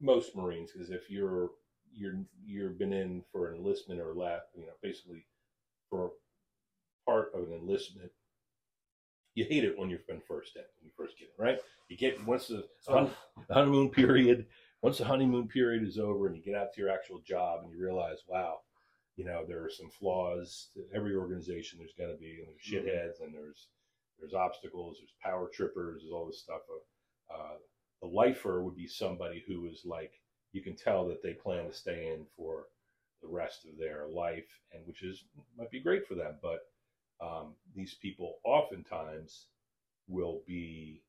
most 0.00 0.36
Marines, 0.36 0.72
because 0.72 0.90
if 0.90 1.08
you're 1.08 1.50
you're 1.92 2.18
you've 2.44 2.78
been 2.78 2.92
in 2.92 3.22
for 3.32 3.48
an 3.48 3.56
enlistment 3.56 4.00
or 4.00 4.12
la 4.14 4.38
you 4.54 4.66
know, 4.66 4.72
basically 4.82 5.24
for 5.88 6.10
part 7.06 7.30
of 7.34 7.44
an 7.44 7.54
enlistment, 7.54 8.10
you 9.36 9.44
hate 9.44 9.64
it 9.64 9.78
when 9.78 9.90
you've 9.90 10.06
been 10.06 10.22
first 10.26 10.56
in, 10.56 10.62
when 10.80 10.86
you 10.86 10.90
first 10.96 11.18
get 11.18 11.28
in, 11.38 11.44
right? 11.44 11.60
You 11.88 11.96
get 11.96 12.26
once 12.26 12.48
the 12.48 12.64
honeymoon 13.50 13.90
period, 13.90 14.46
once 14.82 14.98
the 14.98 15.04
honeymoon 15.04 15.46
period 15.46 15.86
is 15.86 15.98
over 15.98 16.26
and 16.26 16.34
you 16.34 16.42
get 16.42 16.56
out 16.56 16.72
to 16.72 16.80
your 16.80 16.90
actual 16.90 17.20
job 17.20 17.60
and 17.62 17.70
you 17.70 17.78
realize, 17.78 18.18
wow, 18.26 18.60
you 19.16 19.24
know, 19.24 19.44
there 19.46 19.62
are 19.62 19.70
some 19.70 19.90
flaws. 19.90 20.70
Every 20.94 21.14
organization 21.14 21.78
there's 21.78 21.94
going 21.96 22.10
to 22.10 22.16
be, 22.16 22.38
and 22.40 22.48
there's 22.48 22.84
shitheads, 22.84 23.24
and 23.24 23.32
there's 23.32 23.68
there's 24.18 24.34
obstacles, 24.34 24.96
there's 24.98 25.14
power 25.22 25.50
trippers, 25.52 26.00
there's 26.00 26.12
all 26.12 26.26
this 26.26 26.40
stuff. 26.40 26.62
Uh, 27.32 27.56
the 28.00 28.08
lifer 28.08 28.62
would 28.62 28.76
be 28.76 28.86
somebody 28.86 29.44
who 29.46 29.66
is 29.66 29.82
like 29.84 30.12
you 30.52 30.62
can 30.62 30.74
tell 30.74 31.06
that 31.08 31.22
they 31.22 31.34
plan 31.34 31.66
to 31.66 31.74
stay 31.74 32.08
in 32.14 32.24
for 32.36 32.64
the 33.22 33.28
rest 33.28 33.66
of 33.66 33.78
their 33.78 34.06
life, 34.08 34.48
and 34.72 34.86
which 34.86 35.02
is 35.02 35.24
might 35.58 35.70
be 35.70 35.80
great 35.80 36.06
for 36.06 36.14
them. 36.14 36.36
But 36.42 36.60
um, 37.20 37.54
these 37.74 37.94
people 37.94 38.36
oftentimes 38.44 39.46
will 40.08 40.42
be 40.46 41.02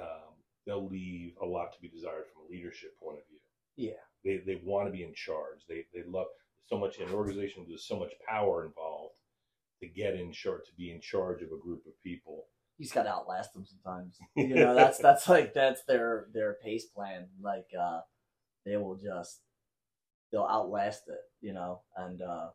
um, 0.00 0.34
they'll 0.66 0.88
leave 0.88 1.34
a 1.42 1.46
lot 1.46 1.72
to 1.72 1.80
be 1.80 1.88
desired 1.88 2.24
from 2.32 2.42
a 2.46 2.50
leadership 2.50 2.98
point 2.98 3.18
of 3.18 3.26
view. 3.26 3.38
Yeah. 3.76 4.00
They 4.24 4.42
they 4.44 4.60
want 4.64 4.86
to 4.86 4.92
be 4.92 5.02
in 5.02 5.14
charge. 5.14 5.64
They 5.68 5.86
they 5.94 6.02
love 6.06 6.26
so 6.66 6.78
much 6.78 6.98
in 6.98 7.08
an 7.08 7.14
organization. 7.14 7.64
There's 7.68 7.86
so 7.86 7.98
much 7.98 8.12
power 8.26 8.64
involved 8.64 9.16
to 9.82 9.88
get 9.88 10.14
in 10.14 10.32
short 10.32 10.66
to 10.66 10.72
be 10.76 10.90
in 10.92 11.00
charge 11.00 11.42
of 11.42 11.48
a 11.48 11.60
group 11.60 11.86
of 11.86 12.00
people. 12.02 12.44
He's 12.78 12.92
gotta 12.92 13.10
outlast 13.10 13.52
them 13.54 13.64
sometimes. 13.64 14.18
You 14.36 14.54
know, 14.54 14.74
that's 14.74 14.98
that's 14.98 15.28
like 15.28 15.54
that's 15.54 15.84
their 15.84 16.26
their 16.32 16.56
pace 16.62 16.86
plan. 16.86 17.28
Like 17.42 17.66
uh 17.78 18.00
they 18.64 18.76
will 18.76 18.96
just 18.96 19.40
they'll 20.30 20.48
outlast 20.48 21.02
it, 21.08 21.20
you 21.40 21.52
know, 21.52 21.82
and 21.96 22.22
uh 22.22 22.48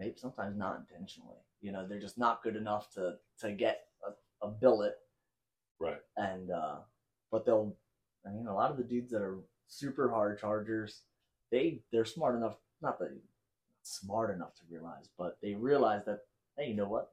maybe 0.00 0.14
sometimes 0.16 0.56
not 0.56 0.78
intentionally. 0.80 1.36
You 1.60 1.70
know, 1.72 1.86
they're 1.86 2.00
just 2.00 2.18
not 2.18 2.42
good 2.42 2.56
enough 2.56 2.90
to 2.94 3.16
to 3.40 3.52
get 3.52 3.84
a, 4.04 4.46
a 4.46 4.50
billet 4.50 4.94
Right. 5.78 6.00
and 6.16 6.50
uh 6.50 6.76
but 7.30 7.44
they'll 7.46 7.76
I 8.26 8.30
mean 8.30 8.46
a 8.46 8.54
lot 8.54 8.70
of 8.70 8.76
the 8.76 8.82
dudes 8.84 9.10
that 9.12 9.22
are 9.22 9.38
super 9.68 10.10
hard 10.10 10.38
chargers, 10.40 11.02
they 11.52 11.80
they're 11.92 12.04
smart 12.04 12.34
enough 12.34 12.56
not 12.82 12.98
that 12.98 13.12
smart 13.82 14.34
enough 14.34 14.54
to 14.56 14.62
realize, 14.70 15.08
but 15.18 15.38
they 15.42 15.54
realize 15.54 16.04
that 16.06 16.20
hey, 16.56 16.68
you 16.68 16.74
know 16.74 16.88
what? 16.88 17.12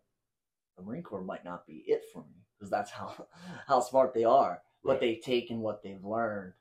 The 0.77 0.83
Marine 0.83 1.03
Corps 1.03 1.21
might 1.23 1.45
not 1.45 1.65
be 1.67 1.83
it 1.87 2.03
for 2.13 2.19
me 2.23 2.35
because 2.57 2.69
that's 2.69 2.91
how 2.91 3.27
how 3.67 3.79
smart 3.81 4.13
they 4.13 4.23
are. 4.23 4.61
But 4.83 5.01
they've 5.01 5.21
taken 5.21 5.59
what 5.59 5.83
they've 5.83 6.03
learned, 6.03 6.53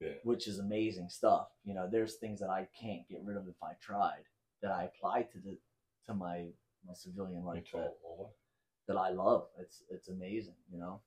Yeah. 0.00 0.14
which 0.24 0.48
is 0.48 0.58
amazing 0.58 1.08
stuff. 1.10 1.46
You 1.64 1.74
know, 1.74 1.88
there's 1.88 2.16
things 2.16 2.40
that 2.40 2.50
I 2.50 2.66
can't 2.80 3.06
get 3.08 3.20
rid 3.22 3.36
of 3.36 3.46
if 3.46 3.62
I 3.62 3.74
tried 3.80 4.24
that 4.62 4.70
I 4.70 4.84
apply 4.84 5.22
to 5.22 5.38
the 5.38 5.58
to 6.06 6.14
my 6.14 6.46
my 6.86 6.94
civilian 6.94 7.44
life 7.44 7.64
that, 7.72 7.94
that 8.88 8.96
I 8.96 9.10
love. 9.10 9.46
It's 9.58 9.82
it's 9.90 10.08
amazing, 10.08 10.54
you 10.72 10.78
know. 10.78 11.00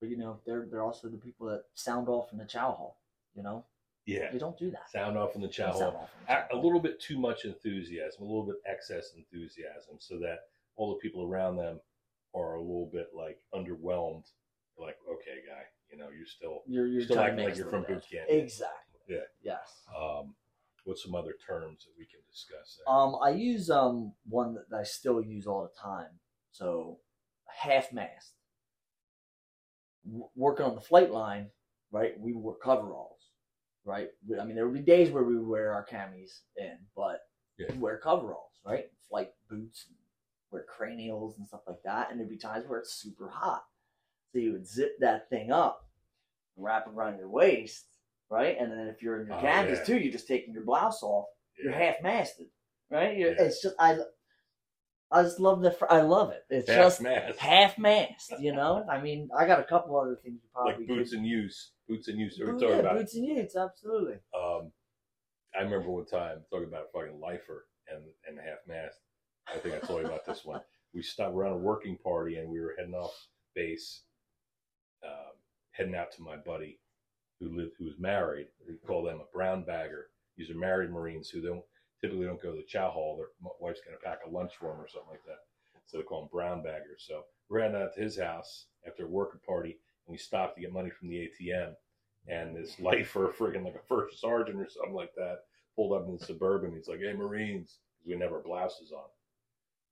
But 0.00 0.10
you 0.10 0.16
know, 0.16 0.40
they're 0.46 0.66
they're 0.70 0.82
also 0.82 1.08
the 1.08 1.16
people 1.16 1.46
that 1.48 1.64
sound 1.74 2.08
off 2.08 2.32
in 2.32 2.38
the 2.38 2.44
chow 2.44 2.72
hall. 2.72 3.00
You 3.34 3.42
know, 3.42 3.64
yeah. 4.06 4.30
they 4.32 4.38
don't 4.38 4.58
do 4.58 4.70
that. 4.70 4.90
Sound 4.90 5.18
off 5.18 5.34
in 5.34 5.42
the 5.42 5.48
chow 5.48 5.72
hall. 5.72 6.08
the 6.26 6.32
chow 6.32 6.44
A, 6.52 6.56
a 6.56 6.58
little 6.58 6.80
bit 6.80 7.00
too 7.00 7.18
much 7.18 7.44
enthusiasm, 7.44 8.22
a 8.22 8.26
little 8.26 8.46
bit 8.46 8.56
excess 8.66 9.12
enthusiasm, 9.16 9.96
so 9.98 10.18
that 10.18 10.40
all 10.76 10.94
the 10.94 11.00
people 11.00 11.22
around 11.24 11.56
them 11.56 11.80
are 12.34 12.54
a 12.54 12.60
little 12.60 12.90
bit 12.92 13.08
like 13.14 13.38
underwhelmed. 13.54 14.24
Like, 14.78 14.96
okay, 15.10 15.40
guy, 15.48 15.62
you 15.90 15.96
know, 15.96 16.08
you're 16.16 16.26
still 16.26 16.62
You're 16.66 16.86
you're 16.86 17.02
still 17.02 17.18
acting 17.18 17.46
like 17.46 17.56
you're 17.56 17.68
from 17.68 17.82
boot 17.84 18.04
camp. 18.10 18.26
Exactly. 18.28 19.00
Yeah. 19.08 19.20
Yes. 19.42 19.82
Um, 19.98 20.34
what's 20.86 21.02
some 21.02 21.14
other 21.14 21.34
terms 21.46 21.84
that 21.84 21.92
we 21.98 22.04
can 22.06 22.20
discuss? 22.30 22.78
There? 22.78 22.94
Um, 22.94 23.16
I 23.22 23.30
use 23.30 23.70
um 23.70 24.12
one 24.28 24.54
that 24.70 24.76
I 24.76 24.82
still 24.84 25.20
use 25.20 25.46
all 25.46 25.62
the 25.62 25.80
time. 25.80 26.10
So, 26.52 26.98
half 27.46 27.92
mast. 27.92 28.32
W- 30.06 30.28
working 30.34 30.64
on 30.66 30.74
the 30.74 30.80
flight 30.80 31.10
line, 31.10 31.50
right? 31.90 32.18
We 32.18 32.32
wore 32.32 32.56
coveralls, 32.56 33.20
right? 33.84 34.08
I 34.40 34.44
mean, 34.44 34.54
there 34.56 34.66
would 34.66 34.74
be 34.78 34.80
days 34.92 35.10
where 35.10 35.24
we 35.24 35.36
would 35.36 35.46
wear 35.46 35.72
our 35.74 35.84
camis 35.84 36.40
in, 36.56 36.78
but 36.96 37.22
Yeah. 37.58 37.72
we 37.72 37.78
wear 37.78 37.98
coveralls, 37.98 38.60
right? 38.64 38.90
Flight 39.08 39.32
boots, 39.48 39.86
and 39.88 39.96
wear 40.50 40.64
cranials 40.64 41.38
and 41.38 41.46
stuff 41.46 41.62
like 41.66 41.82
that. 41.82 42.10
And 42.10 42.18
there'd 42.20 42.30
be 42.30 42.36
times 42.38 42.66
where 42.68 42.78
it's 42.78 42.92
super 42.94 43.28
hot, 43.28 43.64
so 44.32 44.38
you 44.38 44.52
would 44.52 44.66
zip 44.66 44.98
that 45.00 45.28
thing 45.28 45.50
up, 45.50 45.88
wrap 46.56 46.86
it 46.86 46.90
around 46.94 47.18
your 47.18 47.28
waist, 47.28 47.86
right? 48.30 48.56
And 48.58 48.70
then 48.72 48.88
if 48.88 49.02
you're 49.02 49.20
in 49.20 49.26
your 49.28 49.36
Oh, 49.36 49.42
yeah. 49.42 49.84
too, 49.84 49.98
you're 49.98 50.12
just 50.12 50.28
taking 50.28 50.54
your 50.54 50.64
blouse 50.64 51.02
off 51.02 51.26
you're 51.62 51.72
half 51.72 51.96
masted, 52.02 52.46
right? 52.90 53.16
You're, 53.16 53.30
Yeah. 53.32 53.42
It's 53.42 53.62
just 53.62 53.74
I, 53.78 53.96
I 55.10 55.22
just 55.22 55.40
love 55.40 55.62
the 55.62 55.74
I 55.88 56.00
love 56.02 56.30
it. 56.32 56.42
It's 56.50 56.68
Half 56.68 56.78
just 56.78 57.00
mast. 57.02 57.38
half 57.38 57.78
mast, 57.78 58.34
you 58.40 58.52
know. 58.56 58.84
I 58.90 59.00
mean, 59.00 59.28
I 59.36 59.46
got 59.46 59.60
a 59.60 59.64
couple 59.64 59.98
other 59.98 60.16
things 60.22 60.40
you 60.42 60.48
probably 60.52 60.74
like 60.74 60.86
boots 60.88 61.10
could, 61.10 61.20
in 61.20 61.24
use. 61.24 61.70
Boots 61.88 62.08
in 62.08 62.18
use. 62.18 62.36
Boot- 62.38 62.60
yeah, 62.60 62.68
about. 62.76 62.96
boots 62.98 63.14
and 63.14 63.24
utes, 63.24 63.56
absolutely. 63.56 64.16
Um, 64.34 64.72
I 65.58 65.62
remember 65.62 65.88
one 65.90 66.04
time 66.06 66.38
talking 66.50 66.66
about 66.68 66.86
a 66.88 66.98
fucking 66.98 67.20
lifer 67.20 67.66
and 67.88 68.02
and 68.28 68.36
half 68.38 68.58
mast. 68.66 68.96
I 69.48 69.58
think 69.58 69.76
I 69.76 69.78
told 69.78 70.00
you 70.00 70.06
about 70.08 70.26
this 70.26 70.44
one. 70.44 70.60
We 70.94 71.02
stopped. 71.02 71.34
We're 71.34 71.44
on 71.46 71.52
a 71.52 71.58
working 71.58 71.98
party 71.98 72.36
and 72.36 72.48
we 72.48 72.58
were 72.58 72.74
heading 72.78 72.94
off 72.94 73.12
base, 73.54 74.00
um, 75.04 75.34
heading 75.72 75.94
out 75.94 76.10
to 76.12 76.22
my 76.22 76.36
buddy 76.36 76.78
who 77.40 77.56
lived 77.56 77.72
who 77.78 77.84
was 77.84 77.98
married. 77.98 78.48
We 78.66 78.74
call 78.86 79.02
them 79.02 79.20
a 79.20 79.36
brown 79.36 79.64
bagger. 79.64 80.08
These 80.36 80.50
are 80.50 80.54
married 80.54 80.90
Marines 80.90 81.28
who 81.28 81.40
don't 81.40 81.64
typically 82.00 82.26
don't 82.26 82.42
go 82.42 82.52
to 82.52 82.56
the 82.56 82.66
chow 82.66 82.90
hall. 82.90 83.16
Their 83.16 83.50
wife's 83.60 83.80
going 83.80 83.96
to 83.96 84.04
pack 84.04 84.20
a 84.26 84.30
lunch 84.30 84.52
for 84.58 84.66
them 84.72 84.80
or 84.80 84.88
something 84.88 85.10
like 85.10 85.24
that. 85.26 85.40
So 85.86 85.98
they 85.98 86.02
call 86.02 86.22
them 86.22 86.30
brown 86.32 86.62
baggers. 86.62 87.04
So 87.06 87.24
we 87.48 87.58
ran 87.58 87.76
out 87.76 87.94
to 87.94 88.00
his 88.00 88.18
house 88.18 88.66
after 88.86 89.04
a 89.04 89.08
working 89.08 89.40
party 89.46 89.70
and 90.06 90.12
we 90.12 90.18
stopped 90.18 90.56
to 90.56 90.60
get 90.60 90.72
money 90.72 90.90
from 90.90 91.08
the 91.08 91.28
ATM 91.40 91.74
and 92.28 92.56
this 92.56 92.78
lifer, 92.80 93.32
friggin' 93.38 93.64
like 93.64 93.76
a 93.76 93.86
first 93.86 94.20
sergeant 94.20 94.60
or 94.60 94.68
something 94.68 94.94
like 94.94 95.14
that, 95.16 95.40
pulled 95.74 95.92
up 95.92 96.06
in 96.06 96.16
the 96.16 96.24
suburban. 96.24 96.74
He's 96.74 96.88
like, 96.88 97.00
"Hey, 97.00 97.12
Marines," 97.12 97.78
'cause 97.98 98.08
we 98.08 98.16
never 98.16 98.40
blouses 98.40 98.92
on, 98.92 99.08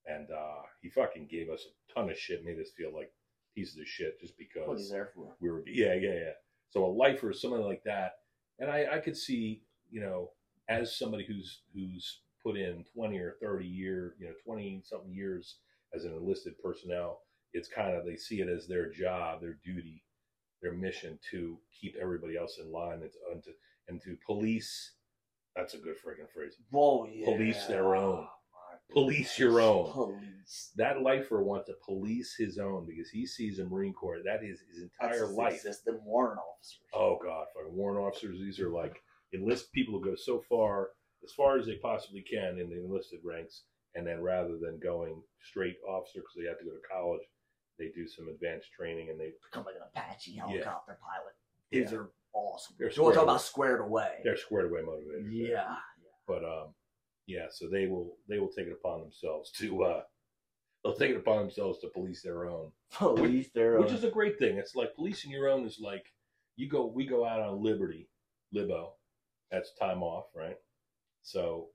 and 0.06 0.30
uh, 0.30 0.62
he 0.82 0.90
fucking 0.90 1.28
gave 1.28 1.48
us 1.48 1.64
a 1.64 1.92
ton 1.92 2.10
of 2.10 2.18
shit, 2.18 2.44
made 2.44 2.58
us 2.58 2.70
feel 2.76 2.92
like 2.92 3.12
pieces 3.54 3.78
of 3.78 3.86
shit 3.86 4.20
just 4.20 4.36
because 4.36 4.90
there 4.90 5.10
for? 5.14 5.36
we 5.40 5.48
were, 5.50 5.62
yeah, 5.66 5.94
yeah, 5.94 6.12
yeah. 6.12 6.32
So 6.70 6.84
a 6.84 6.86
lifer, 6.86 7.32
something 7.32 7.62
like 7.62 7.82
that, 7.84 8.12
and 8.58 8.70
I, 8.70 8.86
I 8.94 8.98
could 8.98 9.16
see, 9.16 9.62
you 9.90 10.00
know, 10.00 10.30
as 10.68 10.96
somebody 10.96 11.24
who's 11.24 11.62
who's 11.72 12.20
put 12.42 12.56
in 12.56 12.84
20 12.94 13.18
or 13.18 13.36
30 13.40 13.66
year, 13.66 14.14
you 14.18 14.26
know, 14.26 14.34
20 14.44 14.82
something 14.84 15.12
years 15.12 15.56
as 15.94 16.04
an 16.04 16.12
enlisted 16.12 16.54
personnel, 16.62 17.20
it's 17.52 17.68
kind 17.68 17.96
of 17.96 18.04
they 18.04 18.16
see 18.16 18.40
it 18.40 18.48
as 18.48 18.66
their 18.66 18.90
job, 18.90 19.40
their 19.40 19.58
duty, 19.64 20.02
their 20.62 20.72
mission 20.72 21.18
to 21.30 21.58
keep 21.80 21.94
everybody 22.00 22.36
else 22.36 22.58
in 22.58 22.72
line 22.72 23.02
and 23.02 23.12
to 23.12 23.18
and 23.32 23.42
to, 23.44 23.50
and 23.88 24.02
to 24.02 24.16
police. 24.26 24.92
That's 25.56 25.74
a 25.74 25.78
good 25.78 25.94
freaking 25.94 26.30
phrase. 26.34 26.56
Yeah. 27.12 27.26
Police 27.26 27.66
their 27.66 27.94
own. 27.94 28.26
Police 28.92 29.38
your 29.38 29.60
own. 29.60 29.92
Police. 29.92 30.72
That 30.76 31.02
lifer 31.02 31.42
wants 31.42 31.68
to 31.68 31.74
police 31.84 32.34
his 32.38 32.58
own 32.58 32.86
because 32.86 33.08
he 33.10 33.26
sees 33.26 33.58
a 33.58 33.64
Marine 33.64 33.94
Corps. 33.94 34.18
That 34.24 34.44
is 34.44 34.60
his 34.68 34.82
That's 35.00 35.16
entire 35.16 35.26
his 35.28 35.36
life. 35.36 35.54
Existing 35.54 36.00
warrant 36.04 36.38
officers. 36.38 36.80
Oh 36.92 37.18
God, 37.22 37.46
fucking 37.56 37.74
warrant 37.74 38.00
officers. 38.00 38.38
These 38.38 38.60
are 38.60 38.70
like 38.70 39.02
enlist 39.32 39.72
people 39.72 39.94
who 39.98 40.04
go 40.04 40.14
so 40.14 40.42
far, 40.48 40.90
as 41.24 41.32
far 41.32 41.58
as 41.58 41.66
they 41.66 41.76
possibly 41.76 42.22
can 42.22 42.58
in 42.58 42.68
the 42.68 42.76
enlisted 42.84 43.20
ranks, 43.24 43.62
and 43.94 44.06
then 44.06 44.20
rather 44.20 44.58
than 44.60 44.78
going 44.82 45.20
straight 45.42 45.76
officer 45.88 46.20
because 46.20 46.34
they 46.36 46.48
have 46.48 46.58
to 46.58 46.64
go 46.64 46.70
to 46.70 46.92
college, 46.92 47.22
they 47.78 47.88
do 47.94 48.06
some 48.06 48.28
advanced 48.28 48.68
training 48.72 49.08
and 49.10 49.18
they 49.18 49.32
Become 49.50 49.64
like 49.64 49.76
an 49.76 49.82
Apache 49.94 50.36
helicopter 50.36 50.98
pilot. 51.00 51.34
Yeah. 51.70 51.80
These 51.80 51.92
are 51.92 52.10
awesome. 52.34 52.76
They're 52.78 52.90
you 52.90 53.02
want 53.02 53.14
to 53.14 53.20
squared 53.20 53.26
talk 53.26 53.34
about 53.36 53.40
squared 53.40 53.80
away? 53.80 54.20
they're 54.24 54.36
squared 54.36 54.70
away 54.70 54.82
motivated. 54.82 55.32
yeah. 55.32 55.76
but 56.28 56.44
um, 56.44 56.74
yeah. 57.26 57.46
So 57.50 57.68
they 57.68 57.86
will 57.86 58.16
they 58.28 58.38
will 58.38 58.48
take 58.48 58.66
it 58.66 58.72
upon 58.72 59.00
themselves 59.00 59.50
to 59.52 59.84
uh, 59.84 60.02
they'll 60.82 60.94
take 60.96 61.10
it 61.10 61.16
upon 61.16 61.38
themselves 61.38 61.78
to 61.80 61.88
police 61.88 62.22
their 62.22 62.46
own. 62.46 62.70
Police 62.92 63.50
their 63.54 63.78
which 63.80 63.90
own. 63.90 63.96
is 63.96 64.04
a 64.04 64.10
great 64.10 64.38
thing. 64.38 64.56
It's 64.56 64.74
like 64.76 64.94
policing 64.94 65.30
your 65.30 65.48
own 65.48 65.64
is 65.66 65.78
like 65.80 66.06
you 66.56 66.68
go 66.68 66.86
we 66.86 67.06
go 67.06 67.24
out 67.26 67.40
on 67.40 67.62
liberty, 67.62 68.08
libo. 68.52 68.94
That's 69.50 69.72
time 69.74 70.02
off, 70.02 70.26
right? 70.34 70.56
So 71.22 71.68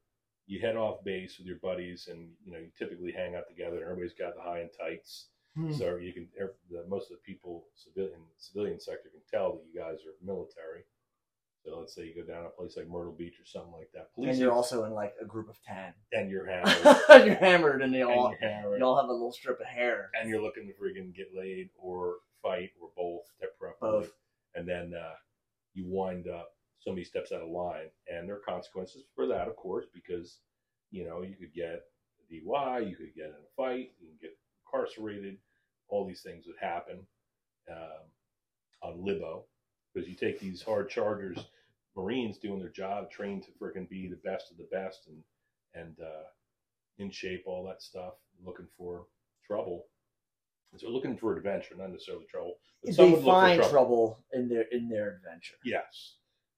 you 0.48 0.60
head 0.60 0.76
off 0.78 1.04
base 1.04 1.38
with 1.38 1.46
your 1.48 1.58
buddies, 1.62 2.08
and 2.10 2.30
you 2.44 2.52
know 2.52 2.58
you 2.60 2.70
typically 2.78 3.12
hang 3.12 3.36
out 3.36 3.48
together. 3.48 3.76
And 3.78 3.84
everybody's 3.84 4.14
got 4.14 4.36
the 4.36 4.42
high 4.42 4.60
and 4.60 4.70
tights, 4.78 5.28
Hmm. 5.56 5.72
so 5.72 5.96
you 5.98 6.14
can. 6.14 6.28
er- 6.40 6.56
The, 6.70 6.86
most 6.88 7.12
of 7.12 7.18
the 7.18 7.24
people 7.26 7.66
civilian 7.76 8.22
civilian 8.38 8.80
sector 8.80 9.10
can 9.10 9.22
tell 9.30 9.54
that 9.54 9.64
you 9.72 9.80
guys 9.80 10.00
are 10.06 10.16
military. 10.26 10.84
So 11.66 11.78
let's 11.80 11.94
say 11.94 12.04
you 12.06 12.16
go 12.16 12.32
down 12.32 12.46
a 12.46 12.50
place 12.50 12.78
like 12.78 12.88
Myrtle 12.88 13.12
Beach 13.14 13.36
or 13.40 13.46
something 13.46 13.74
like 13.74 13.90
that. 13.94 14.10
and 14.30 14.38
you're 14.40 14.54
also 14.54 14.86
in 14.86 14.94
like 14.94 15.14
a 15.22 15.26
group 15.26 15.50
of 15.50 15.62
ten. 15.62 15.94
and 16.14 16.30
you're 16.30 16.46
hammered, 16.50 17.26
you're 17.26 17.36
hammered, 17.36 17.82
and 17.82 17.94
they 17.94 18.02
all 18.02 18.34
you 18.80 18.86
all 18.86 18.96
have 19.00 19.10
a 19.10 19.14
little 19.14 19.32
strip 19.32 19.60
of 19.60 19.66
hair. 19.68 20.10
and 20.20 20.30
you're 20.30 20.42
looking 20.42 20.68
to 20.68 20.74
friggin' 20.74 21.14
get 21.14 21.28
laid 21.36 21.70
or 21.78 22.16
fight 22.42 22.72
or 22.82 22.90
both. 22.96 23.26
Both. 23.82 24.12
And 24.56 24.68
then 24.68 24.94
uh, 25.00 25.16
you 25.74 25.86
wind 25.88 26.28
up, 26.28 26.52
somebody 26.80 27.04
steps 27.04 27.32
out 27.32 27.42
of 27.42 27.50
line, 27.50 27.90
and 28.08 28.28
there 28.28 28.36
are 28.36 28.40
consequences 28.40 29.04
for 29.14 29.28
that, 29.28 29.48
of 29.48 29.56
course, 29.58 29.86
because 29.94 30.40
you 30.92 31.06
know 31.06 31.22
you 31.22 31.36
could 31.36 31.54
get 31.54 31.84
a 32.22 32.34
DUI, 32.34 32.90
you 32.90 32.96
could 32.96 33.14
get 33.16 33.26
in 33.26 33.32
a 33.32 33.52
fight, 33.56 33.92
you 34.00 34.08
can 34.08 34.18
get 34.22 34.38
incarcerated. 34.66 35.38
All 35.90 36.06
these 36.08 36.22
things 36.22 36.46
would 36.48 36.56
happen 36.60 37.00
um, 37.70 38.06
on 38.82 39.04
libo 39.06 39.46
because 39.94 40.08
you 40.08 40.16
take 40.16 40.40
these 40.40 40.62
hard 40.62 40.90
chargers, 40.90 41.38
Marines 41.96 42.38
doing 42.38 42.60
their 42.60 42.70
job, 42.70 43.10
trained 43.12 43.44
to 43.44 43.52
frickin' 43.52 43.90
be 43.90 44.08
the 44.08 44.30
best 44.30 44.52
of 44.52 44.58
the 44.58 44.68
best 44.72 45.08
and 45.08 45.24
and 45.76 45.98
uh, 46.00 46.28
in 46.98 47.12
shape, 47.12 47.44
all 47.46 47.66
that 47.68 47.82
stuff, 47.82 48.14
looking 48.44 48.68
for 48.78 49.06
trouble. 49.46 49.86
And 50.72 50.82
so 50.82 50.90
looking 50.90 51.18
for 51.18 51.36
adventure, 51.36 51.76
not 51.78 51.92
necessarily 51.92 52.26
trouble. 52.26 52.56
But 52.84 52.96
They 52.96 53.22
find 53.22 53.60
trouble. 53.60 53.70
trouble 53.72 54.20
in 54.34 54.50
their 54.50 54.66
in 54.72 54.90
their 54.90 55.18
adventure. 55.18 55.56
Yes. 55.64 56.16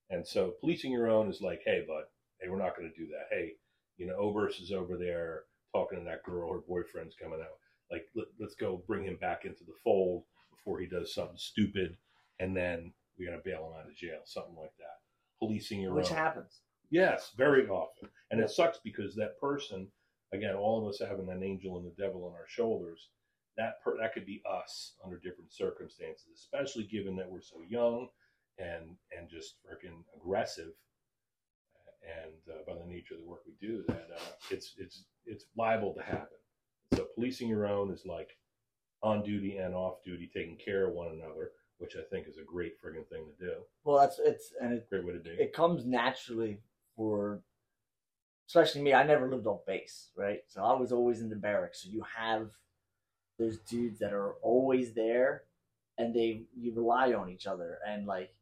And 0.09 0.27
so 0.27 0.53
policing 0.59 0.91
your 0.91 1.09
own 1.09 1.29
is 1.29 1.41
like, 1.41 1.61
hey, 1.65 1.85
bud, 1.87 2.03
hey, 2.41 2.49
we're 2.49 2.57
not 2.57 2.75
going 2.75 2.91
to 2.91 2.99
do 2.99 3.07
that. 3.07 3.27
Hey, 3.35 3.53
you 3.97 4.07
know, 4.07 4.15
Oberst 4.15 4.59
is 4.61 4.71
over 4.71 4.97
there 4.97 5.43
talking 5.73 5.99
to 5.99 6.05
that 6.05 6.23
girl, 6.23 6.51
her 6.51 6.59
boyfriend's 6.59 7.15
coming 7.15 7.39
out. 7.39 7.57
Like, 7.89 8.07
let, 8.15 8.27
let's 8.39 8.55
go 8.55 8.83
bring 8.87 9.05
him 9.05 9.17
back 9.21 9.45
into 9.45 9.63
the 9.63 9.73
fold 9.83 10.23
before 10.49 10.79
he 10.79 10.85
does 10.87 11.13
something 11.13 11.37
stupid, 11.37 11.97
and 12.39 12.55
then 12.55 12.93
we 13.21 13.27
got 13.27 13.35
to 13.37 13.41
bail 13.45 13.67
him 13.69 13.79
out 13.79 13.87
of 13.87 13.95
jail, 13.95 14.19
something 14.25 14.55
like 14.55 14.73
that. 14.79 14.97
Policing 15.39 15.79
your 15.81 15.91
own, 15.91 15.97
Which 15.97 16.09
own. 16.11 16.17
happens. 16.17 16.61
Yes, 16.89 17.31
very 17.37 17.67
often. 17.69 18.09
And 18.31 18.41
it 18.41 18.49
sucks 18.49 18.79
because 18.83 19.15
that 19.15 19.39
person, 19.39 19.87
again, 20.33 20.55
all 20.55 20.81
of 20.81 20.89
us 20.89 20.99
having 20.99 21.29
an 21.29 21.43
angel 21.43 21.77
and 21.77 21.85
the 21.85 22.01
devil 22.01 22.25
on 22.25 22.33
our 22.33 22.47
shoulders, 22.47 23.09
that 23.57 23.75
per- 23.83 23.97
that 23.99 24.13
could 24.13 24.25
be 24.25 24.41
us 24.49 24.93
under 25.05 25.17
different 25.19 25.53
circumstances, 25.53 26.25
especially 26.35 26.85
given 26.85 27.15
that 27.17 27.29
we're 27.29 27.41
so 27.41 27.57
young 27.69 28.07
and 28.57 28.95
and 29.17 29.29
just 29.29 29.55
freaking 29.65 30.03
aggressive. 30.15 30.71
And 32.03 32.33
uh, 32.51 32.63
by 32.67 32.73
the 32.79 32.85
nature 32.91 33.13
of 33.13 33.19
the 33.21 33.27
work 33.27 33.41
we 33.45 33.53
do, 33.65 33.83
that 33.87 34.07
uh, 34.15 34.31
it's 34.49 34.73
it's 34.77 35.05
it's 35.25 35.45
liable 35.55 35.93
to 35.93 36.01
happen. 36.01 36.37
So 36.95 37.05
policing 37.15 37.47
your 37.47 37.67
own 37.67 37.91
is 37.93 38.05
like 38.05 38.29
on 39.03 39.23
duty 39.23 39.57
and 39.57 39.73
off 39.75 40.03
duty, 40.03 40.29
taking 40.33 40.57
care 40.57 40.87
of 40.87 40.93
one 40.95 41.09
another, 41.09 41.51
which 41.81 41.95
I 41.95 42.01
think 42.11 42.27
is 42.27 42.37
a 42.37 42.43
great 42.43 42.73
friggin' 42.81 43.07
thing 43.09 43.25
to 43.25 43.45
do. 43.45 43.53
Well, 43.83 43.97
that's 43.99 44.19
it's 44.19 44.53
and 44.61 44.71
it 44.73 44.87
Great 44.89 45.05
way 45.05 45.13
to 45.13 45.19
do. 45.19 45.31
it. 45.31 45.51
comes 45.53 45.85
naturally 45.85 46.59
for 46.95 47.41
especially 48.47 48.81
me 48.81 48.93
i 48.93 49.01
never 49.03 49.29
lived 49.31 49.47
on 49.47 49.59
base 49.65 50.09
right? 50.17 50.39
So 50.47 50.61
i 50.63 50.73
was 50.73 50.91
always 50.91 51.21
in 51.21 51.29
the 51.29 51.35
barracks. 51.35 51.81
So 51.83 51.89
you 51.89 52.03
have 52.17 52.49
those 53.39 53.57
dudes 53.59 53.97
that 53.99 54.13
are 54.13 54.33
always 54.41 54.93
there 54.93 55.43
and 55.97 56.13
they 56.13 56.43
you 56.55 56.73
rely 56.75 57.13
on 57.13 57.29
each 57.29 57.47
other. 57.47 57.79
And 57.87 58.05
like 58.05 58.33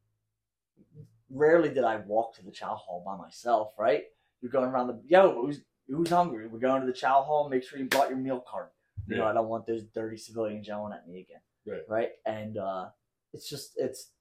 rarely 1.32 1.70
did 1.70 1.84
i 1.84 1.98
walk 1.98 2.36
to 2.36 2.44
the 2.44 2.52
chow 2.52 2.76
hall 2.76 3.04
by 3.06 3.16
myself 3.18 3.74
right? 3.78 4.04
You're 4.42 4.52
going 4.52 4.70
around 4.70 4.88
the 4.88 5.00
yo 5.08 5.34
who's 5.42 5.62
who's 5.88 6.10
hungry? 6.10 6.48
We're 6.48 6.60
going 6.60 6.82
to 6.82 6.88
the 6.88 6.94
chow 6.94 7.22
hall. 7.22 7.50
Make 7.50 7.64
sure 7.64 7.80
you 7.80 7.86
brought 7.86 8.10
your 8.10 8.18
meal 8.18 8.44
card 8.52 8.70
you 9.08 9.16
know 9.18 9.26
i 9.26 9.34
don't 9.34 9.48
want 9.48 9.66
those 9.66 9.84
dirty 9.96 10.18
civilians 10.18 10.68
yelling 10.68 10.94
at 10.94 11.08
me 11.08 11.22
again. 11.22 11.42
Right. 11.66 11.82
right? 11.88 12.10
And 12.26 12.58
uh 12.58 12.88
it's 13.34 13.50
just 13.50 13.74
it's 13.78 14.12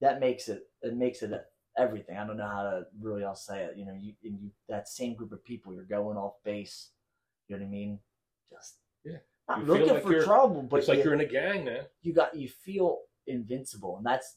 that 0.00 0.20
makes 0.20 0.48
it 0.48 0.62
it 0.82 0.96
makes 0.96 1.22
it 1.22 1.32
everything. 1.78 2.16
I 2.16 2.26
don't 2.26 2.36
know 2.36 2.48
how 2.48 2.62
to 2.62 2.86
really 3.00 3.24
else 3.24 3.46
say 3.46 3.60
it. 3.64 3.76
You 3.76 3.86
know, 3.86 3.94
you 3.94 4.14
and 4.24 4.38
you 4.40 4.50
that 4.68 4.88
same 4.88 5.14
group 5.14 5.32
of 5.32 5.44
people, 5.44 5.72
you're 5.72 5.84
going 5.84 6.16
off 6.16 6.34
base. 6.44 6.90
You 7.48 7.56
know 7.56 7.62
what 7.62 7.68
I 7.68 7.70
mean? 7.70 7.98
Just 8.52 8.76
Yeah. 9.04 9.18
not 9.48 9.60
You 9.60 9.64
looking 9.64 9.88
like 9.88 10.02
for 10.02 10.22
trouble, 10.22 10.62
but 10.62 10.78
it's 10.78 10.88
like 10.88 10.98
you, 10.98 11.04
you're 11.04 11.14
in 11.14 11.20
a 11.20 11.26
gang, 11.26 11.64
man. 11.64 11.84
you 12.02 12.12
got 12.12 12.34
you 12.36 12.48
feel 12.48 13.00
invincible, 13.26 13.96
and 13.96 14.06
that's 14.06 14.36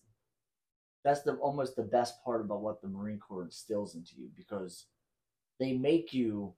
that's 1.03 1.23
the 1.23 1.33
almost 1.35 1.75
the 1.75 1.83
best 1.83 2.23
part 2.23 2.41
about 2.41 2.61
what 2.61 2.81
the 2.81 2.87
Marine 2.87 3.19
Corps 3.19 3.43
instills 3.43 3.95
into 3.95 4.15
you 4.17 4.29
because 4.35 4.85
they 5.59 5.73
make 5.73 6.13
you 6.13 6.53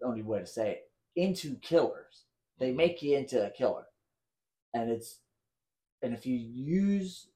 the 0.00 0.06
only 0.06 0.22
way 0.22 0.38
to 0.40 0.46
say 0.46 0.70
it 0.70 0.90
into 1.16 1.56
killers. 1.56 2.24
They 2.58 2.68
mm-hmm. 2.68 2.76
make 2.76 3.02
you 3.02 3.16
into 3.16 3.44
a 3.44 3.50
killer, 3.50 3.86
and 4.74 4.90
it's 4.90 5.18
and 6.02 6.14
if 6.14 6.26
you 6.26 6.36
use 6.36 7.28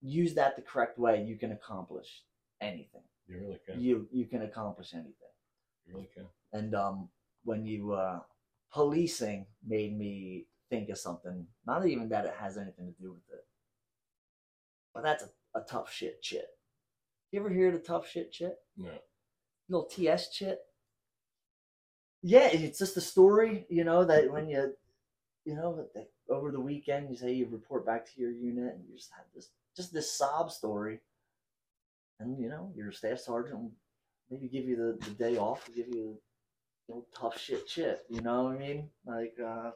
use 0.00 0.34
that 0.34 0.56
the 0.56 0.62
correct 0.62 0.98
way, 0.98 1.22
you 1.22 1.36
can 1.36 1.52
accomplish 1.52 2.22
anything. 2.60 3.02
You 3.28 3.38
really 3.40 3.60
can. 3.66 3.80
You 3.80 4.08
you 4.12 4.26
can 4.26 4.42
accomplish 4.42 4.94
anything. 4.94 5.12
You 5.86 5.94
really 5.94 6.10
can. 6.14 6.26
And 6.52 6.74
um, 6.74 7.08
when 7.44 7.64
you 7.64 7.92
uh, 7.92 8.20
policing 8.72 9.46
made 9.66 9.96
me 9.96 10.46
think 10.72 10.88
of 10.88 10.98
something. 10.98 11.46
Not 11.66 11.86
even 11.86 12.08
that 12.08 12.24
it 12.24 12.34
has 12.40 12.56
anything 12.56 12.94
to 12.94 13.02
do 13.02 13.12
with 13.12 13.38
it, 13.38 13.44
but 14.94 15.02
that's 15.04 15.24
a, 15.24 15.58
a 15.58 15.62
tough 15.62 15.92
shit 15.92 16.22
chit. 16.22 16.46
You 17.30 17.40
ever 17.40 17.50
hear 17.50 17.70
the 17.70 17.78
tough 17.78 18.08
shit 18.08 18.32
chit? 18.32 18.56
No. 18.76 18.90
Little 19.68 19.86
TS 19.86 20.30
chit. 20.30 20.60
Yeah, 22.22 22.46
it's 22.46 22.78
just 22.78 22.96
a 22.96 23.00
story, 23.00 23.66
you 23.68 23.84
know, 23.84 24.04
that 24.04 24.32
when 24.32 24.48
you, 24.48 24.74
you 25.44 25.54
know, 25.54 25.86
that 25.94 26.08
over 26.28 26.50
the 26.50 26.60
weekend 26.60 27.10
you 27.10 27.16
say 27.16 27.32
you 27.32 27.46
report 27.50 27.84
back 27.86 28.06
to 28.06 28.20
your 28.20 28.30
unit 28.30 28.74
and 28.74 28.84
you 28.88 28.96
just 28.96 29.10
have 29.16 29.24
this, 29.34 29.50
just 29.76 29.92
this 29.92 30.10
sob 30.10 30.50
story, 30.50 31.00
and 32.20 32.38
you 32.40 32.48
know 32.48 32.72
your 32.76 32.92
staff 32.92 33.18
sergeant 33.18 33.58
will 33.58 33.72
maybe 34.30 34.48
give 34.48 34.64
you 34.64 34.76
the, 34.76 35.04
the 35.06 35.10
day 35.12 35.36
off, 35.36 35.68
give 35.74 35.88
you 35.88 36.18
the 36.88 37.02
tough 37.18 37.38
shit 37.38 37.68
shit. 37.68 38.04
You 38.08 38.20
know 38.20 38.44
what 38.44 38.54
I 38.56 38.58
mean? 38.58 38.88
Like, 39.06 39.34
uh, 39.44 39.70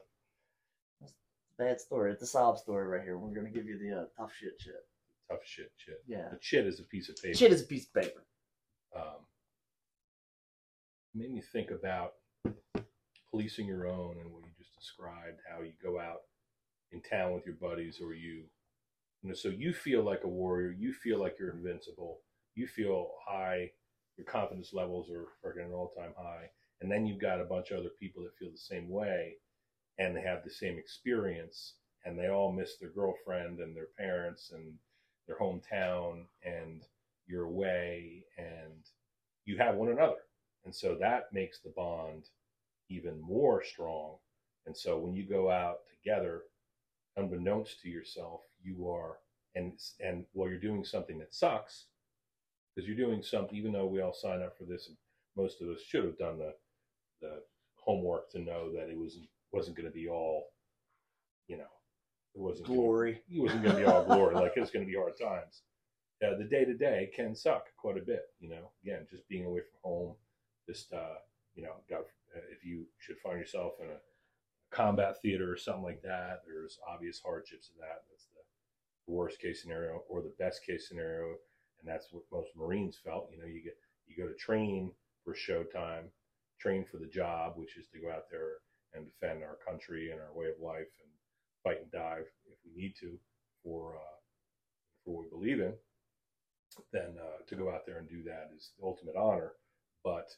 bad 1.57 1.79
story. 1.81 2.11
It's 2.11 2.21
a 2.23 2.27
sob 2.27 2.57
story 2.57 2.87
right 2.87 3.01
here. 3.03 3.17
We're 3.17 3.33
gonna 3.35 3.49
give 3.49 3.65
you 3.65 3.77
the 3.79 4.01
uh, 4.01 4.05
tough 4.17 4.33
shit 4.39 4.53
shit. 4.59 4.75
Tough 5.29 5.39
shit, 5.45 5.71
shit. 5.75 6.01
Yeah, 6.07 6.29
The 6.31 6.37
shit 6.39 6.65
is 6.65 6.79
a 6.79 6.83
piece 6.83 7.09
of 7.09 7.17
paper. 7.21 7.37
shit 7.37 7.51
is 7.51 7.61
a 7.61 7.65
piece 7.65 7.87
of 7.87 7.93
paper. 8.01 8.23
um, 8.95 9.25
made 11.13 11.31
me 11.33 11.41
think 11.41 11.71
about 11.71 12.13
policing 13.37 13.67
your 13.67 13.87
own 13.87 14.15
and 14.19 14.31
what 14.31 14.43
you 14.43 14.49
just 14.57 14.75
described 14.75 15.39
how 15.47 15.61
you 15.61 15.71
go 15.83 15.99
out 15.99 16.21
in 16.91 17.01
town 17.01 17.33
with 17.33 17.45
your 17.45 17.55
buddies 17.55 17.99
or 18.01 18.13
you 18.13 18.43
you 19.21 19.29
know 19.29 19.35
so 19.35 19.49
you 19.49 19.73
feel 19.73 20.03
like 20.03 20.21
a 20.23 20.27
warrior 20.27 20.71
you 20.71 20.91
feel 20.91 21.19
like 21.19 21.35
you're 21.39 21.51
invincible 21.55 22.21
you 22.55 22.65
feel 22.65 23.11
high 23.27 23.69
your 24.17 24.25
confidence 24.25 24.73
levels 24.73 25.11
are 25.11 25.25
freaking 25.43 25.65
an 25.65 25.71
all-time 25.71 26.13
high 26.17 26.49
and 26.81 26.91
then 26.91 27.05
you've 27.05 27.21
got 27.21 27.39
a 27.39 27.45
bunch 27.45 27.69
of 27.69 27.79
other 27.79 27.91
people 27.99 28.23
that 28.23 28.35
feel 28.39 28.49
the 28.51 28.57
same 28.57 28.89
way 28.89 29.35
and 29.99 30.15
they 30.15 30.21
have 30.21 30.43
the 30.43 30.49
same 30.49 30.79
experience 30.79 31.75
and 32.05 32.17
they 32.17 32.29
all 32.29 32.51
miss 32.51 32.77
their 32.77 32.89
girlfriend 32.89 33.59
and 33.59 33.75
their 33.75 33.89
parents 33.99 34.51
and 34.51 34.73
their 35.27 35.37
hometown 35.37 36.23
and 36.43 36.81
you're 37.27 37.45
away 37.45 38.23
and 38.37 38.85
you 39.45 39.57
have 39.57 39.75
one 39.75 39.89
another. 39.89 40.23
And 40.65 40.73
so 40.73 40.97
that 40.99 41.33
makes 41.33 41.59
the 41.59 41.73
bond 41.75 42.25
even 42.89 43.19
more 43.21 43.63
strong. 43.63 44.17
And 44.65 44.75
so 44.75 44.97
when 44.97 45.13
you 45.13 45.27
go 45.27 45.49
out 45.49 45.79
together, 45.89 46.43
unbeknownst 47.15 47.81
to 47.81 47.89
yourself, 47.89 48.41
you 48.61 48.89
are 48.89 49.17
and 49.55 49.73
and 49.99 50.25
while 50.33 50.49
you're 50.49 50.59
doing 50.59 50.83
something 50.83 51.17
that 51.19 51.33
sucks, 51.33 51.85
because 52.75 52.87
you're 52.87 52.97
doing 52.97 53.23
something, 53.23 53.57
even 53.57 53.71
though 53.71 53.87
we 53.87 54.01
all 54.01 54.13
sign 54.13 54.41
up 54.41 54.57
for 54.57 54.65
this, 54.65 54.87
and 54.87 54.97
most 55.35 55.61
of 55.61 55.69
us 55.69 55.81
should 55.81 56.03
have 56.05 56.17
done 56.17 56.37
the 56.37 56.53
the 57.21 57.41
homework 57.75 58.29
to 58.31 58.39
know 58.39 58.71
that 58.73 58.89
it 58.89 58.97
wasn't 58.97 59.27
wasn't 59.51 59.75
going 59.75 59.87
to 59.87 59.93
be 59.93 60.07
all, 60.07 60.47
you 61.47 61.57
know, 61.57 61.63
it 62.35 62.41
wasn't 62.41 62.67
Glory. 62.67 63.13
Gonna, 63.13 63.23
it 63.39 63.41
wasn't 63.41 63.63
going 63.63 63.75
to 63.75 63.81
be 63.81 63.87
all 63.87 64.05
glory. 64.05 64.35
like 64.35 64.53
it's 64.55 64.71
going 64.71 64.85
to 64.85 64.91
be 64.91 64.97
hard 64.97 65.17
times. 65.19 65.61
Uh, 66.23 66.37
the 66.37 66.43
day 66.43 66.65
to 66.65 66.73
day 66.73 67.09
can 67.15 67.35
suck 67.35 67.65
quite 67.77 67.97
a 67.97 68.01
bit. 68.05 68.23
You 68.39 68.49
know, 68.49 68.71
again, 68.83 69.07
just 69.09 69.27
being 69.27 69.45
away 69.45 69.61
from 69.61 69.79
home, 69.89 70.15
just 70.69 70.91
uh, 70.93 71.15
you 71.57 71.63
know, 71.63 71.73
uh, 71.91 72.39
if 72.51 72.63
you 72.63 72.85
should 72.99 73.17
find 73.17 73.39
yourself 73.39 73.73
in 73.81 73.89
a 73.89 73.97
combat 74.71 75.15
theater 75.21 75.51
or 75.51 75.57
something 75.57 75.83
like 75.83 76.01
that, 76.03 76.41
there's 76.45 76.77
obvious 76.87 77.19
hardships 77.25 77.69
of 77.69 77.77
that. 77.79 78.05
That's 78.09 78.27
the 79.07 79.13
worst 79.13 79.41
case 79.41 79.61
scenario 79.61 80.03
or 80.07 80.21
the 80.21 80.35
best 80.37 80.63
case 80.63 80.87
scenario, 80.87 81.35
and 81.79 81.85
that's 81.85 82.07
what 82.11 82.23
most 82.31 82.51
Marines 82.55 82.99
felt. 83.03 83.29
You 83.31 83.39
know, 83.39 83.47
you 83.47 83.63
get 83.63 83.77
you 84.05 84.15
go 84.15 84.29
to 84.29 84.37
train 84.37 84.91
for 85.25 85.33
showtime, 85.33 86.05
train 86.59 86.85
for 86.85 86.97
the 86.97 87.07
job, 87.07 87.53
which 87.55 87.75
is 87.75 87.87
to 87.93 87.99
go 87.99 88.11
out 88.11 88.29
there 88.31 88.61
and 88.93 89.05
defend 89.05 89.43
our 89.43 89.57
country 89.67 90.11
and 90.11 90.21
our 90.21 90.33
way 90.33 90.45
of 90.45 90.61
life 90.61 90.93
and 91.01 91.11
fight 91.63 91.81
and 91.81 91.91
die 91.91 92.19
if 92.45 92.57
we 92.63 92.81
need 92.81 92.93
to 92.99 93.17
for 93.63 93.95
uh, 93.95 94.17
for 95.03 95.15
what 95.15 95.23
we 95.23 95.29
believe 95.29 95.59
in. 95.59 95.73
Then 96.93 97.15
uh, 97.19 97.41
to 97.47 97.55
go 97.55 97.71
out 97.71 97.87
there 97.87 97.97
and 97.97 98.07
do 98.07 98.21
that 98.23 98.51
is 98.55 98.71
the 98.77 98.85
ultimate 98.85 99.15
honor. 99.15 99.53
But 100.03 100.29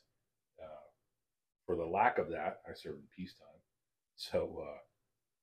for 1.70 1.76
the 1.76 1.86
lack 1.86 2.17
of 2.17 2.30
that, 2.32 2.61
I 2.67 2.74
served 2.74 2.97
in 2.97 3.03
peacetime. 3.15 3.61
So 4.15 4.63
uh, 4.67 4.78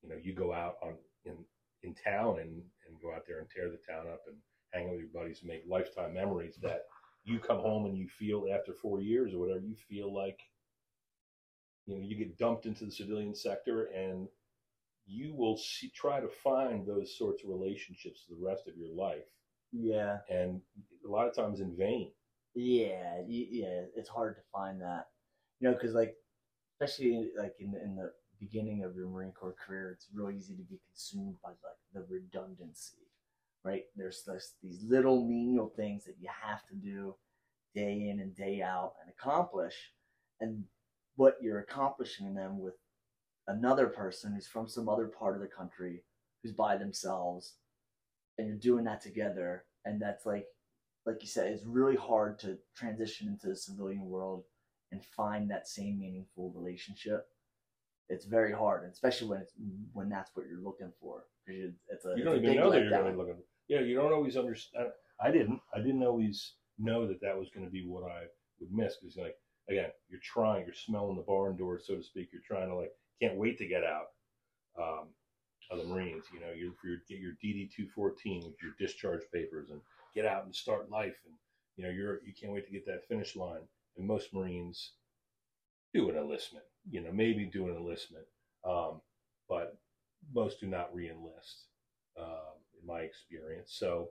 you 0.02 0.08
know, 0.08 0.16
you 0.20 0.34
go 0.34 0.52
out 0.52 0.74
on 0.82 0.94
in 1.24 1.36
in 1.84 1.94
town 1.94 2.40
and 2.40 2.50
and 2.88 3.00
go 3.00 3.14
out 3.14 3.22
there 3.28 3.38
and 3.38 3.48
tear 3.48 3.70
the 3.70 3.78
town 3.88 4.08
up 4.12 4.22
and 4.26 4.36
hang 4.72 4.86
out 4.88 4.94
with 4.96 5.02
your 5.02 5.10
buddies 5.14 5.38
and 5.42 5.48
make 5.48 5.62
lifetime 5.68 6.14
memories 6.14 6.56
that 6.62 6.82
you 7.22 7.38
come 7.38 7.58
home 7.58 7.86
and 7.86 7.96
you 7.96 8.08
feel 8.08 8.46
after 8.52 8.72
four 8.72 9.00
years 9.00 9.32
or 9.34 9.38
whatever, 9.38 9.60
you 9.60 9.76
feel 9.88 10.12
like 10.12 10.40
you 11.86 11.94
know 11.94 12.02
you 12.04 12.16
get 12.16 12.36
dumped 12.38 12.66
into 12.66 12.84
the 12.86 12.90
civilian 12.90 13.36
sector 13.36 13.84
and 13.94 14.26
you 15.06 15.32
will 15.36 15.56
see, 15.56 15.88
try 15.94 16.18
to 16.18 16.26
find 16.28 16.84
those 16.84 17.16
sorts 17.16 17.44
of 17.44 17.50
relationships 17.50 18.24
the 18.28 18.34
rest 18.44 18.66
of 18.66 18.76
your 18.76 18.92
life 18.92 19.28
Yeah. 19.70 20.18
and 20.28 20.60
a 21.06 21.08
lot 21.08 21.28
of 21.28 21.34
times 21.36 21.60
in 21.60 21.76
vain 21.76 22.10
Yeah. 22.56 23.22
Yeah. 23.28 23.82
It's 23.94 24.08
hard 24.08 24.34
to 24.34 24.42
find 24.52 24.80
that, 24.82 25.06
you 25.60 25.68
know, 25.68 25.74
because 25.74 25.94
like, 25.94 26.14
especially 26.74 27.30
like 27.38 27.54
in 27.60 27.72
the, 27.72 27.82
in 27.82 27.96
the 27.96 28.12
beginning 28.38 28.84
of 28.84 28.94
your 28.94 29.08
Marine 29.08 29.32
Corps 29.32 29.54
career, 29.66 29.92
it's 29.92 30.08
real 30.14 30.30
easy 30.30 30.54
to 30.54 30.62
be 30.62 30.78
consumed 30.90 31.36
by 31.42 31.50
like 31.50 31.58
the 31.92 32.04
redundancy, 32.08 32.98
right? 33.64 33.84
There's 33.96 34.22
this, 34.26 34.54
these 34.62 34.84
little 34.86 35.24
menial 35.26 35.72
things 35.76 36.04
that 36.04 36.16
you 36.20 36.28
have 36.42 36.66
to 36.68 36.74
do 36.74 37.14
day 37.74 38.08
in 38.10 38.20
and 38.20 38.34
day 38.34 38.62
out 38.62 38.94
and 39.02 39.10
accomplish, 39.10 39.74
and 40.40 40.64
what 41.16 41.36
you're 41.40 41.60
accomplishing 41.60 42.34
them 42.34 42.58
with 42.58 42.74
another 43.48 43.86
person 43.86 44.34
who's 44.34 44.46
from 44.46 44.68
some 44.68 44.88
other 44.88 45.06
part 45.06 45.34
of 45.34 45.40
the 45.40 45.48
country 45.48 46.02
who's 46.42 46.52
by 46.52 46.76
themselves 46.76 47.54
and 48.38 48.46
you're 48.46 48.56
doing 48.56 48.84
that 48.84 49.00
together 49.00 49.64
and 49.84 50.00
that's 50.00 50.26
like 50.26 50.46
like 51.06 51.18
you 51.20 51.28
said 51.28 51.50
it's 51.50 51.64
really 51.64 51.96
hard 51.96 52.38
to 52.38 52.58
transition 52.76 53.28
into 53.28 53.48
the 53.48 53.56
civilian 53.56 54.04
world 54.04 54.44
and 54.92 55.04
find 55.04 55.50
that 55.50 55.68
same 55.68 55.98
meaningful 55.98 56.52
relationship 56.54 57.28
it's 58.08 58.24
very 58.24 58.52
hard 58.52 58.88
especially 58.90 59.28
when 59.28 59.40
it's 59.40 59.52
when 59.92 60.08
that's 60.08 60.30
what 60.34 60.46
you're 60.46 60.60
looking 60.60 60.92
for 61.00 61.24
because 61.46 61.74
it's 61.88 62.04
a, 62.04 62.14
you 62.16 62.24
don't 62.24 62.36
even 62.36 62.50
big 62.50 62.58
know 62.58 62.70
that 62.70 62.82
you're 62.82 63.02
really 63.02 63.16
looking 63.16 63.36
yeah 63.68 63.80
you 63.80 63.96
don't 63.96 64.12
always 64.12 64.36
understand 64.36 64.88
i 65.20 65.30
didn't 65.30 65.60
i 65.74 65.78
didn't 65.78 66.02
always 66.02 66.54
know 66.78 67.06
that 67.06 67.20
that 67.20 67.36
was 67.36 67.48
going 67.50 67.66
to 67.66 67.72
be 67.72 67.86
what 67.86 68.04
i 68.04 68.22
would 68.60 68.72
miss 68.72 68.96
because 69.00 69.16
like 69.16 69.36
again 69.68 69.90
you're 70.08 70.20
trying 70.22 70.64
you're 70.64 70.74
smelling 70.74 71.16
the 71.16 71.22
barn 71.22 71.56
door 71.56 71.80
so 71.82 71.96
to 71.96 72.02
speak 72.02 72.28
you're 72.32 72.42
trying 72.46 72.68
to 72.68 72.76
like 72.76 72.92
can't 73.20 73.36
wait 73.36 73.58
to 73.58 73.66
get 73.66 73.82
out 73.82 74.08
um, 74.78 75.08
of 75.70 75.78
the 75.78 75.84
marines 75.84 76.24
you 76.32 76.40
know 76.40 76.52
you 76.54 76.74
you 76.84 76.98
get 77.08 77.18
your 77.18 77.32
dd214 77.42 78.44
with 78.44 78.54
your 78.62 78.72
discharge 78.78 79.22
papers 79.32 79.70
and 79.70 79.80
get 80.14 80.26
out 80.26 80.44
and 80.44 80.54
start 80.54 80.90
life 80.90 81.16
and 81.26 81.34
you 81.76 81.84
know 81.84 81.90
you're 81.90 82.20
you 82.24 82.32
can't 82.38 82.52
wait 82.52 82.64
to 82.66 82.72
get 82.72 82.86
that 82.86 83.06
finish 83.08 83.34
line 83.34 83.62
and 83.96 84.06
most 84.06 84.32
marines 84.34 84.92
do 85.94 86.10
an 86.10 86.16
enlistment 86.16 86.64
you 86.90 87.00
know 87.00 87.12
maybe 87.12 87.44
do 87.44 87.68
an 87.68 87.76
enlistment 87.76 88.26
um, 88.64 89.00
but 89.48 89.78
most 90.34 90.60
do 90.60 90.66
not 90.66 90.94
reenlist, 90.94 91.66
um, 92.18 92.58
in 92.80 92.86
my 92.86 93.00
experience. 93.00 93.74
So 93.78 94.08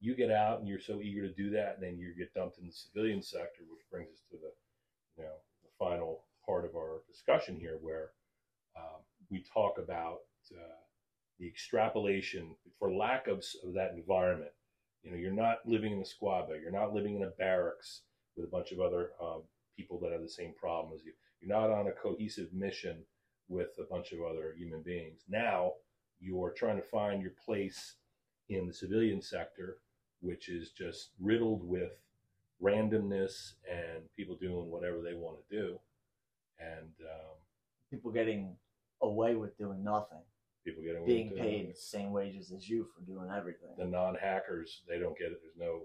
you 0.00 0.14
get 0.14 0.30
out 0.30 0.60
and 0.60 0.68
you're 0.68 0.80
so 0.80 1.00
eager 1.00 1.22
to 1.22 1.34
do 1.34 1.50
that, 1.50 1.74
and 1.74 1.82
then 1.82 1.98
you 1.98 2.14
get 2.16 2.34
dumped 2.34 2.58
in 2.58 2.66
the 2.66 2.72
civilian 2.72 3.22
sector, 3.22 3.62
which 3.70 3.88
brings 3.90 4.08
us 4.08 4.22
to 4.30 4.36
the 4.36 4.52
you 5.16 5.24
know 5.24 5.36
the 5.62 5.70
final 5.78 6.24
part 6.46 6.64
of 6.64 6.74
our 6.74 7.02
discussion 7.08 7.56
here, 7.56 7.78
where 7.80 8.10
um, 8.76 9.02
we 9.30 9.44
talk 9.52 9.78
about 9.78 10.20
uh, 10.52 10.80
the 11.38 11.46
extrapolation 11.46 12.54
for 12.78 12.92
lack 12.92 13.26
of, 13.26 13.44
of 13.64 13.74
that 13.74 13.92
environment. 13.94 14.52
You 15.02 15.10
know, 15.10 15.16
you're 15.16 15.32
not 15.32 15.58
living 15.66 15.92
in 15.92 16.00
a 16.00 16.04
squad 16.04 16.48
bay, 16.48 16.60
you're 16.62 16.72
not 16.72 16.94
living 16.94 17.16
in 17.16 17.22
a 17.22 17.30
barracks 17.38 18.02
with 18.40 18.48
a 18.48 18.50
bunch 18.50 18.72
of 18.72 18.80
other 18.80 19.10
um, 19.22 19.42
people 19.76 19.98
that 20.00 20.12
have 20.12 20.22
the 20.22 20.28
same 20.28 20.54
problem 20.58 20.92
as 20.94 21.04
you. 21.04 21.12
You're 21.40 21.56
not 21.56 21.70
on 21.70 21.88
a 21.88 21.92
cohesive 21.92 22.52
mission 22.52 22.98
with 23.48 23.70
a 23.78 23.84
bunch 23.92 24.12
of 24.12 24.20
other 24.20 24.54
human 24.56 24.82
beings. 24.82 25.22
Now 25.28 25.72
you're 26.20 26.52
trying 26.52 26.76
to 26.76 26.82
find 26.82 27.22
your 27.22 27.32
place 27.44 27.96
in 28.48 28.66
the 28.66 28.72
civilian 28.72 29.22
sector, 29.22 29.78
which 30.20 30.48
is 30.48 30.70
just 30.70 31.10
riddled 31.20 31.66
with 31.66 31.92
randomness 32.62 33.52
and 33.70 34.04
people 34.16 34.36
doing 34.36 34.70
whatever 34.70 35.00
they 35.00 35.14
want 35.14 35.38
to 35.48 35.56
do. 35.56 35.78
And 36.58 36.92
um, 37.00 37.36
people 37.90 38.10
getting 38.10 38.56
away 39.02 39.34
with 39.34 39.56
doing 39.56 39.82
nothing 39.82 40.20
people 40.62 40.82
getting 40.82 41.06
being 41.06 41.30
paid 41.30 41.70
the 41.70 41.74
same 41.74 42.12
wages 42.12 42.52
as 42.52 42.68
you 42.68 42.86
for 42.94 43.02
doing 43.10 43.30
everything 43.34 43.70
The 43.78 43.86
non-hackers, 43.86 44.82
they 44.86 44.98
don't 44.98 45.16
get 45.16 45.28
it. 45.28 45.40
There's 45.42 45.56
no 45.56 45.84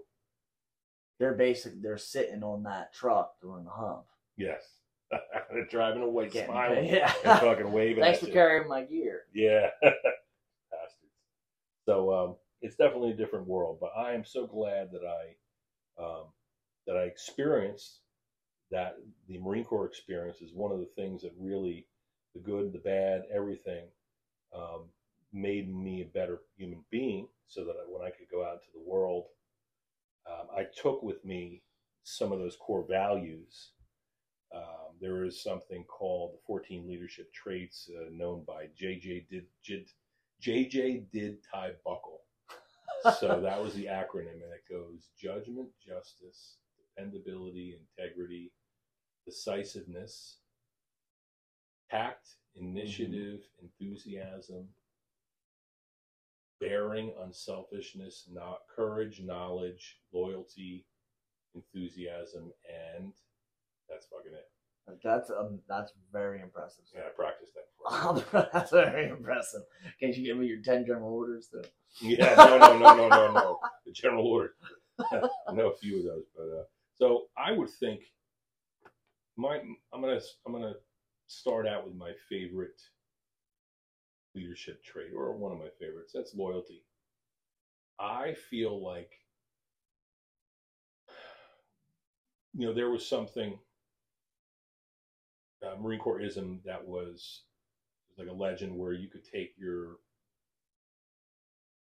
they're 1.18 1.34
basically 1.34 1.80
they're 1.82 1.98
sitting 1.98 2.42
on 2.42 2.64
that 2.64 2.92
truck 2.92 3.40
doing 3.40 3.64
the 3.64 3.70
hump 3.70 4.04
yes. 4.36 4.62
They're 5.52 5.66
driving 5.66 6.02
away, 6.02 6.28
Getting 6.28 6.50
smiling, 6.50 6.88
paid. 6.88 6.94
Yeah. 6.96 7.14
and 7.24 7.40
fucking 7.40 7.72
waving. 7.72 8.02
thanks 8.02 8.18
for 8.20 8.26
you. 8.26 8.32
carrying 8.32 8.68
my 8.68 8.82
gear 8.82 9.22
Yeah, 9.32 9.68
bastards. 9.82 11.14
So 11.86 12.12
um, 12.14 12.36
it's 12.60 12.76
definitely 12.76 13.12
a 13.12 13.16
different 13.16 13.46
world, 13.46 13.78
but 13.80 13.92
I 13.96 14.14
am 14.14 14.24
so 14.24 14.46
glad 14.46 14.90
that 14.92 15.02
I 15.06 16.02
um, 16.02 16.24
that 16.86 16.96
I 16.96 17.02
experienced 17.04 18.00
that. 18.70 18.96
The 19.28 19.38
Marine 19.38 19.64
Corps 19.64 19.86
experience 19.86 20.40
is 20.40 20.50
one 20.54 20.72
of 20.72 20.80
the 20.80 20.90
things 20.96 21.22
that 21.22 21.32
really, 21.38 21.86
the 22.34 22.40
good, 22.40 22.72
the 22.72 22.78
bad, 22.80 23.22
everything, 23.34 23.84
um, 24.54 24.86
made 25.32 25.72
me 25.72 26.02
a 26.02 26.06
better 26.06 26.40
human 26.56 26.82
being. 26.90 27.28
So 27.48 27.64
that 27.64 27.72
I, 27.72 27.84
when 27.88 28.02
I 28.06 28.10
could 28.10 28.28
go 28.30 28.44
out 28.44 28.54
into 28.54 28.72
the 28.74 28.90
world, 28.90 29.26
um, 30.30 30.48
I 30.56 30.64
took 30.80 31.02
with 31.02 31.24
me 31.24 31.62
some 32.02 32.32
of 32.32 32.38
those 32.38 32.56
core 32.56 32.84
values. 32.88 33.72
Um, 34.54 34.96
there 35.00 35.24
is 35.24 35.42
something 35.42 35.84
called 35.84 36.34
the 36.34 36.38
14 36.46 36.88
leadership 36.88 37.32
traits 37.32 37.90
uh, 37.98 38.08
known 38.12 38.44
by 38.46 38.68
JJ 38.80 39.28
did, 39.28 39.46
Jid, 39.64 39.88
JJ 40.42 41.10
did 41.12 41.38
Ty 41.52 41.72
Buckle. 41.84 42.22
So 43.18 43.40
that 43.42 43.62
was 43.62 43.74
the 43.74 43.86
acronym, 43.86 44.42
and 44.42 44.52
it 44.52 44.64
goes 44.70 45.10
judgment, 45.20 45.68
justice, 45.84 46.56
dependability, 46.96 47.78
integrity, 47.98 48.52
decisiveness, 49.26 50.38
tact, 51.90 52.28
initiative, 52.54 53.40
enthusiasm, 53.60 54.68
bearing, 56.60 57.14
unselfishness, 57.22 58.28
not 58.32 58.58
courage, 58.74 59.20
knowledge, 59.22 59.98
loyalty, 60.12 60.86
enthusiasm, 61.54 62.52
and 62.96 63.12
that's 63.88 64.06
fucking 64.06 64.32
it. 64.32 65.00
that's 65.02 65.30
um 65.30 65.60
that's 65.68 65.92
very 66.12 66.40
impressive 66.40 66.84
Yeah, 66.94 67.02
I 67.02 67.10
practiced 67.16 67.52
that. 67.54 68.50
That's 68.52 68.72
very 68.72 69.08
impressive 69.10 69.60
Can't 70.00 70.16
you 70.16 70.24
give 70.24 70.36
me 70.38 70.46
your 70.46 70.60
10 70.60 70.86
general 70.86 71.12
orders 71.14 71.48
though 71.52 71.62
Yeah, 72.00 72.34
no, 72.34 72.58
no, 72.58 72.78
no, 72.78 72.96
no, 72.96 73.08
no, 73.08 73.32
no. 73.32 73.60
The 73.84 73.92
general 73.92 74.26
order. 74.26 74.54
I 75.12 75.52
know 75.52 75.68
a 75.70 75.76
few 75.76 75.98
of 75.98 76.04
those, 76.04 76.24
but 76.36 76.42
uh, 76.44 76.64
so 76.96 77.26
I 77.38 77.52
would 77.52 77.70
think 77.70 78.00
my 79.36 79.58
I'm 79.92 80.00
gonna 80.00 80.20
I'm 80.46 80.52
gonna 80.52 80.74
start 81.28 81.66
out 81.68 81.84
with 81.86 81.94
my 81.94 82.12
favorite 82.28 82.80
leadership 84.36 84.84
trait, 84.84 85.08
or 85.16 85.32
one 85.36 85.52
of 85.52 85.58
my 85.58 85.70
favorites. 85.80 86.12
That's 86.14 86.34
loyalty. 86.34 86.84
I 87.98 88.34
feel 88.50 88.84
like 88.84 89.10
you 92.56 92.66
know, 92.66 92.74
there 92.74 92.90
was 92.90 93.06
something 93.06 93.58
uh, 95.62 95.76
Marine 95.80 96.00
Corps 96.00 96.20
ism 96.20 96.60
that 96.64 96.86
was 96.86 97.42
like 98.18 98.28
a 98.28 98.32
legend 98.32 98.76
where 98.76 98.92
you 98.92 99.08
could 99.08 99.24
take 99.24 99.52
your 99.58 99.96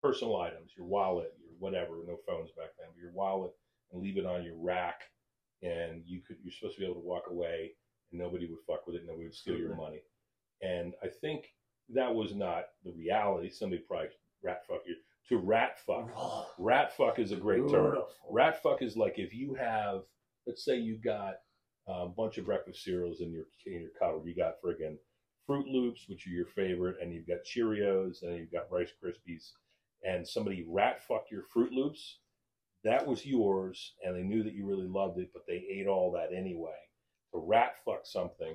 personal 0.02 0.40
items, 0.40 0.70
your 0.76 0.86
wallet, 0.86 1.32
your 1.40 1.52
whatever, 1.58 1.94
no 2.06 2.18
phones 2.26 2.50
back 2.52 2.70
then, 2.78 2.88
but 2.94 3.00
your 3.00 3.12
wallet 3.12 3.50
and 3.92 4.00
leave 4.00 4.16
it 4.16 4.26
on 4.26 4.44
your 4.44 4.56
rack 4.56 5.00
and 5.62 6.02
you 6.06 6.20
could 6.26 6.36
you're 6.42 6.52
supposed 6.52 6.76
to 6.76 6.80
be 6.80 6.86
able 6.86 7.00
to 7.00 7.06
walk 7.06 7.24
away 7.28 7.72
and 8.10 8.20
nobody 8.20 8.46
would 8.46 8.60
fuck 8.66 8.86
with 8.86 8.96
it, 8.96 9.02
nobody 9.06 9.24
would 9.26 9.34
steal 9.34 9.58
your 9.58 9.74
money. 9.74 10.00
And 10.62 10.94
I 11.02 11.08
think 11.08 11.46
that 11.94 12.14
was 12.14 12.34
not 12.34 12.64
the 12.84 12.92
reality. 12.92 13.50
Somebody 13.50 13.82
probably 13.82 14.08
rat 14.42 14.66
fuck 14.66 14.80
you. 14.86 14.96
To 15.28 15.38
rat 15.38 15.78
fuck. 15.86 16.10
Rat 16.58 16.96
fuck 16.96 17.18
is 17.18 17.32
a 17.32 17.36
great 17.36 17.68
term. 17.70 17.98
Rat 18.28 18.62
fuck 18.62 18.82
is 18.82 18.96
like 18.96 19.18
if 19.18 19.32
you 19.32 19.54
have, 19.54 20.02
let's 20.46 20.64
say 20.64 20.76
you 20.76 20.96
got 20.96 21.34
a 21.86 22.06
bunch 22.06 22.38
of 22.38 22.46
breakfast 22.46 22.82
cereals 22.84 23.20
in 23.20 23.32
your 23.32 23.44
in 23.66 23.80
your 23.80 23.90
cupboard. 23.98 24.26
You 24.26 24.34
got 24.34 24.60
friggin' 24.62 24.96
Fruit 25.46 25.66
Loops, 25.66 26.06
which 26.08 26.26
are 26.26 26.30
your 26.30 26.46
favorite, 26.46 26.96
and 27.00 27.12
you've 27.12 27.26
got 27.26 27.44
Cheerios, 27.44 28.22
and 28.22 28.36
you've 28.36 28.52
got 28.52 28.70
Rice 28.70 28.92
Krispies, 29.02 29.52
and 30.04 30.26
somebody 30.26 30.64
rat 30.68 31.00
fucked 31.02 31.30
your 31.30 31.42
Fruit 31.42 31.72
Loops. 31.72 32.18
That 32.84 33.06
was 33.06 33.26
yours, 33.26 33.94
and 34.04 34.16
they 34.16 34.22
knew 34.22 34.42
that 34.42 34.54
you 34.54 34.66
really 34.66 34.86
loved 34.86 35.18
it, 35.18 35.30
but 35.32 35.42
they 35.46 35.66
ate 35.70 35.86
all 35.86 36.12
that 36.12 36.36
anyway. 36.36 36.78
To 37.32 37.38
rat 37.38 37.76
fuck 37.84 38.00
something 38.04 38.54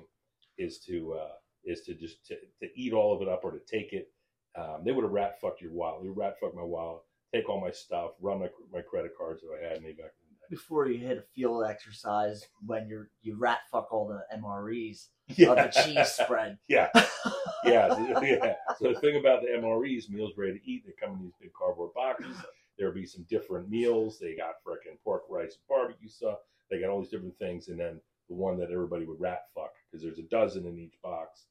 is 0.58 0.78
to 0.86 1.14
uh, 1.14 1.32
is 1.66 1.82
to 1.82 1.94
just 1.94 2.24
to, 2.26 2.36
to 2.60 2.68
eat 2.76 2.92
all 2.92 3.14
of 3.14 3.22
it 3.22 3.28
up 3.28 3.40
or 3.44 3.52
to 3.52 3.60
take 3.70 3.92
it. 3.92 4.10
Um, 4.56 4.82
they 4.84 4.92
would 4.92 5.04
have 5.04 5.12
rat 5.12 5.40
fucked 5.40 5.60
your 5.60 5.72
wallet. 5.72 6.02
They 6.02 6.08
would 6.08 6.16
rat 6.16 6.36
fuck 6.40 6.54
my 6.54 6.62
wallet, 6.62 7.02
take 7.34 7.48
all 7.48 7.60
my 7.60 7.70
stuff, 7.70 8.12
run 8.20 8.40
my, 8.40 8.48
my 8.72 8.80
credit 8.80 9.12
cards 9.18 9.42
that 9.42 9.50
I 9.60 9.68
had 9.72 9.82
me 9.82 9.90
back 9.92 10.12
in. 10.20 10.26
Before 10.48 10.86
you 10.88 10.98
hit 11.04 11.18
a 11.18 11.22
field 11.34 11.64
exercise, 11.68 12.44
when 12.64 12.88
you're 12.88 13.10
you 13.22 13.36
rat 13.36 13.58
fuck 13.70 13.92
all 13.92 14.06
the 14.06 14.22
MREs 14.38 15.08
Yeah. 15.36 15.50
of 15.50 15.56
the 15.56 15.82
cheese 15.82 16.08
spread. 16.12 16.58
Yeah, 16.68 16.88
yeah, 17.64 18.20
yeah. 18.22 18.54
So 18.78 18.92
the 18.92 19.00
thing 19.00 19.16
about 19.18 19.42
the 19.42 19.48
MREs, 19.48 20.08
meals 20.08 20.32
ready 20.36 20.58
to 20.60 20.70
eat, 20.70 20.84
they 20.86 20.92
come 21.04 21.16
in 21.16 21.22
these 21.24 21.32
big 21.40 21.52
cardboard 21.52 21.90
boxes. 21.94 22.36
There'll 22.78 22.94
be 22.94 23.06
some 23.06 23.26
different 23.28 23.68
meals. 23.68 24.18
They 24.20 24.36
got 24.36 24.62
frickin' 24.64 24.98
pork, 25.02 25.22
rice, 25.28 25.58
barbecue 25.68 26.08
stuff. 26.08 26.38
They 26.70 26.80
got 26.80 26.90
all 26.90 27.00
these 27.00 27.10
different 27.10 27.36
things, 27.38 27.68
and 27.68 27.78
then 27.80 28.00
the 28.28 28.34
one 28.34 28.56
that 28.58 28.70
everybody 28.70 29.04
would 29.04 29.20
rat 29.20 29.42
fuck 29.54 29.72
because 29.90 30.02
there's 30.04 30.18
a 30.18 30.22
dozen 30.30 30.66
in 30.66 30.78
each 30.78 30.94
box. 31.02 31.46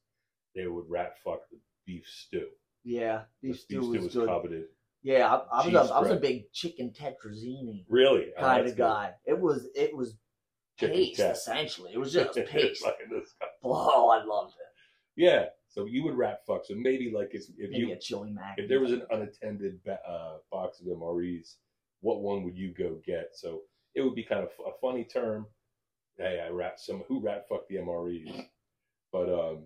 They 0.56 0.66
would 0.66 0.86
rat 0.88 1.14
fuck 1.22 1.48
the 1.50 1.58
beef 1.86 2.04
stew. 2.08 2.48
Yeah, 2.82 3.22
The 3.42 3.48
beef 3.50 3.60
stew 3.60 3.80
was 3.90 4.12
good. 4.14 4.26
coveted. 4.28 4.64
Yeah, 5.02 5.26
I, 5.52 5.62
I 5.62 5.66
was 5.68 5.90
a, 5.90 5.94
I 5.94 6.00
was 6.00 6.10
a 6.10 6.16
big 6.16 6.50
chicken 6.52 6.90
tetrazzini 6.90 7.84
Really, 7.88 8.32
Oh, 8.36 8.40
kind 8.40 8.62
that's 8.62 8.72
of 8.72 8.76
good. 8.76 8.82
guy. 8.82 9.12
It 9.24 9.38
was 9.38 9.68
it 9.76 9.94
was 9.96 10.16
Chicken 10.80 10.96
paste 10.96 11.16
cat. 11.18 11.36
essentially. 11.36 11.92
It 11.92 11.98
was 11.98 12.12
just 12.14 12.34
paste. 12.46 12.84
Like 12.84 12.96
this 13.10 13.34
oh, 13.62 14.08
I 14.08 14.24
loved 14.24 14.54
it. 14.54 15.20
yeah, 15.22 15.44
so 15.68 15.84
you 15.84 16.02
would 16.04 16.16
rat 16.16 16.40
fuck. 16.46 16.64
So 16.64 16.74
maybe 16.74 17.12
like 17.14 17.30
if, 17.32 17.44
if 17.58 17.70
Maybe 17.70 17.86
you 17.86 17.96
chili 18.00 18.30
mac. 18.32 18.54
if 18.58 18.68
there 18.68 18.80
was 18.80 18.92
an 18.92 19.02
unattended 19.10 19.78
uh, 19.88 20.38
box 20.50 20.80
of 20.80 20.86
MREs, 20.86 21.54
what 22.00 22.20
one 22.22 22.42
would 22.44 22.56
you 22.56 22.74
go 22.76 22.98
get? 23.06 23.28
So 23.34 23.60
it 23.94 24.00
would 24.02 24.14
be 24.14 24.24
kind 24.24 24.40
of 24.42 24.50
a 24.66 24.70
funny 24.80 25.04
term. 25.04 25.46
Hey, 26.18 26.42
I 26.44 26.48
rat 26.50 26.80
some 26.80 27.04
who 27.08 27.20
rat 27.20 27.44
fucked 27.48 27.68
the 27.68 27.76
MREs, 27.76 28.46
but 29.12 29.28
um, 29.28 29.64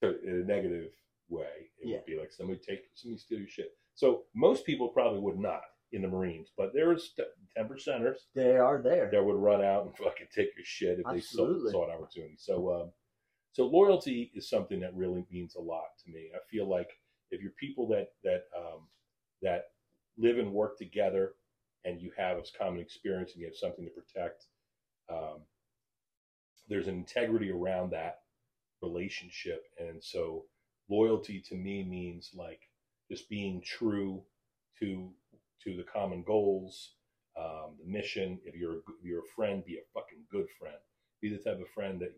so 0.00 0.14
in 0.22 0.40
a 0.40 0.44
negative 0.44 0.92
way, 1.28 1.70
it 1.78 1.88
Yeah. 1.88 1.96
would 1.96 2.06
be 2.06 2.18
like 2.18 2.32
somebody 2.32 2.58
take 2.60 2.88
somebody 2.94 3.18
steal 3.18 3.38
your 3.38 3.48
shit. 3.48 3.76
So 3.94 4.26
most 4.34 4.64
people 4.64 4.88
probably 4.88 5.20
would 5.20 5.38
not 5.38 5.62
in 5.92 6.02
the 6.02 6.08
Marines, 6.08 6.52
but 6.56 6.72
there's 6.72 7.14
ten 7.56 7.68
percenters 7.68 8.26
they 8.34 8.56
are 8.56 8.80
there. 8.82 9.10
that 9.10 9.24
would 9.24 9.36
run 9.36 9.62
out 9.62 9.86
and 9.86 9.96
fucking 9.96 10.28
take 10.34 10.54
your 10.56 10.64
shit 10.64 10.98
if 11.00 11.06
they 11.12 11.20
saw, 11.20 11.58
saw 11.70 11.84
an 11.86 11.90
opportunity. 11.90 12.36
So, 12.36 12.70
um, 12.72 12.92
so 13.52 13.66
loyalty 13.66 14.30
is 14.34 14.48
something 14.48 14.80
that 14.80 14.94
really 14.94 15.26
means 15.30 15.54
a 15.56 15.60
lot 15.60 15.96
to 16.04 16.10
me. 16.10 16.30
I 16.34 16.38
feel 16.50 16.68
like 16.68 16.90
if 17.30 17.40
you're 17.40 17.52
people 17.52 17.86
that 17.88 18.12
that 18.22 18.44
um, 18.56 18.88
that 19.42 19.72
live 20.16 20.38
and 20.38 20.52
work 20.52 20.76
together, 20.78 21.34
and 21.84 22.00
you 22.00 22.12
have 22.16 22.38
a 22.38 22.42
common 22.56 22.80
experience 22.80 23.32
and 23.32 23.40
you 23.40 23.46
have 23.46 23.56
something 23.56 23.84
to 23.84 23.90
protect, 23.90 24.46
um, 25.08 25.40
there's 26.68 26.88
an 26.88 26.94
integrity 26.96 27.50
around 27.50 27.90
that 27.90 28.20
relationship, 28.82 29.62
and 29.78 30.02
so 30.02 30.44
loyalty 30.88 31.40
to 31.48 31.54
me 31.54 31.84
means 31.84 32.30
like 32.34 32.60
just 33.10 33.28
being 33.28 33.62
true 33.64 34.22
to 34.80 35.10
to 35.64 35.76
the 35.76 35.84
common 35.84 36.22
goals 36.22 36.92
um, 37.38 37.76
the 37.84 37.90
mission. 37.90 38.38
If 38.44 38.54
you're 38.54 38.72
a, 38.78 38.80
good- 38.86 38.96
if 39.00 39.04
you're 39.06 39.20
a 39.20 39.34
friend, 39.36 39.64
be 39.64 39.74
a 39.76 39.86
fucking 39.94 40.24
good 40.30 40.46
friend. 40.58 40.76
Be 41.20 41.30
the 41.30 41.38
type 41.38 41.60
of 41.60 41.68
friend 41.74 42.00
that 42.00 42.12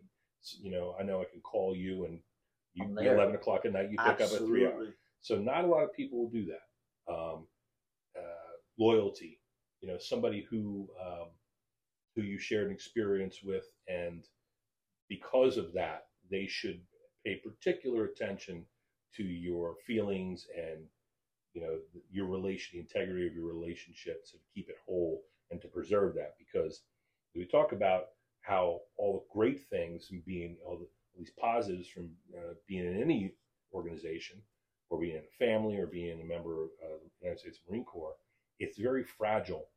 you 0.61 0.71
know. 0.71 0.95
I 0.99 1.03
know 1.03 1.21
I 1.21 1.25
can 1.31 1.41
call 1.41 1.75
you 1.75 2.05
and 2.05 2.19
you 2.73 2.85
eleven 3.15 3.35
o'clock 3.35 3.65
at 3.65 3.73
night. 3.73 3.91
You 3.91 3.97
pick 3.97 4.21
up 4.21 4.31
at 4.33 4.39
three 4.47 4.65
hours. 4.73 4.87
So 5.21 5.35
not 5.37 5.63
a 5.63 5.67
lot 5.67 5.83
of 5.83 5.93
people 5.93 6.19
will 6.23 6.29
do 6.31 6.45
that. 6.45 7.13
Um, 7.13 7.47
uh, 8.17 8.51
loyalty, 8.79 9.39
you 9.81 9.87
know, 9.87 9.97
somebody 9.99 10.45
who 10.49 10.87
um, 11.03 11.27
who 12.15 12.21
you 12.23 12.37
shared 12.39 12.67
an 12.67 12.73
experience 12.73 13.39
with, 13.43 13.65
and 13.87 14.23
because 15.09 15.57
of 15.57 15.73
that, 15.73 16.05
they 16.31 16.47
should 16.47 16.81
pay 17.25 17.35
particular 17.35 18.05
attention 18.05 18.65
to 19.15 19.23
your 19.23 19.75
feelings 19.85 20.47
and 20.57 20.79
you 21.53 21.61
know 21.61 21.77
your 22.09 22.27
relation, 22.27 22.69
the 22.73 22.79
integrity 22.79 23.27
of 23.27 23.35
your 23.35 23.47
relationships, 23.47 24.33
and 24.33 24.41
keep 24.55 24.69
it 24.69 24.77
whole 24.85 25.21
and 25.51 25.61
to 25.61 25.67
preserve 25.67 26.15
that. 26.15 26.35
Because 26.39 26.81
we 27.35 27.45
talk 27.45 27.73
about 27.73 28.05
how 28.41 28.79
all 28.97 29.13
the 29.13 29.39
great 29.39 29.67
things 29.69 30.07
and 30.11 30.25
being 30.25 30.57
all, 30.65 30.77
the, 30.77 30.85
all 30.85 31.19
these 31.19 31.33
positives 31.39 31.87
from 31.87 32.09
uh, 32.35 32.53
being 32.67 32.85
in 32.85 33.01
any 33.01 33.33
organization 33.73 34.41
or 34.89 34.99
being 34.99 35.15
in 35.15 35.21
a 35.23 35.45
family 35.45 35.77
or 35.77 35.87
being 35.87 36.19
a 36.21 36.25
member 36.25 36.63
of 36.63 36.69
uh, 36.83 36.97
the 37.03 37.25
United 37.25 37.39
States 37.39 37.59
Marine 37.69 37.85
Corps, 37.85 38.15
it's 38.59 38.77
very 38.77 39.03
fragile. 39.03 39.67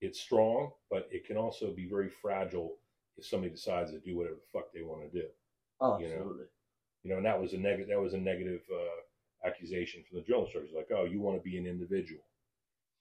It's 0.00 0.20
strong, 0.20 0.72
but 0.90 1.08
it 1.10 1.26
can 1.26 1.36
also 1.36 1.72
be 1.72 1.88
very 1.88 2.08
fragile 2.08 2.76
if 3.16 3.26
somebody 3.26 3.52
decides 3.52 3.92
to 3.92 4.00
do 4.00 4.16
whatever 4.16 4.36
the 4.36 4.58
fuck 4.58 4.72
they 4.72 4.82
want 4.82 5.10
to 5.10 5.20
do. 5.20 5.26
Oh, 5.80 5.98
you 5.98 6.08
know. 6.08 6.14
absolutely. 6.14 6.44
You 7.02 7.10
know, 7.10 7.16
and 7.18 7.26
that 7.26 7.40
was 7.40 7.52
a 7.52 7.58
negative. 7.58 7.88
That 7.88 8.00
was 8.00 8.14
a 8.14 8.18
negative 8.18 8.62
uh, 8.72 9.46
accusation 9.46 10.02
from 10.08 10.18
the 10.18 10.24
drill 10.24 10.44
instructors. 10.44 10.72
Like, 10.74 10.88
oh, 10.96 11.04
you 11.04 11.20
want 11.20 11.36
to 11.36 11.42
be 11.42 11.56
an 11.56 11.66
individual. 11.66 12.22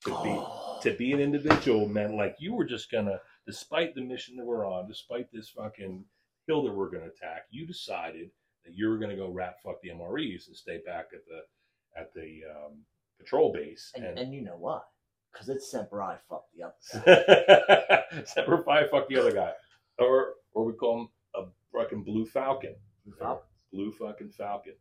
To 0.04 0.10
be 0.24 0.30
Oh, 0.30 0.80
to 0.84 0.92
be 0.94 1.12
an 1.14 1.20
individual 1.20 1.88
meant 1.88 2.16
like 2.16 2.36
you 2.40 2.54
were 2.54 2.66
just 2.66 2.92
gonna, 2.92 3.20
despite 3.48 3.96
the 3.96 4.02
mission 4.02 4.36
that 4.38 4.46
we're 4.46 4.68
on, 4.68 4.88
despite 4.88 5.32
this 5.32 5.50
fucking 5.50 6.04
hill 6.48 6.64
that 6.64 6.74
we're 6.74 6.90
gonna 6.92 7.06
attack, 7.08 7.46
you 7.50 7.66
decided 7.66 8.30
that 8.66 8.76
you 8.76 8.90
were 8.90 8.98
gonna 8.98 9.16
go 9.16 9.30
rat 9.32 9.56
fuck 9.64 9.82
the 9.82 9.90
MREs 9.90 10.48
and 10.48 10.56
stay 10.56 10.80
back 10.86 11.08
at 11.14 11.26
the 11.28 12.00
at 12.00 12.14
the 12.14 12.42
um, 12.56 12.74
patrol 13.18 13.52
base. 13.54 13.92
and, 13.96 14.06
And, 14.06 14.20
and 14.20 14.34
you 14.34 14.44
know 14.44 14.58
why? 14.58 14.82
Because 15.32 15.50
it's 15.50 15.72
Semper 15.72 16.02
I 16.02 16.18
fuck 16.30 16.44
the 16.56 16.64
other 16.64 16.76
side. 16.80 18.26
Semper 18.28 18.64
Fi, 18.64 18.88
fuck 18.88 19.08
the 19.10 19.18
other 19.18 19.34
guy, 19.34 19.52
or 19.98 20.34
or 20.54 20.66
we 20.66 20.74
call 20.74 21.02
him 21.02 21.08
a 21.38 21.46
fucking 21.74 22.04
blue 22.04 22.26
falcon. 22.26 22.76
Falcon. 23.20 23.48
Blue 23.72 23.92
fucking 23.92 24.30
falcon. 24.32 24.74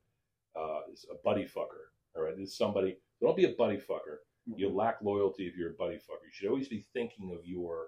Uh, 0.56 0.80
is 0.92 1.04
a 1.10 1.16
buddy 1.24 1.44
fucker. 1.44 1.90
All 2.16 2.22
right, 2.22 2.36
this 2.36 2.50
is 2.50 2.56
somebody. 2.56 2.96
Don't 3.20 3.36
be 3.36 3.44
a 3.44 3.54
buddy 3.58 3.76
fucker. 3.76 4.18
You 4.56 4.68
lack 4.68 5.00
loyalty 5.02 5.46
if 5.46 5.56
you're 5.56 5.70
a 5.70 5.74
buddy 5.74 5.96
fucker. 5.96 6.24
You 6.26 6.32
should 6.32 6.48
always 6.48 6.68
be 6.68 6.86
thinking 6.92 7.32
of 7.36 7.44
your 7.44 7.86